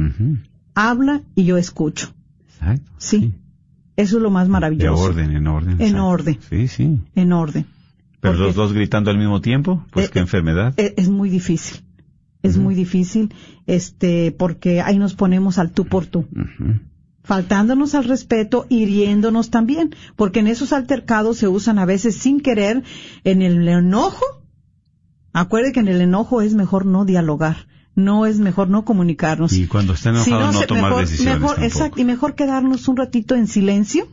Habla 0.75 1.23
y 1.35 1.45
yo 1.45 1.57
escucho. 1.57 2.13
Exacto. 2.51 2.91
Sí. 2.99 3.33
Eso 3.97 4.16
es 4.16 4.22
lo 4.22 4.30
más 4.30 4.47
De 4.47 4.53
maravilloso. 4.53 5.03
orden, 5.03 5.32
en 5.32 5.47
orden. 5.47 5.80
En 5.80 5.97
orden. 5.97 6.38
Sí, 6.49 6.68
sí. 6.68 6.99
En 7.14 7.32
orden. 7.32 7.66
Pero 8.20 8.34
Porque- 8.34 8.47
los 8.47 8.55
dos 8.55 8.72
gritando 8.72 9.11
al 9.11 9.18
mismo 9.18 9.40
tiempo, 9.40 9.84
pues 9.90 10.07
Eh, 10.07 10.11
qué 10.12 10.18
eh, 10.20 10.22
enfermedad. 10.22 10.74
es, 10.76 10.95
es 10.97 11.09
muy 11.09 11.28
difícil. 11.28 11.82
Es 12.43 12.57
muy 12.59 12.74
difícil, 12.74 13.32
este, 13.66 14.32
porque 14.36 14.80
ahí 14.80 14.99
nos 14.99 15.14
ponemos 15.14 15.59
al 15.59 15.70
tú 15.70 15.84
por 15.86 16.07
tú, 16.07 16.26
faltándonos 17.22 17.95
al 17.95 18.03
respeto, 18.05 18.66
hiriéndonos 18.68 19.51
también, 19.51 19.95
porque 20.16 20.40
en 20.40 20.49
esos 20.49 20.72
altercados 20.72 21.36
se 21.36 21.47
usan 21.47 21.78
a 21.78 21.84
veces 21.84 22.16
sin 22.16 22.40
querer, 22.40 22.82
en 23.22 23.43
el 23.43 23.68
enojo. 23.68 24.24
Acuerde 25.32 25.70
que 25.72 25.80
en 25.80 25.86
el 25.88 26.01
enojo 26.01 26.43
es 26.43 26.55
mejor 26.55 26.84
no 26.84 27.05
dialogar, 27.05 27.68
no 27.95 28.26
es 28.26 28.38
mejor 28.38 28.68
no 28.68 28.84
comunicarnos. 28.84 29.53
Y 29.53 29.66
cuando 29.66 29.93
está 29.93 30.11
enojado 30.11 30.53
Si 30.53 30.61
no, 30.61 30.66
tomar 30.66 30.84
mejor, 30.84 31.01
decisiones 31.03 31.40
mejor, 31.40 31.62
exacto, 31.62 32.01
y 32.01 32.05
mejor 32.05 32.34
quedarnos 32.34 32.88
un 32.88 32.97
ratito 32.97 33.34
en 33.34 33.47
silencio, 33.47 34.09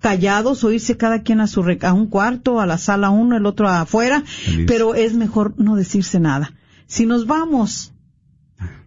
callados, 0.00 0.62
o 0.64 0.72
irse 0.72 0.96
cada 0.96 1.22
quien 1.22 1.40
a 1.40 1.46
su 1.46 1.64
a 1.82 1.92
un 1.92 2.06
cuarto, 2.08 2.60
a 2.60 2.66
la 2.66 2.78
sala 2.78 3.10
uno, 3.10 3.36
el 3.36 3.46
otro 3.46 3.68
afuera, 3.68 4.22
Feliz. 4.22 4.66
pero 4.66 4.94
es 4.94 5.14
mejor 5.14 5.54
no 5.56 5.76
decirse 5.76 6.20
nada. 6.20 6.52
Si 6.86 7.06
nos 7.06 7.26
vamos 7.26 7.94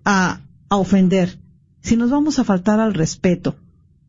a, 0.06 0.42
a 0.70 0.76
ofender, 0.76 1.40
si 1.82 1.98
nos 1.98 2.12
vamos 2.12 2.38
a 2.38 2.44
faltar 2.44 2.80
al 2.80 2.94
respeto, 2.94 3.56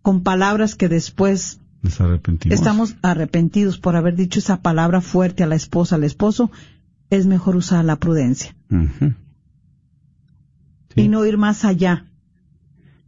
con 0.02 0.22
palabras 0.22 0.74
que 0.74 0.88
después 0.88 1.60
Nos 1.82 2.00
arrepentimos. 2.00 2.58
estamos 2.58 2.96
arrepentidos 3.02 3.78
por 3.78 3.96
haber 3.96 4.14
dicho 4.14 4.38
esa 4.38 4.60
palabra 4.60 5.00
fuerte 5.00 5.42
a 5.42 5.46
la 5.46 5.54
esposa, 5.54 5.96
al 5.96 6.04
esposo, 6.04 6.50
es 7.10 7.26
mejor 7.26 7.56
usar 7.56 7.84
la 7.84 7.96
prudencia. 7.96 8.54
Sí. 10.94 11.02
y 11.02 11.08
no 11.08 11.24
ir 11.26 11.36
más 11.38 11.64
allá. 11.64 12.04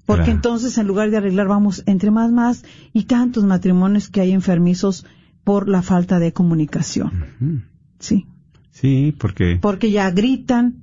Porque 0.07 0.25
Claro. 0.25 0.37
entonces 0.37 0.77
en 0.79 0.87
lugar 0.87 1.11
de 1.11 1.17
arreglar 1.19 1.47
vamos 1.49 1.83
entre 1.87 2.11
más 2.11 2.33
más 2.33 2.65
y 2.93 3.05
tantos 3.05 3.45
matrimonios 3.45 4.09
que 4.09 4.21
hay 4.21 4.33
enfermizos 4.33 5.07
por 5.45 5.69
la 5.69 5.83
falta 5.83 6.19
de 6.19 6.33
comunicación. 6.33 7.65
Sí. 7.99 8.27
Sí, 8.73 9.15
porque 9.19 9.59
Porque 9.61 9.91
ya 9.91 10.11
gritan 10.11 10.83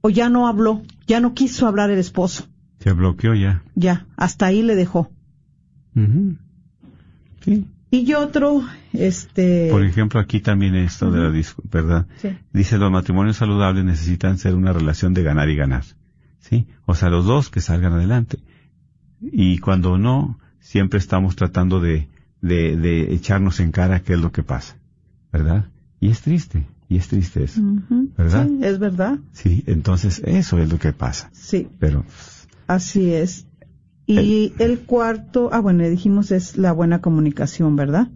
o 0.00 0.10
ya 0.10 0.28
no 0.28 0.48
habló, 0.48 0.82
ya 1.06 1.20
no 1.20 1.34
quiso 1.34 1.66
hablar 1.66 1.90
el 1.90 1.98
esposo. 1.98 2.46
se 2.80 2.92
bloqueó 2.92 3.34
ya. 3.34 3.62
Ya, 3.74 4.06
hasta 4.16 4.46
ahí 4.46 4.62
le 4.62 4.74
dejó. 4.74 5.10
Ujú. 5.96 6.36
Sí. 7.42 7.66
Y 7.90 8.12
otro, 8.14 8.62
este... 8.92 9.68
Por 9.70 9.84
ejemplo, 9.84 10.18
aquí 10.20 10.40
también 10.40 10.74
esto 10.74 11.10
de 11.10 11.20
la 11.20 11.42
¿verdad? 11.70 12.06
Sí. 12.20 12.28
Dice, 12.52 12.76
los 12.76 12.90
matrimonios 12.90 13.36
saludables 13.36 13.84
necesitan 13.84 14.36
ser 14.36 14.54
una 14.56 14.72
relación 14.72 15.14
de 15.14 15.22
ganar 15.22 15.48
y 15.48 15.54
ganar. 15.56 15.84
¿Sí? 16.48 16.66
O 16.84 16.94
sea, 16.94 17.08
los 17.08 17.24
dos 17.24 17.48
que 17.48 17.60
salgan 17.60 17.94
adelante. 17.94 18.38
Y 19.20 19.58
cuando 19.58 19.96
no, 19.96 20.38
siempre 20.60 20.98
estamos 20.98 21.36
tratando 21.36 21.80
de, 21.80 22.08
de, 22.42 22.76
de 22.76 23.14
echarnos 23.14 23.60
en 23.60 23.72
cara 23.72 24.00
qué 24.00 24.12
es 24.12 24.20
lo 24.20 24.30
que 24.30 24.42
pasa. 24.42 24.76
¿Verdad? 25.32 25.70
Y 26.00 26.10
es 26.10 26.20
triste, 26.20 26.66
y 26.88 26.98
es 26.98 27.08
triste 27.08 27.44
eso. 27.44 27.62
¿Verdad? 28.16 28.46
Sí, 28.46 28.58
es 28.62 28.78
verdad. 28.78 29.18
Sí, 29.32 29.64
entonces 29.66 30.20
eso 30.24 30.58
es 30.58 30.70
lo 30.70 30.78
que 30.78 30.92
pasa. 30.92 31.30
Sí, 31.32 31.68
Pero, 31.78 32.04
así 32.66 33.12
es. 33.12 33.46
Y 34.06 34.52
el 34.58 34.80
cuarto, 34.80 35.48
ah, 35.50 35.60
bueno, 35.60 35.80
le 35.80 35.88
dijimos 35.88 36.30
es 36.30 36.58
la 36.58 36.72
buena 36.72 37.00
comunicación, 37.00 37.74
¿verdad? 37.74 38.08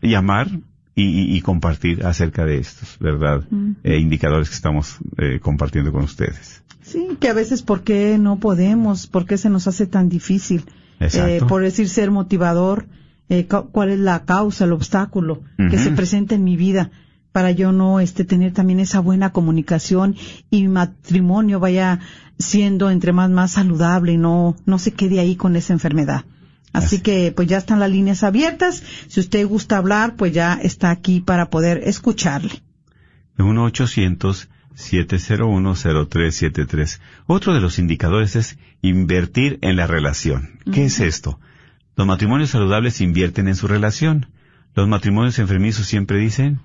llamar 0.00 0.48
y, 0.94 1.04
y- 1.04 1.36
y 1.36 1.40
compartir 1.40 2.04
acerca 2.04 2.44
de 2.44 2.58
estos, 2.58 2.98
¿verdad? 2.98 3.44
Eh, 3.82 3.98
indicadores 3.98 4.48
que 4.50 4.54
estamos 4.56 4.98
eh, 5.18 5.38
compartiendo 5.40 5.92
con 5.92 6.02
ustedes. 6.04 6.62
Sí, 6.82 7.08
que 7.20 7.28
a 7.28 7.32
veces 7.34 7.62
¿por 7.62 7.82
qué 7.82 8.18
no 8.18 8.38
podemos? 8.38 9.06
¿Por 9.06 9.24
qué 9.24 9.38
se 9.38 9.48
nos 9.48 9.66
hace 9.68 9.86
tan 9.86 10.08
difícil? 10.08 10.64
Eh, 11.02 11.40
por 11.48 11.62
decir 11.62 11.88
ser 11.88 12.10
motivador, 12.10 12.86
eh, 13.28 13.46
¿cuál 13.46 13.90
es 13.90 13.98
la 13.98 14.24
causa, 14.24 14.64
el 14.64 14.72
obstáculo 14.72 15.42
que 15.56 15.78
se 15.78 15.90
presenta 15.90 16.34
en 16.34 16.44
mi 16.44 16.56
vida 16.56 16.90
para 17.32 17.50
yo 17.50 17.72
no 17.72 18.00
este 18.00 18.24
tener 18.24 18.52
también 18.52 18.78
esa 18.78 19.00
buena 19.00 19.32
comunicación 19.32 20.16
y 20.50 20.62
mi 20.62 20.68
matrimonio 20.68 21.60
vaya 21.60 22.00
siendo 22.38 22.90
entre 22.90 23.12
más 23.12 23.30
más 23.30 23.52
saludable 23.52 24.12
y 24.12 24.18
no 24.18 24.56
no 24.66 24.78
se 24.78 24.92
quede 24.92 25.20
ahí 25.20 25.36
con 25.36 25.56
esa 25.56 25.72
enfermedad? 25.72 26.24
Así 26.72 27.00
que 27.00 27.32
pues 27.34 27.48
ya 27.48 27.58
están 27.58 27.80
las 27.80 27.90
líneas 27.90 28.22
abiertas. 28.22 28.82
Si 29.08 29.20
usted 29.20 29.46
gusta 29.46 29.76
hablar, 29.76 30.16
pues 30.16 30.32
ya 30.32 30.54
está 30.54 30.90
aquí 30.90 31.20
para 31.20 31.50
poder 31.50 31.82
escucharle. 31.84 32.62
1-800-701-0373. 34.76 37.00
Otro 37.26 37.54
de 37.54 37.60
los 37.60 37.78
indicadores 37.78 38.36
es 38.36 38.58
invertir 38.82 39.58
en 39.62 39.76
la 39.76 39.86
relación. 39.86 40.58
¿Qué 40.72 40.84
es 40.86 41.00
esto? 41.00 41.38
Los 41.96 42.06
matrimonios 42.06 42.50
saludables 42.50 43.00
invierten 43.00 43.48
en 43.48 43.56
su 43.56 43.68
relación. 43.68 44.26
Los 44.74 44.88
matrimonios 44.88 45.38
enfermizos 45.38 45.86
siempre 45.86 46.18
dicen, 46.18 46.60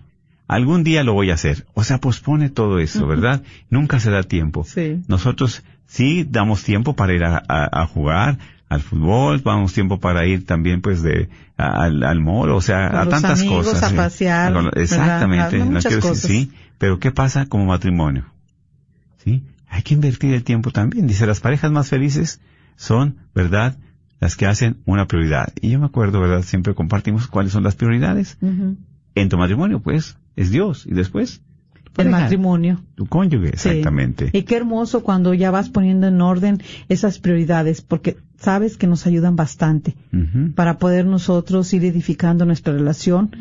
algún 0.48 0.84
día 0.84 1.04
lo 1.04 1.14
voy 1.14 1.32
a 1.32 1.36
hacer. 1.36 1.66
O 1.74 1.84
sea, 1.84 2.00
pospone 2.00 2.50
todo 2.50 2.80
eso, 2.80 3.06
¿verdad? 3.08 3.44
Nunca 3.70 4.00
se 4.00 4.10
da 4.12 4.24
tiempo. 4.24 4.64
Sí. 4.64 5.02
Nosotros 5.08 5.64
sí 5.86 6.26
damos 6.30 6.64
tiempo 6.64 6.96
para 6.96 7.14
ir 7.14 7.24
a, 7.26 7.44
a- 7.48 7.82
a 7.82 7.86
jugar 7.88 8.38
al 8.70 8.82
fútbol, 8.82 9.42
damos 9.44 9.74
tiempo 9.74 10.00
para 10.00 10.26
ir 10.26 10.46
también 10.46 10.82
pues 10.82 11.02
de 11.02 11.30
a- 11.58 11.84
al, 11.84 12.04
al 12.04 12.20
mall, 12.22 12.50
o 12.52 12.62
sea, 12.62 12.90
Con 12.90 13.00
a 13.00 13.10
tantas 13.10 13.40
amigos, 13.40 13.66
cosas. 13.68 13.92
a 13.92 13.96
pasear. 13.96 14.54
Exactamente, 14.76 15.58
no 15.60 15.80
quiero 15.80 16.08
decir 16.08 16.30
sí, 16.30 16.52
pero 16.78 17.00
¿qué 17.00 17.12
pasa 17.12 17.46
como 17.48 17.66
matrimonio? 17.66 18.26
¿Sí? 19.24 19.44
Hay 19.68 19.82
que 19.84 19.94
invertir 19.94 20.34
el 20.34 20.44
tiempo 20.44 20.72
también. 20.72 21.08
Dice, 21.08 21.26
las 21.28 21.40
parejas 21.40 21.72
más 21.72 21.90
felices 21.90 22.40
son, 22.76 23.18
¿verdad? 23.36 23.78
Las 24.20 24.36
que 24.36 24.46
hacen 24.46 24.78
una 24.86 25.08
prioridad. 25.08 25.54
Y 25.62 25.72
yo 25.72 25.80
me 25.80 25.86
acuerdo, 25.86 26.20
¿verdad? 26.22 26.42
Siempre 26.44 26.74
compartimos 26.74 27.28
cuáles 27.28 27.52
son 27.52 27.64
las 27.64 27.76
prioridades. 27.76 28.38
En 28.42 29.30
tu 29.30 29.38
matrimonio, 29.38 29.82
pues, 29.82 30.18
es 30.36 30.52
Dios. 30.52 30.86
Y 30.86 30.94
después, 30.94 31.42
El 31.98 32.10
matrimonio. 32.10 32.82
Tu 32.96 33.08
cónyuge, 33.08 33.58
Sí. 33.58 33.70
exactamente. 33.70 34.30
Y 34.32 34.44
qué 34.44 34.56
hermoso 34.56 35.02
cuando 35.04 35.34
ya 35.34 35.50
vas 35.50 35.70
poniendo 35.70 36.08
en 36.08 36.22
orden 36.22 36.62
esas 36.90 37.18
prioridades, 37.18 37.82
porque 37.82 38.18
sabes 38.38 38.78
que 38.78 38.86
nos 38.86 39.08
ayudan 39.08 39.36
bastante 39.36 39.96
para 40.56 40.78
poder 40.78 41.08
nosotros 41.08 41.74
ir 41.74 41.84
edificando 41.86 42.46
nuestra 42.46 42.74
relación, 42.74 43.32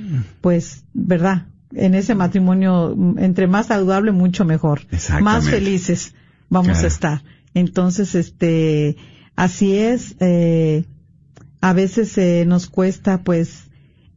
pues, 0.41 0.85
¿verdad? 0.95 1.47
En 1.75 1.95
ese 1.95 2.15
matrimonio, 2.15 2.95
mm, 2.97 3.19
entre 3.19 3.47
más 3.47 3.67
saludable, 3.67 4.13
mucho 4.13 4.45
mejor. 4.45 4.83
Más 5.21 5.49
felices 5.49 6.15
vamos 6.49 6.73
Claro. 6.73 6.85
a 6.85 6.89
estar. 6.89 7.23
Entonces, 7.55 8.15
este, 8.15 8.97
así 9.35 9.77
es, 9.77 10.15
eh, 10.21 10.85
a 11.61 11.73
veces 11.73 12.17
eh, 12.19 12.45
nos 12.47 12.69
cuesta, 12.69 13.23
pues, 13.25 13.65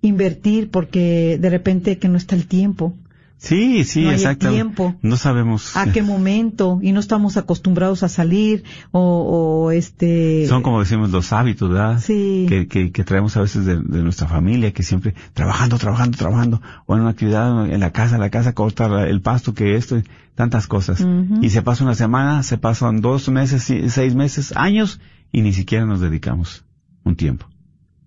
invertir 0.01 0.69
porque 0.71 1.37
de 1.41 1.49
repente 1.49 1.97
que 1.97 2.07
no 2.09 2.17
está 2.17 2.35
el 2.35 2.47
tiempo. 2.47 2.93
Sí, 3.39 3.85
sí, 3.85 4.03
No 4.03 4.11
exacto. 4.11 4.51
tiempo. 4.51 4.95
No 5.01 5.15
sabemos. 5.15 5.75
a 5.77 5.91
qué 5.93 6.03
momento 6.03 6.79
y 6.81 6.91
no 6.91 6.99
estamos 6.99 7.37
acostumbrados 7.37 8.03
a 8.03 8.09
salir 8.09 8.65
o, 8.91 9.63
o, 9.63 9.71
este 9.71 10.45
Son 10.47 10.61
como 10.61 10.81
decimos 10.81 11.09
los 11.09 11.31
hábitos, 11.31 11.69
¿verdad? 11.69 12.01
Sí. 12.01 12.45
Que, 12.49 12.67
que, 12.67 12.91
que 12.91 13.03
traemos 13.05 13.37
a 13.37 13.41
veces 13.41 13.65
de, 13.65 13.77
de 13.77 14.03
nuestra 14.03 14.27
familia, 14.27 14.73
que 14.73 14.83
siempre 14.83 15.15
trabajando, 15.33 15.77
trabajando, 15.77 16.17
trabajando, 16.17 16.61
o 16.85 16.95
en 16.95 17.01
una 17.01 17.11
actividad 17.11 17.65
en 17.71 17.79
la 17.79 17.91
casa, 17.91 18.15
en 18.15 18.21
la 18.21 18.29
casa 18.29 18.53
cortar 18.53 19.07
el 19.07 19.21
pasto, 19.21 19.53
que 19.53 19.77
esto, 19.77 20.01
tantas 20.35 20.67
cosas. 20.67 21.05
Y 21.41 21.49
se 21.49 21.61
pasa 21.61 21.85
una 21.85 21.95
semana, 21.95 22.43
se 22.43 22.57
pasan 22.57 22.99
dos 22.99 23.29
meses, 23.29 23.63
seis 23.63 24.15
meses, 24.15 24.53
años, 24.57 24.99
y 25.31 25.41
ni 25.43 25.53
siquiera 25.53 25.85
nos 25.85 26.01
dedicamos 26.01 26.65
un 27.05 27.15
tiempo. 27.15 27.47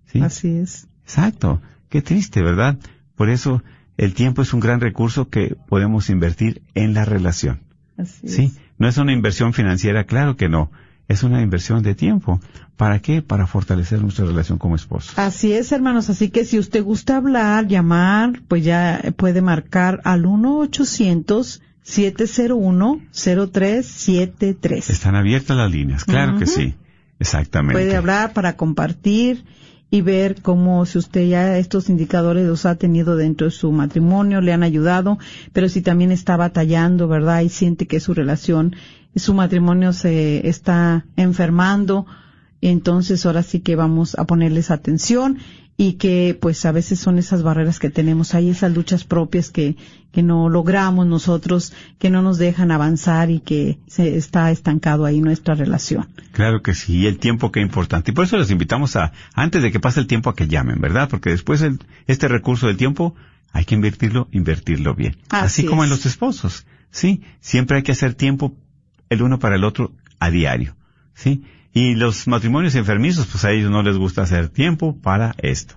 ¿Sí? 0.05 0.21
así 0.21 0.57
es 0.57 0.87
Exacto. 1.03 1.59
Qué 1.89 2.03
triste, 2.03 2.43
¿verdad? 2.43 2.77
Por 3.15 3.29
eso 3.29 3.63
el 3.97 4.13
tiempo 4.13 4.41
es 4.41 4.53
un 4.53 4.59
gran 4.59 4.79
recurso 4.81 5.29
que 5.29 5.55
podemos 5.67 6.09
invertir 6.09 6.61
en 6.73 6.93
la 6.93 7.05
relación. 7.05 7.61
así 7.97 8.27
Sí, 8.27 8.43
es. 8.45 8.59
no 8.77 8.87
es 8.87 8.97
una 8.97 9.13
inversión 9.13 9.53
financiera, 9.53 10.05
claro 10.05 10.35
que 10.35 10.49
no. 10.49 10.71
Es 11.09 11.21
una 11.23 11.41
inversión 11.41 11.83
de 11.83 11.95
tiempo. 11.95 12.39
¿Para 12.77 12.99
qué? 12.99 13.21
Para 13.21 13.45
fortalecer 13.45 14.01
nuestra 14.01 14.25
relación 14.25 14.57
como 14.57 14.75
esposos. 14.75 15.17
así 15.19 15.51
es 15.53 15.71
hermanos 15.71 16.09
así 16.09 16.29
que 16.29 16.45
si 16.45 16.57
usted 16.57 16.81
gusta 16.81 17.17
hablar 17.17 17.67
llamar 17.67 18.41
pues 18.47 18.63
ya 18.63 19.01
puede 19.17 19.41
marcar 19.41 19.99
al 20.05 20.25
1 20.25 20.59
800 20.59 21.61
701 21.83 23.01
0373 23.11 24.89
Están 24.89 25.15
abiertas 25.15 25.57
las 25.57 25.71
líneas, 25.71 26.05
claro 26.05 26.37
que 26.39 26.45
sí. 26.47 26.75
Exactamente. 27.19 27.73
puede 27.73 27.95
hablar 27.95 28.33
para 28.33 28.55
compartir 28.55 29.43
y 29.93 30.01
ver 30.01 30.41
cómo 30.41 30.87
si 30.87 30.97
usted 30.97 31.27
ya 31.27 31.59
estos 31.59 31.87
indicadores 31.87 32.47
los 32.47 32.65
ha 32.65 32.73
tenido 32.73 33.15
dentro 33.15 33.45
de 33.45 33.51
su 33.51 33.71
matrimonio, 33.71 34.41
le 34.41 34.51
han 34.51 34.63
ayudado, 34.63 35.19
pero 35.51 35.69
si 35.69 35.83
también 35.83 36.11
está 36.11 36.35
batallando, 36.35 37.07
¿verdad? 37.07 37.41
Y 37.41 37.49
siente 37.49 37.85
que 37.85 37.99
su 37.99 38.15
relación, 38.15 38.75
su 39.15 39.35
matrimonio 39.35 39.93
se 39.93 40.49
está 40.49 41.05
enfermando, 41.15 42.07
entonces 42.59 43.23
ahora 43.27 43.43
sí 43.43 43.59
que 43.59 43.75
vamos 43.75 44.17
a 44.17 44.25
ponerles 44.25 44.71
atención 44.71 45.37
y 45.75 45.93
que 45.93 46.37
pues 46.39 46.65
a 46.65 46.71
veces 46.71 46.99
son 46.99 47.17
esas 47.17 47.41
barreras 47.43 47.79
que 47.79 47.89
tenemos 47.89 48.35
ahí, 48.35 48.49
esas 48.49 48.73
luchas 48.73 49.03
propias 49.03 49.49
que, 49.49 49.75
que 50.11 50.21
no 50.21 50.47
logramos 50.49 51.07
nosotros, 51.07 51.73
que 51.97 52.09
no 52.11 52.21
nos 52.21 52.37
dejan 52.37 52.69
avanzar 52.71 53.31
y 53.31 53.39
que 53.39 53.79
se 53.87 54.15
está 54.15 54.51
estancado 54.51 55.05
ahí 55.05 55.19
nuestra 55.19 55.55
relación. 55.55 56.07
Claro 56.31 56.61
que 56.61 56.75
sí, 56.75 56.97
y 56.99 57.07
el 57.07 57.17
tiempo 57.17 57.51
que 57.51 57.59
es 57.59 57.65
importante. 57.65 58.11
Y 58.11 58.13
por 58.13 58.25
eso 58.25 58.37
les 58.37 58.51
invitamos 58.51 58.95
a, 58.95 59.13
antes 59.33 59.63
de 59.63 59.71
que 59.71 59.79
pase 59.79 59.99
el 59.99 60.07
tiempo, 60.07 60.29
a 60.29 60.35
que 60.35 60.47
llamen, 60.47 60.79
¿verdad? 60.79 61.09
Porque 61.09 61.31
después 61.31 61.61
el- 61.63 61.79
este 62.05 62.27
recurso 62.27 62.67
del 62.67 62.77
tiempo 62.77 63.15
hay 63.51 63.65
que 63.65 63.73
invertirlo, 63.75 64.27
invertirlo 64.31 64.93
bien. 64.93 65.17
Así 65.29 65.45
Así, 65.61 65.65
como 65.65 65.83
en 65.83 65.89
los 65.89 66.05
esposos, 66.05 66.65
¿sí? 66.91 67.21
Siempre 67.39 67.77
hay 67.77 67.83
que 67.83 67.91
hacer 67.93 68.13
tiempo 68.13 68.55
el 69.09 69.21
uno 69.23 69.39
para 69.39 69.55
el 69.55 69.63
otro 69.63 69.91
a 70.19 70.29
diario, 70.29 70.75
¿sí? 71.15 71.43
Y 71.73 71.95
los 71.95 72.27
matrimonios 72.27 72.75
enfermizos, 72.75 73.25
pues 73.27 73.43
a 73.45 73.51
ellos 73.51 73.71
no 73.71 73.81
les 73.81 73.97
gusta 73.97 74.21
hacer 74.21 74.49
tiempo 74.49 74.95
para 75.01 75.33
esto. 75.39 75.75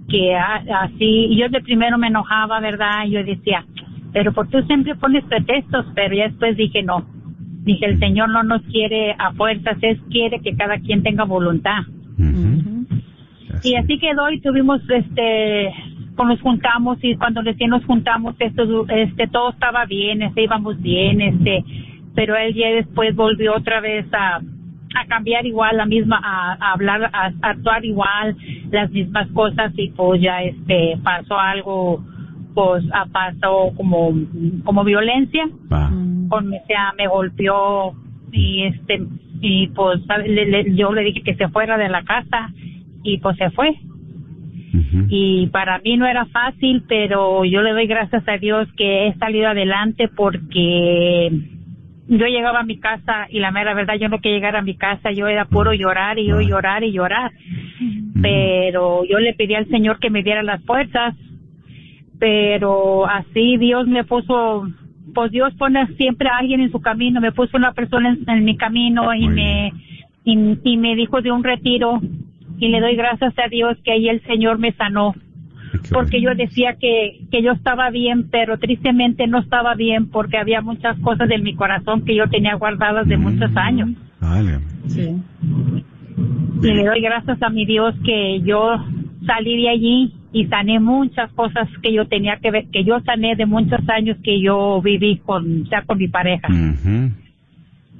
que 0.09 0.35
así 0.35 1.27
y 1.29 1.37
yo 1.37 1.49
de 1.49 1.61
primero 1.61 1.97
me 1.97 2.07
enojaba 2.07 2.59
verdad 2.59 3.05
y 3.05 3.11
yo 3.11 3.23
decía 3.23 3.65
pero 4.13 4.33
por 4.33 4.47
tú 4.49 4.61
siempre 4.63 4.95
pones 4.95 5.23
pretextos 5.25 5.85
pero 5.95 6.15
ya 6.15 6.27
después 6.27 6.57
dije 6.57 6.83
no 6.83 7.05
dije 7.63 7.85
el 7.85 7.99
señor 7.99 8.29
no 8.29 8.43
nos 8.43 8.61
quiere 8.63 9.15
a 9.17 9.31
fuerzas 9.33 9.77
él 9.81 9.99
quiere 10.09 10.41
que 10.41 10.55
cada 10.55 10.79
quien 10.79 11.03
tenga 11.03 11.23
voluntad 11.23 11.83
y 13.63 13.75
así 13.75 13.97
quedó 13.99 14.29
y 14.31 14.41
tuvimos 14.41 14.81
este 14.89 15.73
cuando 16.15 16.35
nos 16.35 16.41
juntamos 16.41 16.97
y 17.01 17.15
cuando 17.15 17.41
recién 17.41 17.69
nos 17.69 17.85
juntamos 17.85 18.35
esto 18.39 18.85
este 18.89 19.27
todo 19.27 19.51
estaba 19.51 19.85
bien 19.85 20.21
este 20.21 20.43
íbamos 20.43 20.79
bien 20.81 21.21
este 21.21 21.63
pero 22.13 22.35
él 22.35 22.53
ya 22.53 22.69
después 22.69 23.15
volvió 23.15 23.55
otra 23.55 23.79
vez 23.79 24.05
a 24.13 24.41
a 24.95 25.05
cambiar 25.07 25.45
igual 25.45 25.77
la 25.77 25.85
misma 25.85 26.19
a, 26.23 26.53
a 26.59 26.71
hablar 26.73 27.09
a, 27.13 27.25
a 27.41 27.49
actuar 27.49 27.83
igual 27.85 28.35
las 28.71 28.89
mismas 28.91 29.27
cosas 29.31 29.71
y 29.77 29.89
pues 29.89 30.21
ya 30.21 30.41
este 30.43 30.97
pasó 31.03 31.37
algo 31.39 32.03
pues 32.53 32.83
a 32.93 33.05
pasó 33.05 33.71
como 33.77 34.13
como 34.65 34.83
violencia. 34.83 35.47
Con, 36.29 36.53
o 36.53 36.57
sea, 36.67 36.93
me 36.97 37.07
golpeó 37.07 37.93
y 38.31 38.63
este 38.63 39.01
y 39.41 39.67
pues 39.67 40.01
le- 40.27 40.45
le- 40.45 40.75
yo 40.75 40.93
le 40.93 41.03
dije 41.03 41.21
que 41.23 41.35
se 41.35 41.47
fuera 41.49 41.77
de 41.77 41.89
la 41.89 42.03
casa 42.03 42.49
y 43.03 43.17
pues 43.19 43.37
se 43.37 43.49
fue. 43.51 43.75
Y 45.09 45.47
para 45.47 45.79
mí 45.79 45.97
no 45.97 46.05
era 46.05 46.25
fácil 46.27 46.83
pero 46.87 47.43
yo 47.45 47.61
le 47.61 47.71
doy 47.71 47.87
gracias 47.87 48.25
a 48.27 48.37
Dios 48.37 48.67
que 48.77 49.07
he 49.07 49.13
salido 49.15 49.47
adelante 49.49 50.07
porque 50.07 51.31
yo 52.07 52.25
llegaba 52.25 52.59
a 52.59 52.63
mi 52.63 52.77
casa 52.79 53.27
y 53.29 53.39
la 53.39 53.51
mera 53.51 53.73
verdad 53.73 53.95
yo 53.99 54.09
no 54.09 54.19
quería 54.19 54.37
llegar 54.37 54.55
a 54.55 54.61
mi 54.61 54.75
casa 54.75 55.11
yo 55.11 55.27
era 55.27 55.45
puro 55.45 55.73
llorar 55.73 56.19
y 56.19 56.27
yo 56.27 56.37
Ah. 56.39 56.43
llorar 56.43 56.83
y 56.83 56.91
llorar. 56.91 57.31
Pero 58.21 59.03
yo 59.05 59.19
le 59.19 59.33
pedí 59.33 59.55
al 59.55 59.67
Señor 59.69 59.99
que 59.99 60.09
me 60.09 60.23
diera 60.23 60.43
las 60.43 60.63
fuerzas 60.65 61.15
pero 62.19 63.07
así 63.07 63.57
Dios 63.57 63.87
me 63.87 64.03
puso 64.03 64.67
pues 65.13 65.31
Dios 65.31 65.53
pone 65.55 65.87
siempre 65.97 66.29
a 66.29 66.37
alguien 66.37 66.61
en 66.61 66.71
su 66.71 66.79
camino 66.81 67.19
me 67.19 67.31
puso 67.31 67.57
una 67.57 67.73
persona 67.73 68.09
en, 68.09 68.29
en 68.29 68.45
mi 68.45 68.55
camino 68.57 69.13
y 69.13 69.27
me 69.27 69.73
y, 70.23 70.57
y 70.63 70.77
me 70.77 70.95
dijo 70.95 71.21
de 71.21 71.31
un 71.31 71.43
retiro 71.43 71.99
y 72.59 72.67
le 72.67 72.79
doy 72.79 72.95
gracias 72.95 73.33
a 73.39 73.47
Dios 73.49 73.75
que 73.83 73.91
ahí 73.91 74.07
el 74.07 74.21
Señor 74.23 74.59
me 74.59 74.71
sanó 74.73 75.15
porque 75.91 76.21
yo 76.21 76.33
decía 76.35 76.75
que, 76.79 77.21
que 77.31 77.41
yo 77.41 77.51
estaba 77.53 77.89
bien, 77.89 78.29
pero 78.29 78.57
tristemente 78.57 79.27
no 79.27 79.39
estaba 79.39 79.75
bien 79.75 80.07
porque 80.09 80.37
había 80.37 80.61
muchas 80.61 80.97
cosas 80.99 81.29
en 81.31 81.43
mi 81.43 81.55
corazón 81.55 82.03
que 82.05 82.15
yo 82.15 82.27
tenía 82.29 82.55
guardadas 82.55 83.07
de 83.07 83.17
muchos 83.17 83.51
Mm. 83.51 83.57
años. 83.57 83.89
Sí. 84.87 85.15
Y 86.61 86.73
le 86.73 86.85
doy 86.85 87.01
gracias 87.01 87.41
a 87.41 87.49
mi 87.49 87.65
Dios 87.65 87.95
que 88.05 88.41
yo 88.41 88.75
salí 89.25 89.61
de 89.63 89.69
allí 89.69 90.13
y 90.33 90.45
sané 90.45 90.79
muchas 90.79 91.31
cosas 91.33 91.67
que 91.81 91.91
yo 91.93 92.05
tenía 92.07 92.37
que 92.37 92.51
ver, 92.51 92.65
que 92.71 92.83
yo 92.83 92.99
sané 93.01 93.35
de 93.35 93.45
muchos 93.45 93.79
años 93.89 94.17
que 94.23 94.39
yo 94.41 94.81
viví 94.81 95.17
con, 95.25 95.65
sea, 95.67 95.81
con 95.83 95.97
mi 95.97 96.07
pareja. 96.07 96.47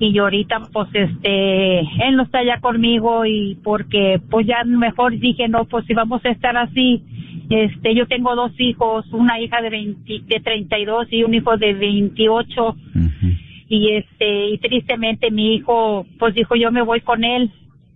Y 0.04 0.18
ahorita 0.18 0.62
pues 0.74 0.88
este 0.94 1.80
él 1.80 2.16
no 2.16 2.24
está 2.24 2.44
ya 2.44 2.60
conmigo 2.60 3.24
y 3.26 3.60
porque 3.64 4.20
pues 4.32 4.48
ya 4.48 4.64
mejor 4.64 5.18
dije 5.20 5.48
no 5.48 5.66
pues 5.66 5.86
si 5.86 5.94
vamos 5.94 6.26
a 6.26 6.30
estar 6.30 6.58
así 6.58 7.04
este 7.50 7.94
yo 7.94 8.08
tengo 8.08 8.36
dos 8.36 8.52
hijos 8.60 9.06
una 9.14 9.40
hija 9.40 9.62
de 9.62 9.70
20, 9.70 10.22
de 10.26 10.40
32 10.40 11.08
y 11.12 11.24
un 11.24 11.34
hijo 11.36 11.56
de 11.58 11.74
28 11.76 12.68
Ujú. 12.70 13.28
y 13.70 13.92
este 13.92 14.50
y 14.50 14.58
tristemente 14.58 15.30
mi 15.30 15.54
hijo 15.56 16.06
pues 16.18 16.34
dijo 16.34 16.56
yo 16.56 16.72
me 16.72 16.82
voy 16.82 17.02
con 17.02 17.24
él 17.24 17.52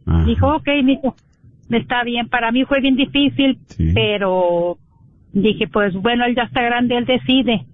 Ajá. 0.05 0.25
dijo 0.25 0.55
ok 0.57 0.67
mi 0.83 0.93
hijo 0.93 1.15
está 1.71 2.03
bien 2.03 2.27
para 2.29 2.51
mí 2.51 2.65
fue 2.65 2.81
bien 2.81 2.95
difícil 2.95 3.57
Sí. 3.69 3.93
pero 3.95 4.77
dije 5.33 5.67
pues 5.67 5.93
bueno 5.95 6.23
él 6.25 6.35
ya 6.35 6.43
está 6.43 6.61
grande 6.61 6.97
él 6.97 7.05
decide 7.05 7.65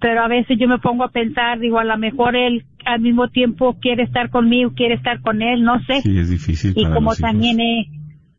pero 0.00 0.22
a 0.24 0.26
veces 0.26 0.58
yo 0.58 0.66
me 0.66 0.78
pongo 0.78 1.04
a 1.04 1.10
pensar 1.12 1.60
digo 1.60 1.78
a 1.78 1.84
lo 1.84 1.96
mejor 1.96 2.34
él 2.34 2.64
al 2.84 3.00
mismo 3.00 3.28
tiempo 3.28 3.76
quiere 3.80 4.02
estar 4.04 4.30
conmigo 4.30 4.72
quiere 4.74 4.94
estar 4.94 5.20
con 5.20 5.42
él 5.42 5.62
no 5.62 5.80
sé 5.84 6.00
Sí, 6.02 6.18
es 6.18 6.30
difícil 6.30 6.72
y 6.76 6.82
para 6.82 6.94
como 6.94 7.10
los 7.10 7.20
hijos. 7.20 7.30
también 7.30 7.60
he 7.60 7.86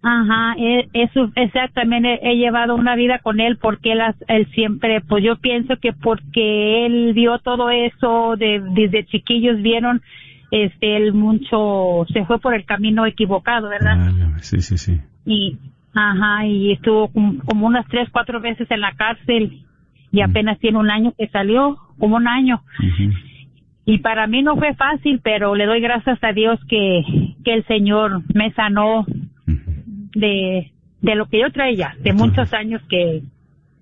ajá 0.02 0.56
he, 0.58 0.88
eso 0.94 1.32
exactamente 1.36 2.20
he, 2.22 2.32
he 2.32 2.36
llevado 2.38 2.76
una 2.76 2.96
vida 2.96 3.20
con 3.20 3.40
él 3.40 3.58
porque 3.58 3.94
él 3.94 4.00
él 4.28 4.48
siempre 4.54 5.02
pues 5.02 5.24
yo 5.24 5.38
pienso 5.38 5.78
que 5.78 5.94
porque 5.94 6.86
él 6.86 7.14
vio 7.14 7.40
todo 7.40 7.70
eso 7.70 8.36
de 8.38 8.62
desde 8.74 9.06
chiquillos 9.06 9.62
vieron 9.62 10.02
este 10.52 10.98
él 10.98 11.14
mucho 11.14 12.06
se 12.12 12.26
fue 12.26 12.40
por 12.40 12.54
el 12.54 12.66
camino 12.66 13.06
equivocado 13.06 13.70
verdad. 13.70 14.12
Sí, 14.42 14.62
sí, 14.62 14.78
sí. 14.78 15.00
y 15.26 15.58
ajá 15.94 16.46
y 16.48 16.74
estuvo 16.74 17.08
como, 17.08 17.40
como 17.46 17.68
unas 17.68 17.88
tres 17.88 18.10
cuatro 18.12 18.42
veces 18.42 18.70
en 18.72 18.82
la 18.82 18.92
cárcel 18.94 19.62
y 20.12 20.22
apenas 20.22 20.60
tiene 20.60 20.78
un 20.78 20.92
año 20.92 21.14
que 21.18 21.28
salió 21.30 21.78
como 21.98 22.18
un 22.18 22.28
año 22.28 22.62
Ujú. 22.80 23.14
Y 23.86 24.00
para 24.00 24.28
mí 24.28 24.42
no 24.44 24.56
fue 24.56 24.74
fácil 24.76 25.20
pero 25.24 25.56
le 25.56 25.66
doy 25.66 25.82
gracias 25.82 26.18
a 26.24 26.32
Dios 26.34 26.60
que 26.70 27.02
que 27.44 27.54
el 27.54 27.66
Señor 27.68 28.22
me 28.34 28.52
sanó 28.54 29.06
de 30.16 30.72
de 31.02 31.16
lo 31.16 31.28
que 31.28 31.40
yo 31.42 31.52
traía 31.52 31.96
de 32.02 32.14
muchos 32.14 32.54
años 32.54 32.82
que 32.90 33.24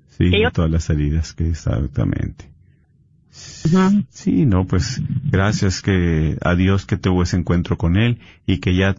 Sí, 0.08 0.30
Que 0.30 0.41
yo- 0.41 0.52
todas 0.52 0.70
las 0.70 0.89
heridas 0.89 1.34
que 1.34 1.47
exactamente. 1.47 2.45
Sí, 4.10 4.45
no, 4.45 4.66
pues 4.66 5.02
gracias 5.32 5.82
que 5.82 6.38
a 6.41 6.54
Dios 6.56 6.86
que 6.86 6.97
tuvo 6.97 7.24
ese 7.24 7.38
encuentro 7.38 7.78
con 7.78 7.95
él 7.95 8.20
y 8.45 8.60
que 8.60 8.76
ya 8.76 8.95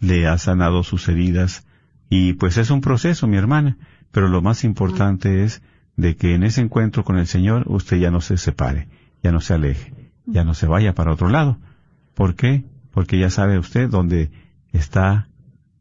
le 0.00 0.26
ha 0.26 0.36
sanado 0.36 0.82
sus 0.82 1.08
heridas. 1.08 1.66
Y 2.10 2.34
pues 2.34 2.58
es 2.58 2.70
un 2.70 2.82
proceso, 2.82 3.26
mi 3.26 3.36
hermana, 3.38 3.78
pero 4.12 4.28
lo 4.28 4.42
más 4.42 4.64
importante 4.64 5.42
es 5.44 5.62
de 5.96 6.14
que 6.16 6.34
en 6.34 6.42
ese 6.42 6.60
encuentro 6.60 7.04
con 7.04 7.16
el 7.18 7.26
Señor 7.26 7.64
usted 7.68 7.96
ya 7.98 8.10
no 8.10 8.20
se 8.20 8.36
separe, 8.36 8.88
ya 9.22 9.32
no 9.32 9.40
se 9.40 9.54
aleje, 9.54 9.92
ya 10.32 10.44
no 10.44 10.54
se 10.54 10.66
vaya 10.66 10.94
para 10.94 11.12
otro 11.12 11.28
lado. 11.28 11.58
¿Por 12.14 12.34
qué? 12.34 12.64
Porque 12.90 13.18
ya 13.18 13.30
sabe 13.30 13.58
usted 13.58 13.88
dónde 13.88 14.30
está 14.72 15.28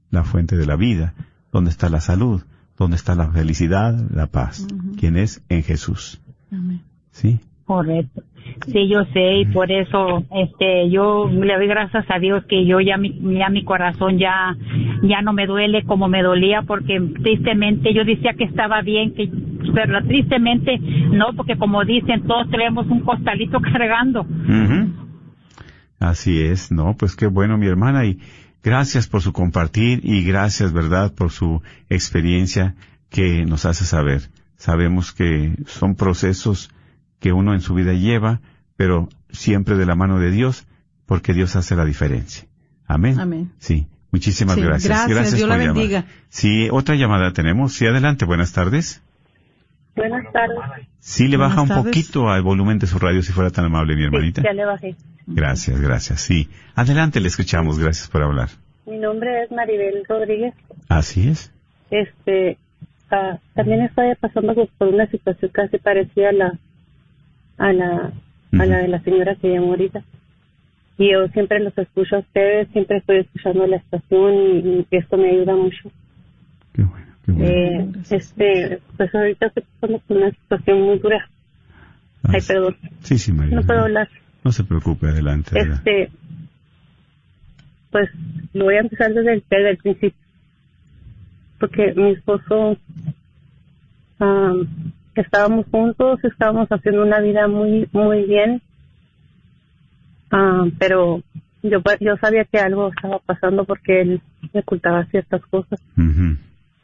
la 0.10 0.24
fuente 0.24 0.58
de 0.58 0.66
la 0.66 0.76
vida, 0.76 1.14
dónde 1.52 1.72
está 1.72 1.90
la 1.90 2.02
salud, 2.02 2.44
dónde 2.78 2.96
está 2.96 3.16
la 3.16 3.30
felicidad, 3.30 3.98
la 4.12 4.28
paz, 4.28 4.68
quien 4.98 5.18
es 5.18 5.42
en 5.50 5.64
Jesús. 5.64 6.22
Amén. 6.52 6.82
¿Sí? 7.12 7.40
correcto 7.70 8.24
sí 8.68 8.88
yo 8.88 9.06
sé 9.14 9.40
y 9.40 9.46
por 9.46 9.72
eso 9.72 10.24
este 10.32 10.90
yo 10.90 11.30
le 11.30 11.56
doy 11.56 11.68
gracias 11.68 12.06
a 12.10 12.20
Dios 12.20 12.44
que 12.46 12.66
yo 12.66 12.80
ya 12.80 12.98
mi 12.98 13.20
ya 13.38 13.50
mi 13.50 13.64
corazón 13.64 14.18
ya 14.18 14.56
ya 15.04 15.22
no 15.22 15.34
me 15.34 15.48
duele 15.48 15.84
como 15.84 16.08
me 16.08 16.22
dolía 16.22 16.64
porque 16.64 17.00
tristemente 17.22 17.94
yo 17.94 18.04
decía 18.04 18.34
que 18.34 18.44
estaba 18.44 18.82
bien 18.82 19.14
que 19.14 19.30
pero 19.74 20.04
tristemente 20.04 20.78
no 20.80 21.28
porque 21.36 21.58
como 21.58 21.86
dicen 21.86 22.24
todos 22.28 22.50
traemos 22.50 22.88
un 22.88 23.02
costalito 23.02 23.60
cargando. 23.62 24.26
Así 26.00 26.42
es, 26.42 26.72
no, 26.72 26.96
pues 26.98 27.16
qué 27.16 27.28
bueno 27.28 27.58
mi 27.58 27.68
hermana 27.68 28.06
y 28.06 28.20
gracias 28.64 29.08
por 29.08 29.22
su 29.22 29.34
compartir 29.34 30.00
y 30.04 30.24
gracias, 30.24 30.72
¿verdad?, 30.72 31.14
por 31.14 31.30
su 31.32 31.62
experiencia 31.90 32.76
que 33.10 33.46
nos 33.46 33.66
hace 33.66 33.84
saber. 33.84 34.30
Sabemos 34.56 35.12
que 35.12 35.56
son 35.66 35.96
procesos 35.96 36.72
que 37.20 37.34
uno 37.34 37.54
en 37.54 37.62
su 37.62 37.74
vida 37.74 37.94
lleva, 37.94 38.42
pero 38.76 39.10
siempre 39.30 39.76
de 39.76 39.86
la 39.86 39.96
mano 39.96 40.20
de 40.20 40.32
Dios, 40.32 40.66
porque 41.06 41.34
Dios 41.34 41.56
hace 41.56 41.76
la 41.76 41.86
diferencia. 41.86 42.48
Amén. 42.88 43.20
Amén. 43.20 43.52
Sí, 43.60 43.88
muchísimas 44.12 44.56
Sí, 44.56 44.62
gracias. 44.62 45.08
gracias, 45.08 45.36
Dios 45.36 45.48
la 45.50 45.56
por 45.56 45.62
llamar. 45.64 45.76
bendiga. 45.78 46.06
Sí, 46.30 46.70
otra 46.72 46.96
llamada 46.96 47.34
tenemos. 47.34 47.74
Sí, 47.74 47.86
adelante, 47.86 48.26
buenas 48.26 48.54
tardes. 48.54 49.02
buenas 49.96 50.32
tardes 50.32 50.88
Sí, 51.00 51.28
le 51.28 51.38
baja 51.38 51.62
un 51.62 51.70
poquito 51.70 52.30
al 52.30 52.42
volumen 52.42 52.80
de 52.80 52.88
su 52.88 53.00
radio 53.00 53.22
si 53.22 53.32
fuera 53.34 53.50
tan 53.50 53.66
amable, 53.66 53.96
mi 53.96 54.04
hermanita. 54.04 54.42
le 54.42 54.66
bajé 54.66 54.96
Gracias, 55.28 55.80
gracias. 55.80 56.22
Sí. 56.22 56.50
Adelante, 56.74 57.20
le 57.20 57.28
escuchamos. 57.28 57.78
Gracias 57.78 58.08
por 58.10 58.24
hablar. 58.24 58.50
Mi 58.88 58.98
nombre 58.98 59.44
es 59.44 59.52
Maribel 59.52 60.04
Rodríguez. 60.08 60.56
Así 60.88 61.30
es. 61.30 61.52
Este, 61.92 62.58
ah, 63.12 63.38
también 63.54 63.82
estoy 63.82 64.16
pasando 64.20 64.56
por 64.80 64.88
una 64.88 65.06
situación 65.12 65.52
casi 65.54 65.78
parecida 65.78 66.30
a 66.30 66.34
la, 66.34 66.60
a 67.60 67.72
la, 67.74 68.12
a 68.54 68.66
la 68.66 68.78
de 68.80 68.88
la 68.88 69.00
señora 69.02 69.36
que 69.36 69.50
llamó 69.54 69.68
ahorita. 69.72 70.02
Y 70.98 71.12
yo 71.14 71.28
siempre 71.30 71.60
los 71.60 71.78
escucho 71.78 72.18
a 72.18 72.20
ustedes, 72.20 72.68
siempre 72.74 72.98
estoy 72.98 73.18
escuchando 73.20 73.66
la 73.68 73.78
estación 73.78 74.34
y, 74.34 74.60
y 74.90 74.98
esto 74.98 75.18
me 75.18 75.30
ayuda 75.30 75.56
mucho. 75.56 75.92
Qué 76.74 76.84
bueno, 76.84 77.06
qué 77.26 77.32
bueno. 77.32 77.48
Eh, 77.48 77.92
este, 78.10 78.80
pues 78.98 79.14
ahorita 79.16 79.46
estoy 79.48 79.64
pasando 79.80 80.00
por 80.08 80.18
una 80.18 80.32
situación 80.32 80.82
muy 80.82 81.00
dura. 81.00 81.30
Ah, 82.24 82.32
Ay, 82.34 82.42
perdón, 82.46 82.76
Sí, 83.02 83.18
sí, 83.18 83.32
María. 83.32 83.56
no 83.56 83.62
puedo 83.64 83.80
hablar. 83.82 84.10
No 84.44 84.52
se 84.52 84.64
preocupe, 84.66 85.08
adelante. 85.08 85.58
adelante. 85.58 86.04
Este, 86.04 86.18
pues 87.92 88.10
lo 88.54 88.66
voy 88.66 88.76
a 88.76 88.80
empezar 88.82 89.14
desde 89.14 89.34
el, 89.36 89.44
desde 89.50 89.70
el 89.72 89.78
principio. 89.78 90.20
Porque 91.60 91.94
mi 91.96 92.12
esposo, 92.12 92.78
am, 94.20 94.68
estábamos 95.20 95.66
juntos, 95.70 96.24
estábamos 96.24 96.70
haciendo 96.70 97.04
una 97.04 97.20
vida 97.20 97.48
muy, 97.48 97.88
muy 97.92 98.24
bien. 98.24 98.62
Am, 100.30 100.72
pero 100.78 101.22
yo, 101.64 101.82
yo 102.00 102.18
sabía 102.18 102.46
que 102.46 102.60
algo 102.60 102.90
estaba 102.90 103.20
pasando 103.20 103.66
porque 103.66 104.02
él 104.02 104.22
me 104.54 104.62
ocultaba 104.62 105.06
ciertas 105.06 105.42
cosas. 105.48 105.80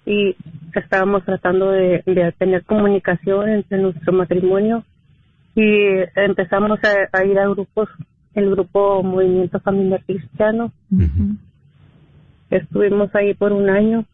Y 0.05 0.35
estábamos 0.73 1.23
tratando 1.25 1.71
de, 1.71 2.03
de 2.05 2.31
tener 2.37 2.63
comunicación 2.63 3.49
entre 3.49 3.79
nuestro 3.79 4.13
matrimonio 4.13 4.83
y 5.55 5.87
empezamos 6.15 6.79
a, 6.83 7.17
a 7.17 7.25
ir 7.25 7.39
a 7.39 7.47
grupos, 7.47 7.89
el 8.33 8.51
grupo 8.51 9.01
Movimiento 9.01 9.59
Familiar 9.61 10.03
Cristiano. 10.05 10.71
Estuvimos 12.49 13.13
ahí 13.15 13.33
por 13.33 13.51
un 13.53 13.69
año. 13.69 14.05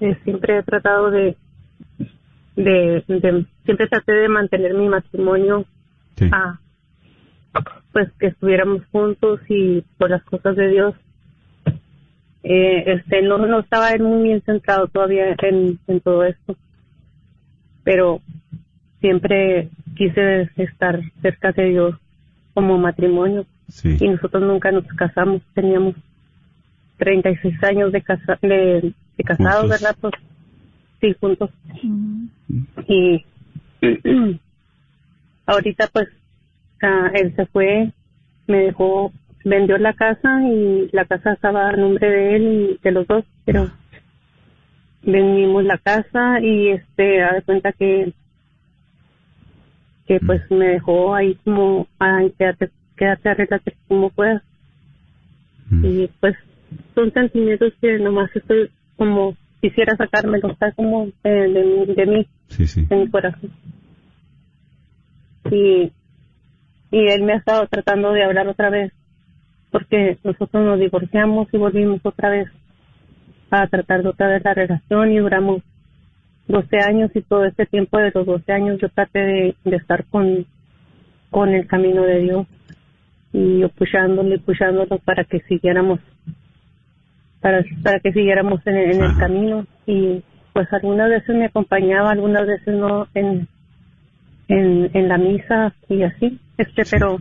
Eh, 0.00 0.16
siempre 0.24 0.58
he 0.58 0.62
tratado 0.64 1.10
de, 1.10 1.36
de, 2.56 3.02
de- 3.08 3.46
siempre 3.64 3.86
traté 3.88 4.12
de 4.12 4.28
mantener 4.28 4.74
mi 4.74 4.88
matrimonio 4.88 5.64
Sí. 6.16 6.28
a, 6.30 6.58
pues 7.92 8.10
que 8.18 8.26
estuviéramos 8.28 8.82
juntos 8.92 9.40
y 9.48 9.82
por 9.98 10.10
las 10.10 10.22
cosas 10.24 10.56
de 10.56 10.68
Dios 10.68 10.94
eh, 12.44 12.84
este 12.98 13.22
no 13.22 13.38
no 13.38 13.60
estaba 13.60 13.96
muy 13.98 14.24
bien 14.24 14.42
centrado 14.42 14.88
todavía 14.88 15.34
en, 15.42 15.78
en 15.86 16.00
todo 16.00 16.24
esto 16.24 16.56
pero 17.84 18.20
siempre 19.00 19.68
quise 19.96 20.50
estar 20.56 21.00
cerca 21.22 21.52
de 21.52 21.64
Dios 21.70 21.94
como 22.54 22.78
matrimonio 22.78 23.46
Sí. 23.68 23.96
y 23.98 24.08
nosotros 24.08 24.42
nunca 24.42 24.70
nos 24.70 24.84
casamos 24.88 25.40
teníamos 25.54 25.94
36 26.98 27.62
años 27.64 27.90
de 27.92 28.02
casa 28.02 28.38
de, 28.42 28.92
de 29.16 29.24
casados 29.24 29.70
verdad 29.70 29.96
pues 30.00 30.12
sí 31.02 31.14
juntos. 31.20 31.50
Y 32.88 33.22
ahorita 35.46 35.88
pues 35.92 36.08
ah, 36.82 37.10
él 37.12 37.36
se 37.36 37.44
fue 37.44 37.92
me 38.46 38.58
dejó 38.58 39.12
vendió 39.44 39.76
la 39.76 39.92
casa 39.92 40.40
y 40.48 40.88
la 40.92 41.04
casa 41.04 41.34
estaba 41.34 41.68
a 41.68 41.76
nombre 41.76 42.08
de 42.08 42.36
él 42.36 42.42
y 42.42 42.78
de 42.82 42.90
los 42.92 43.06
dos 43.06 43.24
pero 43.44 43.70
vendimos 45.02 45.64
la 45.64 45.76
casa 45.78 46.40
y 46.40 46.68
este 46.68 47.22
a 47.22 47.34
de 47.34 47.42
cuenta 47.42 47.72
que 47.72 48.14
que 50.06 50.20
pues 50.20 50.48
me 50.50 50.68
dejó 50.68 51.14
ahí 51.14 51.36
como 51.44 51.86
ay 51.98 52.32
quédate 52.38 52.70
quédate 52.96 53.28
arréglate 53.28 53.76
como 53.88 54.10
puedas 54.10 54.42
Mm. 55.72 55.84
y 55.86 56.10
pues 56.20 56.36
son 56.94 57.12
sentimientos 57.12 57.72
que 57.80 57.98
nomás 57.98 58.30
estoy 58.34 58.70
como 58.96 59.34
quisiera 59.62 59.96
sacármelo 59.96 60.50
está 60.50 60.72
como 60.72 61.06
de, 61.24 61.48
mí- 61.86 61.94
de 61.94 62.06
mí 62.06 62.26
Sí, 62.48 62.66
sí. 62.66 62.86
en 62.90 63.00
mi 63.00 63.08
corazón. 63.08 63.50
Y, 65.50 65.90
y 66.90 67.08
él 67.08 67.22
me 67.22 67.32
ha 67.32 67.36
estado 67.36 67.66
tratando 67.68 68.12
de 68.12 68.24
hablar 68.24 68.46
otra 68.48 68.68
vez, 68.70 68.92
porque 69.70 70.18
nosotros 70.24 70.64
nos 70.64 70.78
divorciamos 70.78 71.48
y 71.52 71.56
volvimos 71.56 72.00
otra 72.04 72.28
vez 72.30 72.48
a 73.50 73.66
tratar 73.66 74.02
de 74.02 74.08
otra 74.10 74.28
vez 74.28 74.42
la 74.44 74.54
relación 74.54 75.12
y 75.12 75.18
duramos 75.18 75.62
12 76.48 76.76
años 76.78 77.10
y 77.14 77.22
todo 77.22 77.44
este 77.44 77.66
tiempo 77.66 77.98
de 77.98 78.10
los 78.14 78.26
12 78.26 78.52
años 78.52 78.78
yo 78.80 78.88
traté 78.88 79.18
de, 79.20 79.54
de 79.64 79.76
estar 79.76 80.04
con, 80.06 80.46
con 81.30 81.50
el 81.50 81.66
camino 81.66 82.02
de 82.02 82.18
Dios 82.20 82.46
y 83.32 83.60
yo 83.60 83.68
pushándolo 83.70 84.34
y 84.34 84.38
pushándolo 84.38 84.98
para 84.98 85.24
que 85.24 85.40
siguiéramos 85.40 86.00
para, 87.42 87.62
para 87.82 88.00
que 88.00 88.12
siguiéramos 88.12 88.66
en, 88.66 88.76
en 88.76 89.02
el 89.02 89.16
camino. 89.18 89.66
Y 89.86 90.22
pues 90.54 90.72
algunas 90.72 91.10
veces 91.10 91.34
me 91.36 91.46
acompañaba, 91.46 92.12
algunas 92.12 92.46
veces 92.46 92.74
no 92.74 93.06
en, 93.14 93.46
en, 94.48 94.90
en 94.94 95.08
la 95.08 95.18
misa 95.18 95.74
y 95.88 96.02
así, 96.02 96.38
este, 96.58 96.84
pero 96.90 97.20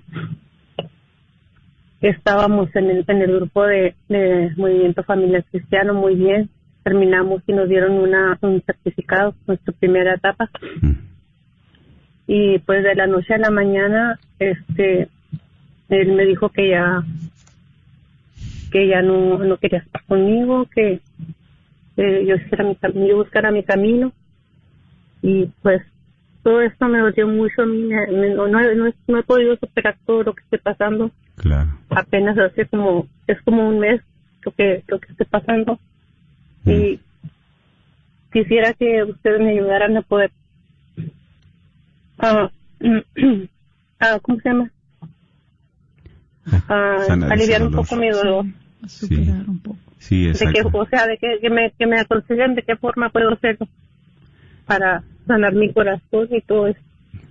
estábamos 2.02 2.76
en 2.76 2.90
el, 2.90 3.06
en 3.08 3.22
el 3.22 3.36
grupo 3.36 3.64
de, 3.66 3.96
de 4.10 4.52
Movimiento 4.58 5.04
Familiar 5.04 5.44
Cristiano 5.52 5.94
muy 5.94 6.16
bien, 6.16 6.50
terminamos 6.84 7.44
y 7.48 7.54
nos 7.54 7.70
dieron 7.70 7.94
una, 7.94 8.38
un 8.42 8.62
certificado, 8.62 9.36
nuestra 9.48 9.74
primera 9.74 10.16
etapa, 10.16 10.50
Mm. 10.82 10.94
y 12.28 12.60
pues 12.60 12.84
de 12.84 12.96
la 12.96 13.08
noche 13.08 13.34
a 13.36 13.38
la 13.38 13.52
mañana, 13.52 14.20
este, 14.40 15.10
él 15.90 16.14
me 16.14 16.26
dijo 16.26 16.50
que 16.50 16.70
ya, 16.70 17.04
que 18.72 18.88
ya 18.88 19.02
no, 19.02 19.38
no 19.40 19.58
quería 19.58 19.80
estar 19.80 20.04
conmigo, 20.06 20.66
que, 20.74 21.02
yo 21.98 22.36
hiciera 22.36 22.64
mi 22.64 22.78
yo 23.08 23.18
buscara 23.18 23.52
mi 23.52 23.64
camino, 23.64 24.14
y 25.22 25.46
pues 25.62 25.82
todo 26.42 26.62
esto 26.62 26.88
me 26.88 27.00
dolió 27.00 27.28
mucho 27.28 27.62
a 27.62 27.66
mí, 27.66 27.84
me- 27.84 28.08
me- 28.08 28.30
no, 28.34 28.48
no, 28.48 28.60
no 28.74 28.88
he- 28.88 28.96
no 29.08 29.20
he 29.20 29.24
podido 29.24 29.56
superar 29.58 29.98
todo 30.06 30.24
lo 30.24 30.34
que 30.34 30.42
estoy 30.44 30.60
pasando, 30.60 31.12
Claro. 31.36 31.70
apenas 31.90 32.38
hace 32.38 32.66
como, 32.66 33.08
es 33.28 33.40
como 33.42 33.68
un 33.68 33.80
mes 33.80 34.02
lo 34.44 34.52
que, 34.54 34.84
lo 34.88 35.00
que 35.00 35.12
estoy 35.12 35.28
pasando, 35.28 35.80
y 36.66 37.00
quisiera 38.32 38.74
que 38.74 39.04
ustedes 39.04 39.40
me 39.42 39.52
ayudaran 39.52 39.98
a 39.98 40.02
poder 40.02 40.32
ah, 42.20 42.50
ah, 44.00 44.20
¿cómo 44.22 44.40
se 44.40 44.50
llama? 44.50 44.72
Ah, 46.46 46.98
Sanar 47.08 47.34
ese 47.34 47.44
aliviar 47.44 47.64
un 47.64 47.74
poco 47.74 47.96
mi 47.96 48.10
dolor. 48.10 48.46
A 48.84 48.90
superar 48.90 49.48
un 49.48 49.60
poco. 49.60 49.78
Sí, 50.00 50.26
De 50.26 50.34
que, 50.34 50.46
exacto. 50.46 50.72
o 50.74 50.86
sea, 50.88 51.06
de 51.06 51.18
que, 51.18 51.40
que 51.40 51.50
me, 51.50 51.72
que 51.78 51.86
me 51.86 52.00
aconsejen 52.00 52.56
de 52.56 52.64
qué 52.64 52.76
forma 52.76 53.10
puedo 53.10 53.32
hacerlo 53.34 53.68
para 54.66 55.04
sanar 55.28 55.54
mi 55.54 55.72
corazón 55.72 56.28
y 56.32 56.42
todo 56.42 56.68
eso. 56.68 56.80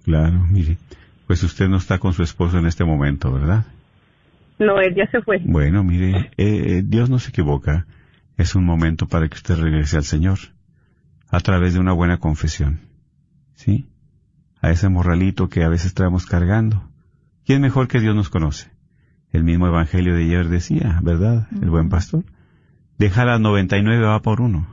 Claro, 0.04 0.46
mire. 0.50 0.78
Pues 1.26 1.42
usted 1.42 1.68
no 1.68 1.76
está 1.76 1.98
con 1.98 2.12
su 2.12 2.22
esposo 2.22 2.58
en 2.58 2.66
este 2.66 2.84
momento, 2.84 3.32
¿verdad? 3.32 3.64
No, 4.58 4.78
él 4.80 4.94
ya 4.94 5.10
se 5.10 5.22
fue. 5.22 5.38
Bueno, 5.44 5.82
mire, 5.82 6.30
eh, 6.36 6.82
Dios 6.84 7.08
no 7.08 7.18
se 7.18 7.30
equivoca. 7.30 7.86
Es 8.36 8.54
un 8.54 8.64
momento 8.64 9.06
para 9.06 9.28
que 9.28 9.36
usted 9.36 9.56
regrese 9.56 9.96
al 9.96 10.04
Señor 10.04 10.38
a 11.28 11.40
través 11.40 11.74
de 11.74 11.80
una 11.80 11.92
buena 11.92 12.18
confesión. 12.18 12.80
¿Sí? 13.54 13.86
A 14.60 14.70
ese 14.70 14.88
morralito 14.88 15.48
que 15.48 15.62
a 15.64 15.68
veces 15.68 15.94
traemos 15.94 16.26
cargando. 16.26 16.82
¿Quién 17.46 17.62
mejor 17.62 17.88
que 17.88 18.00
Dios 18.00 18.14
nos 18.14 18.28
conoce? 18.28 18.70
El 19.32 19.44
mismo 19.44 19.66
Evangelio 19.66 20.14
de 20.14 20.24
ayer 20.24 20.48
decía, 20.48 21.00
¿verdad? 21.02 21.46
El 21.62 21.70
buen 21.70 21.88
pastor. 21.88 22.24
Deja 22.98 23.24
las 23.24 23.40
99 23.40 24.04
va 24.04 24.22
por 24.22 24.40
uno. 24.40 24.66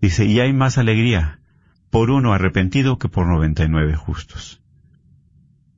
Dice, 0.00 0.26
y 0.26 0.40
hay 0.40 0.52
más 0.52 0.78
alegría 0.78 1.40
por 1.90 2.10
uno 2.10 2.32
arrepentido 2.32 2.98
que 2.98 3.08
por 3.08 3.26
99 3.26 3.94
justos. 3.96 4.62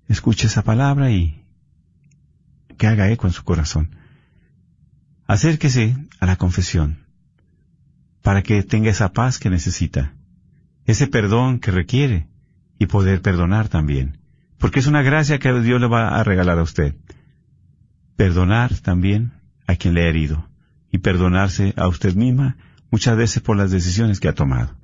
Escuche 0.08 0.46
esa 0.46 0.62
palabra 0.62 1.10
y 1.10 1.44
que 2.76 2.86
haga 2.86 3.10
eco 3.10 3.26
en 3.26 3.32
su 3.32 3.44
corazón. 3.44 3.96
Acérquese 5.26 5.96
a 6.20 6.26
la 6.26 6.36
confesión 6.36 7.04
para 8.22 8.42
que 8.42 8.62
tenga 8.62 8.90
esa 8.90 9.12
paz 9.12 9.38
que 9.38 9.50
necesita, 9.50 10.14
ese 10.86 11.06
perdón 11.06 11.60
que 11.60 11.70
requiere 11.70 12.28
y 12.78 12.86
poder 12.86 13.22
perdonar 13.22 13.68
también, 13.68 14.18
porque 14.58 14.80
es 14.80 14.86
una 14.86 15.02
gracia 15.02 15.38
que 15.38 15.52
Dios 15.60 15.80
le 15.80 15.86
va 15.86 16.08
a 16.08 16.24
regalar 16.24 16.58
a 16.58 16.62
usted. 16.62 16.94
Perdonar 18.16 18.78
también 18.78 19.32
a 19.66 19.76
quien 19.76 19.94
le 19.94 20.04
ha 20.04 20.08
herido 20.08 20.48
y 20.90 20.98
perdonarse 20.98 21.74
a 21.76 21.88
usted 21.88 22.14
misma 22.14 22.56
muchas 22.90 23.16
veces 23.16 23.42
por 23.42 23.56
las 23.56 23.70
decisiones 23.70 24.20
que 24.20 24.28
ha 24.28 24.34
tomado. 24.34 24.76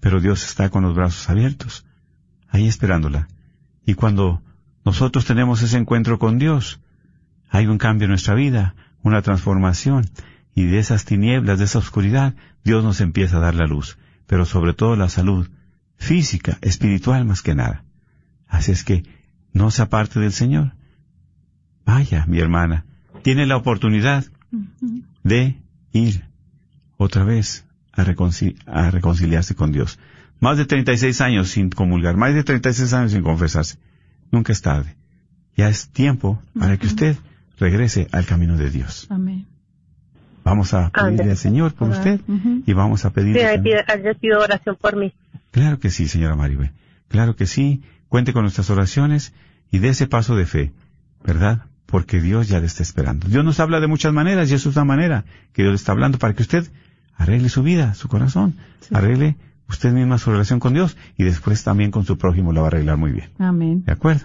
Pero 0.00 0.20
Dios 0.20 0.44
está 0.44 0.70
con 0.70 0.82
los 0.82 0.94
brazos 0.94 1.28
abiertos, 1.28 1.84
ahí 2.48 2.66
esperándola. 2.66 3.28
Y 3.84 3.94
cuando 3.94 4.42
nosotros 4.84 5.24
tenemos 5.24 5.62
ese 5.62 5.76
encuentro 5.76 6.18
con 6.18 6.38
Dios, 6.38 6.80
hay 7.50 7.66
un 7.66 7.78
cambio 7.78 8.06
en 8.06 8.10
nuestra 8.10 8.34
vida, 8.34 8.74
una 9.02 9.22
transformación, 9.22 10.08
y 10.54 10.64
de 10.64 10.78
esas 10.78 11.04
tinieblas, 11.04 11.58
de 11.58 11.64
esa 11.64 11.78
oscuridad, 11.78 12.34
Dios 12.64 12.84
nos 12.84 13.00
empieza 13.00 13.36
a 13.36 13.40
dar 13.40 13.54
la 13.54 13.66
luz, 13.66 13.98
pero 14.26 14.44
sobre 14.44 14.72
todo 14.72 14.96
la 14.96 15.08
salud 15.08 15.48
física, 15.96 16.58
espiritual 16.62 17.24
más 17.24 17.42
que 17.42 17.54
nada. 17.54 17.84
Así 18.46 18.72
es 18.72 18.84
que 18.84 19.04
no 19.52 19.70
se 19.70 19.82
aparte 19.82 20.20
del 20.20 20.32
Señor. 20.32 20.74
Vaya, 21.84 22.24
mi 22.26 22.38
hermana, 22.38 22.84
tiene 23.22 23.46
la 23.46 23.56
oportunidad 23.56 24.24
de 25.22 25.56
ir 25.92 26.24
otra 26.96 27.24
vez 27.24 27.64
a, 27.92 28.04
reconcil- 28.04 28.56
a 28.66 28.90
reconciliarse 28.90 29.54
con 29.54 29.72
Dios. 29.72 29.98
Más 30.40 30.58
de 30.58 30.64
36 30.66 31.20
años 31.20 31.48
sin 31.50 31.70
comulgar, 31.70 32.16
más 32.16 32.34
de 32.34 32.44
36 32.44 32.92
años 32.92 33.12
sin 33.12 33.22
confesarse. 33.22 33.78
Nunca 34.30 34.52
es 34.52 34.62
tarde. 34.62 34.96
Ya 35.56 35.68
es 35.68 35.88
tiempo 35.88 36.42
para 36.58 36.76
que 36.76 36.86
usted 36.86 37.16
regrese 37.58 38.08
al 38.12 38.26
camino 38.26 38.56
de 38.56 38.70
Dios. 38.70 39.06
Amén. 39.10 39.46
Vamos 40.42 40.74
a 40.74 40.90
pedirle 40.90 41.30
al 41.30 41.36
Señor 41.36 41.72
por 41.74 41.88
usted 41.90 42.20
y 42.66 42.72
vamos 42.72 43.04
a 43.04 43.08
Sí, 43.08 43.14
pedirle. 43.14 43.46
ahí 43.46 44.02
les 44.02 44.16
pido 44.18 44.40
oración 44.40 44.76
por 44.80 44.96
mí. 44.96 45.12
Claro 45.52 45.78
que 45.78 45.90
sí, 45.90 46.08
señora 46.08 46.34
Maribel. 46.34 46.72
Claro 47.08 47.36
que 47.36 47.46
sí. 47.46 47.82
Cuente 48.08 48.32
con 48.32 48.42
nuestras 48.42 48.68
oraciones 48.70 49.32
y 49.70 49.78
dé 49.78 49.88
ese 49.90 50.06
paso 50.06 50.36
de 50.36 50.44
fe, 50.46 50.72
¿verdad? 51.24 51.62
Porque 51.94 52.20
Dios 52.20 52.48
ya 52.48 52.58
le 52.58 52.66
está 52.66 52.82
esperando. 52.82 53.28
Dios 53.28 53.44
nos 53.44 53.60
habla 53.60 53.78
de 53.78 53.86
muchas 53.86 54.12
maneras 54.12 54.50
y 54.50 54.54
eso 54.54 54.68
es 54.68 54.74
una 54.74 54.84
manera 54.84 55.24
que 55.52 55.62
Dios 55.62 55.70
le 55.70 55.76
está 55.76 55.92
hablando 55.92 56.18
para 56.18 56.34
que 56.34 56.42
usted 56.42 56.68
arregle 57.16 57.48
su 57.48 57.62
vida, 57.62 57.94
su 57.94 58.08
corazón, 58.08 58.56
Sí. 58.80 58.88
arregle 58.96 59.36
usted 59.68 59.92
misma 59.92 60.18
su 60.18 60.32
relación 60.32 60.58
con 60.58 60.74
Dios 60.74 60.96
y 61.16 61.22
después 61.22 61.62
también 61.62 61.92
con 61.92 62.04
su 62.04 62.18
prójimo 62.18 62.52
la 62.52 62.62
va 62.62 62.66
a 62.66 62.70
arreglar 62.70 62.96
muy 62.96 63.12
bien. 63.12 63.30
Amén. 63.38 63.84
¿De 63.86 63.92
acuerdo? 63.92 64.24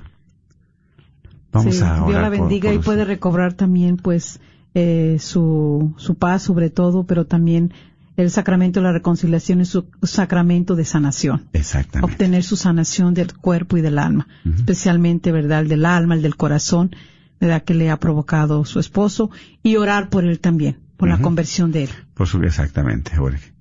Vamos 1.51 1.75
Sí, 1.75 1.83
a 1.83 1.93
orar 2.03 2.07
Dios 2.07 2.21
la 2.23 2.29
bendiga 2.29 2.71
por 2.71 2.79
y 2.79 2.83
puede 2.83 3.05
recobrar 3.05 3.53
también, 3.53 3.97
pues, 3.97 4.39
eh, 4.73 5.17
su, 5.19 5.93
su 5.97 6.15
paz 6.15 6.41
sobre 6.41 6.71
todo, 6.71 7.03
pero 7.03 7.25
también 7.27 7.71
el 8.17 8.31
sacramento 8.31 8.79
de 8.79 8.85
la 8.87 8.93
reconciliación 8.93 9.61
es 9.61 9.69
su 9.69 9.85
sacramento 10.01 10.75
de 10.75 10.85
sanación. 10.85 11.45
Exactamente. 11.53 12.11
Obtener 12.13 12.41
su 12.43 12.55
sanación 12.55 13.13
del 13.13 13.33
cuerpo 13.37 13.77
y 13.77 13.81
del 13.81 13.99
alma, 13.99 14.27
especialmente, 14.57 15.31
¿verdad? 15.31 15.59
El 15.61 15.67
del 15.69 15.85
alma, 15.85 16.15
el 16.15 16.23
del 16.23 16.35
corazón, 16.35 16.95
¿verdad? 17.39 17.63
Que 17.63 17.73
le 17.73 17.89
ha 17.89 17.97
provocado 17.97 18.65
su 18.65 18.79
esposo 18.79 19.31
y 19.63 19.77
orar 19.77 20.09
por 20.09 20.25
él 20.25 20.39
también, 20.39 20.79
por 20.97 21.09
la 21.09 21.19
conversión 21.19 21.71
de 21.71 21.85
él. 21.85 21.89
Por 22.13 22.27
su, 22.27 22.41
exactamente, 22.43 23.15
Jorge. 23.15 23.53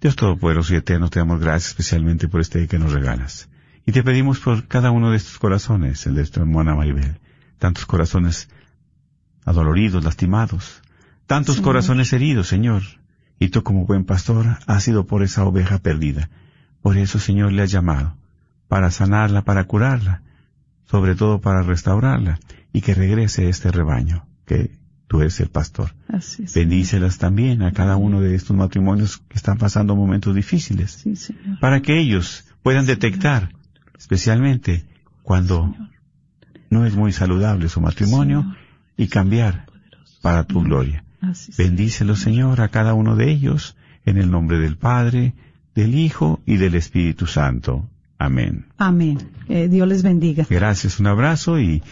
Dios 0.00 0.16
Todopoderoso 0.16 0.72
y 0.72 0.76
Eterno, 0.76 1.10
te 1.10 1.18
damos 1.18 1.40
gracias 1.40 1.72
especialmente 1.72 2.26
por 2.26 2.40
este 2.40 2.58
día 2.58 2.68
que 2.68 2.78
nos 2.78 2.92
regalas. 2.92 3.50
Y 3.84 3.92
te 3.92 4.02
pedimos 4.02 4.40
por 4.40 4.66
cada 4.66 4.90
uno 4.90 5.10
de 5.10 5.16
estos 5.16 5.38
corazones, 5.38 6.06
el 6.06 6.14
de 6.14 6.20
nuestra 6.20 6.42
hermana 6.42 6.74
Maribel, 6.74 7.18
tantos 7.58 7.84
corazones 7.84 8.48
adoloridos, 9.44 10.04
lastimados, 10.04 10.80
tantos 11.26 11.60
corazones 11.60 12.12
heridos, 12.12 12.48
Señor. 12.48 12.82
Y 13.38 13.48
tú 13.48 13.62
como 13.62 13.86
buen 13.86 14.04
pastor 14.04 14.58
has 14.66 14.84
sido 14.84 15.06
por 15.06 15.22
esa 15.22 15.44
oveja 15.44 15.78
perdida. 15.78 16.30
Por 16.82 16.96
eso, 16.96 17.18
Señor, 17.18 17.52
le 17.52 17.62
has 17.62 17.70
llamado, 17.70 18.16
para 18.68 18.90
sanarla, 18.90 19.42
para 19.42 19.64
curarla, 19.64 20.22
sobre 20.86 21.14
todo 21.14 21.40
para 21.40 21.62
restaurarla, 21.62 22.38
y 22.72 22.80
que 22.80 22.94
regrese 22.94 23.46
a 23.46 23.50
este 23.50 23.70
rebaño, 23.70 24.26
que 24.46 24.70
tú 25.08 25.20
eres 25.20 25.40
el 25.40 25.48
pastor. 25.48 25.94
Así 26.08 26.44
es. 26.44 26.54
Bendícelas 26.54 27.18
también 27.18 27.62
a 27.62 27.72
cada 27.72 27.96
uno 27.96 28.20
de 28.20 28.34
estos 28.34 28.56
matrimonios 28.56 29.18
que 29.28 29.36
están 29.36 29.58
pasando 29.58 29.96
momentos 29.96 30.34
difíciles, 30.34 30.92
Sí, 30.92 31.16
Señor. 31.16 31.58
para 31.60 31.82
que 31.82 31.98
ellos 31.98 32.44
puedan 32.62 32.86
detectar, 32.86 33.50
especialmente 33.98 34.84
cuando 35.22 35.74
no 36.70 36.86
es 36.86 36.94
muy 36.94 37.12
saludable 37.12 37.68
su 37.68 37.80
matrimonio, 37.80 38.54
y 38.96 39.08
cambiar 39.08 39.66
para 40.22 40.44
tu 40.44 40.60
gloria. 40.62 41.04
Así. 41.22 41.52
Bendícelo, 41.56 42.16
Señor, 42.16 42.60
a 42.60 42.68
cada 42.68 42.92
uno 42.94 43.16
de 43.16 43.30
ellos, 43.30 43.76
en 44.04 44.18
el 44.18 44.30
nombre 44.30 44.58
del 44.58 44.76
Padre, 44.76 45.34
del 45.74 45.94
Hijo 45.94 46.40
y 46.46 46.56
del 46.56 46.74
Espíritu 46.74 47.26
Santo. 47.26 47.88
Amén. 48.18 48.66
Amén. 48.76 49.18
Eh, 49.48 49.68
Dios 49.68 49.88
les 49.88 50.02
bendiga. 50.02 50.46
Gracias, 50.50 51.00
un 51.00 51.06
abrazo 51.06 51.58
y 51.58 51.82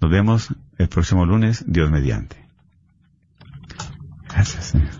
nos 0.00 0.10
vemos 0.10 0.48
el 0.78 0.88
próximo 0.88 1.26
lunes, 1.26 1.64
Dios 1.66 1.90
mediante. 1.90 2.36
Gracias, 4.28 4.64
Señor. 4.66 4.90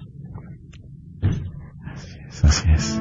Así 1.87 2.19
es, 2.29 2.45
así 2.45 2.71
es. 2.73 3.01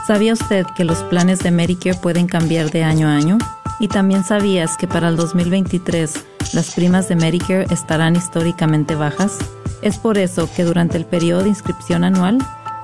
¿Sabía 0.08 0.32
usted 0.32 0.66
que 0.76 0.82
los 0.82 1.04
planes 1.04 1.38
de 1.38 1.52
Medicare 1.52 1.96
pueden 1.96 2.26
cambiar 2.26 2.72
de 2.72 2.82
año 2.82 3.06
a 3.06 3.14
año? 3.14 3.38
Y 3.78 3.86
también 3.86 4.24
sabías 4.24 4.76
que 4.76 4.88
para 4.88 5.08
el 5.08 5.16
2023 5.16 6.14
las 6.52 6.74
primas 6.74 7.08
de 7.08 7.14
Medicare 7.14 7.66
estarán 7.70 8.16
históricamente 8.16 8.96
bajas? 8.96 9.38
Es 9.82 9.98
por 9.98 10.18
eso 10.18 10.50
que 10.56 10.64
durante 10.64 10.98
el 10.98 11.06
periodo 11.06 11.44
de 11.44 11.50
inscripción 11.50 12.02
anual 12.02 12.38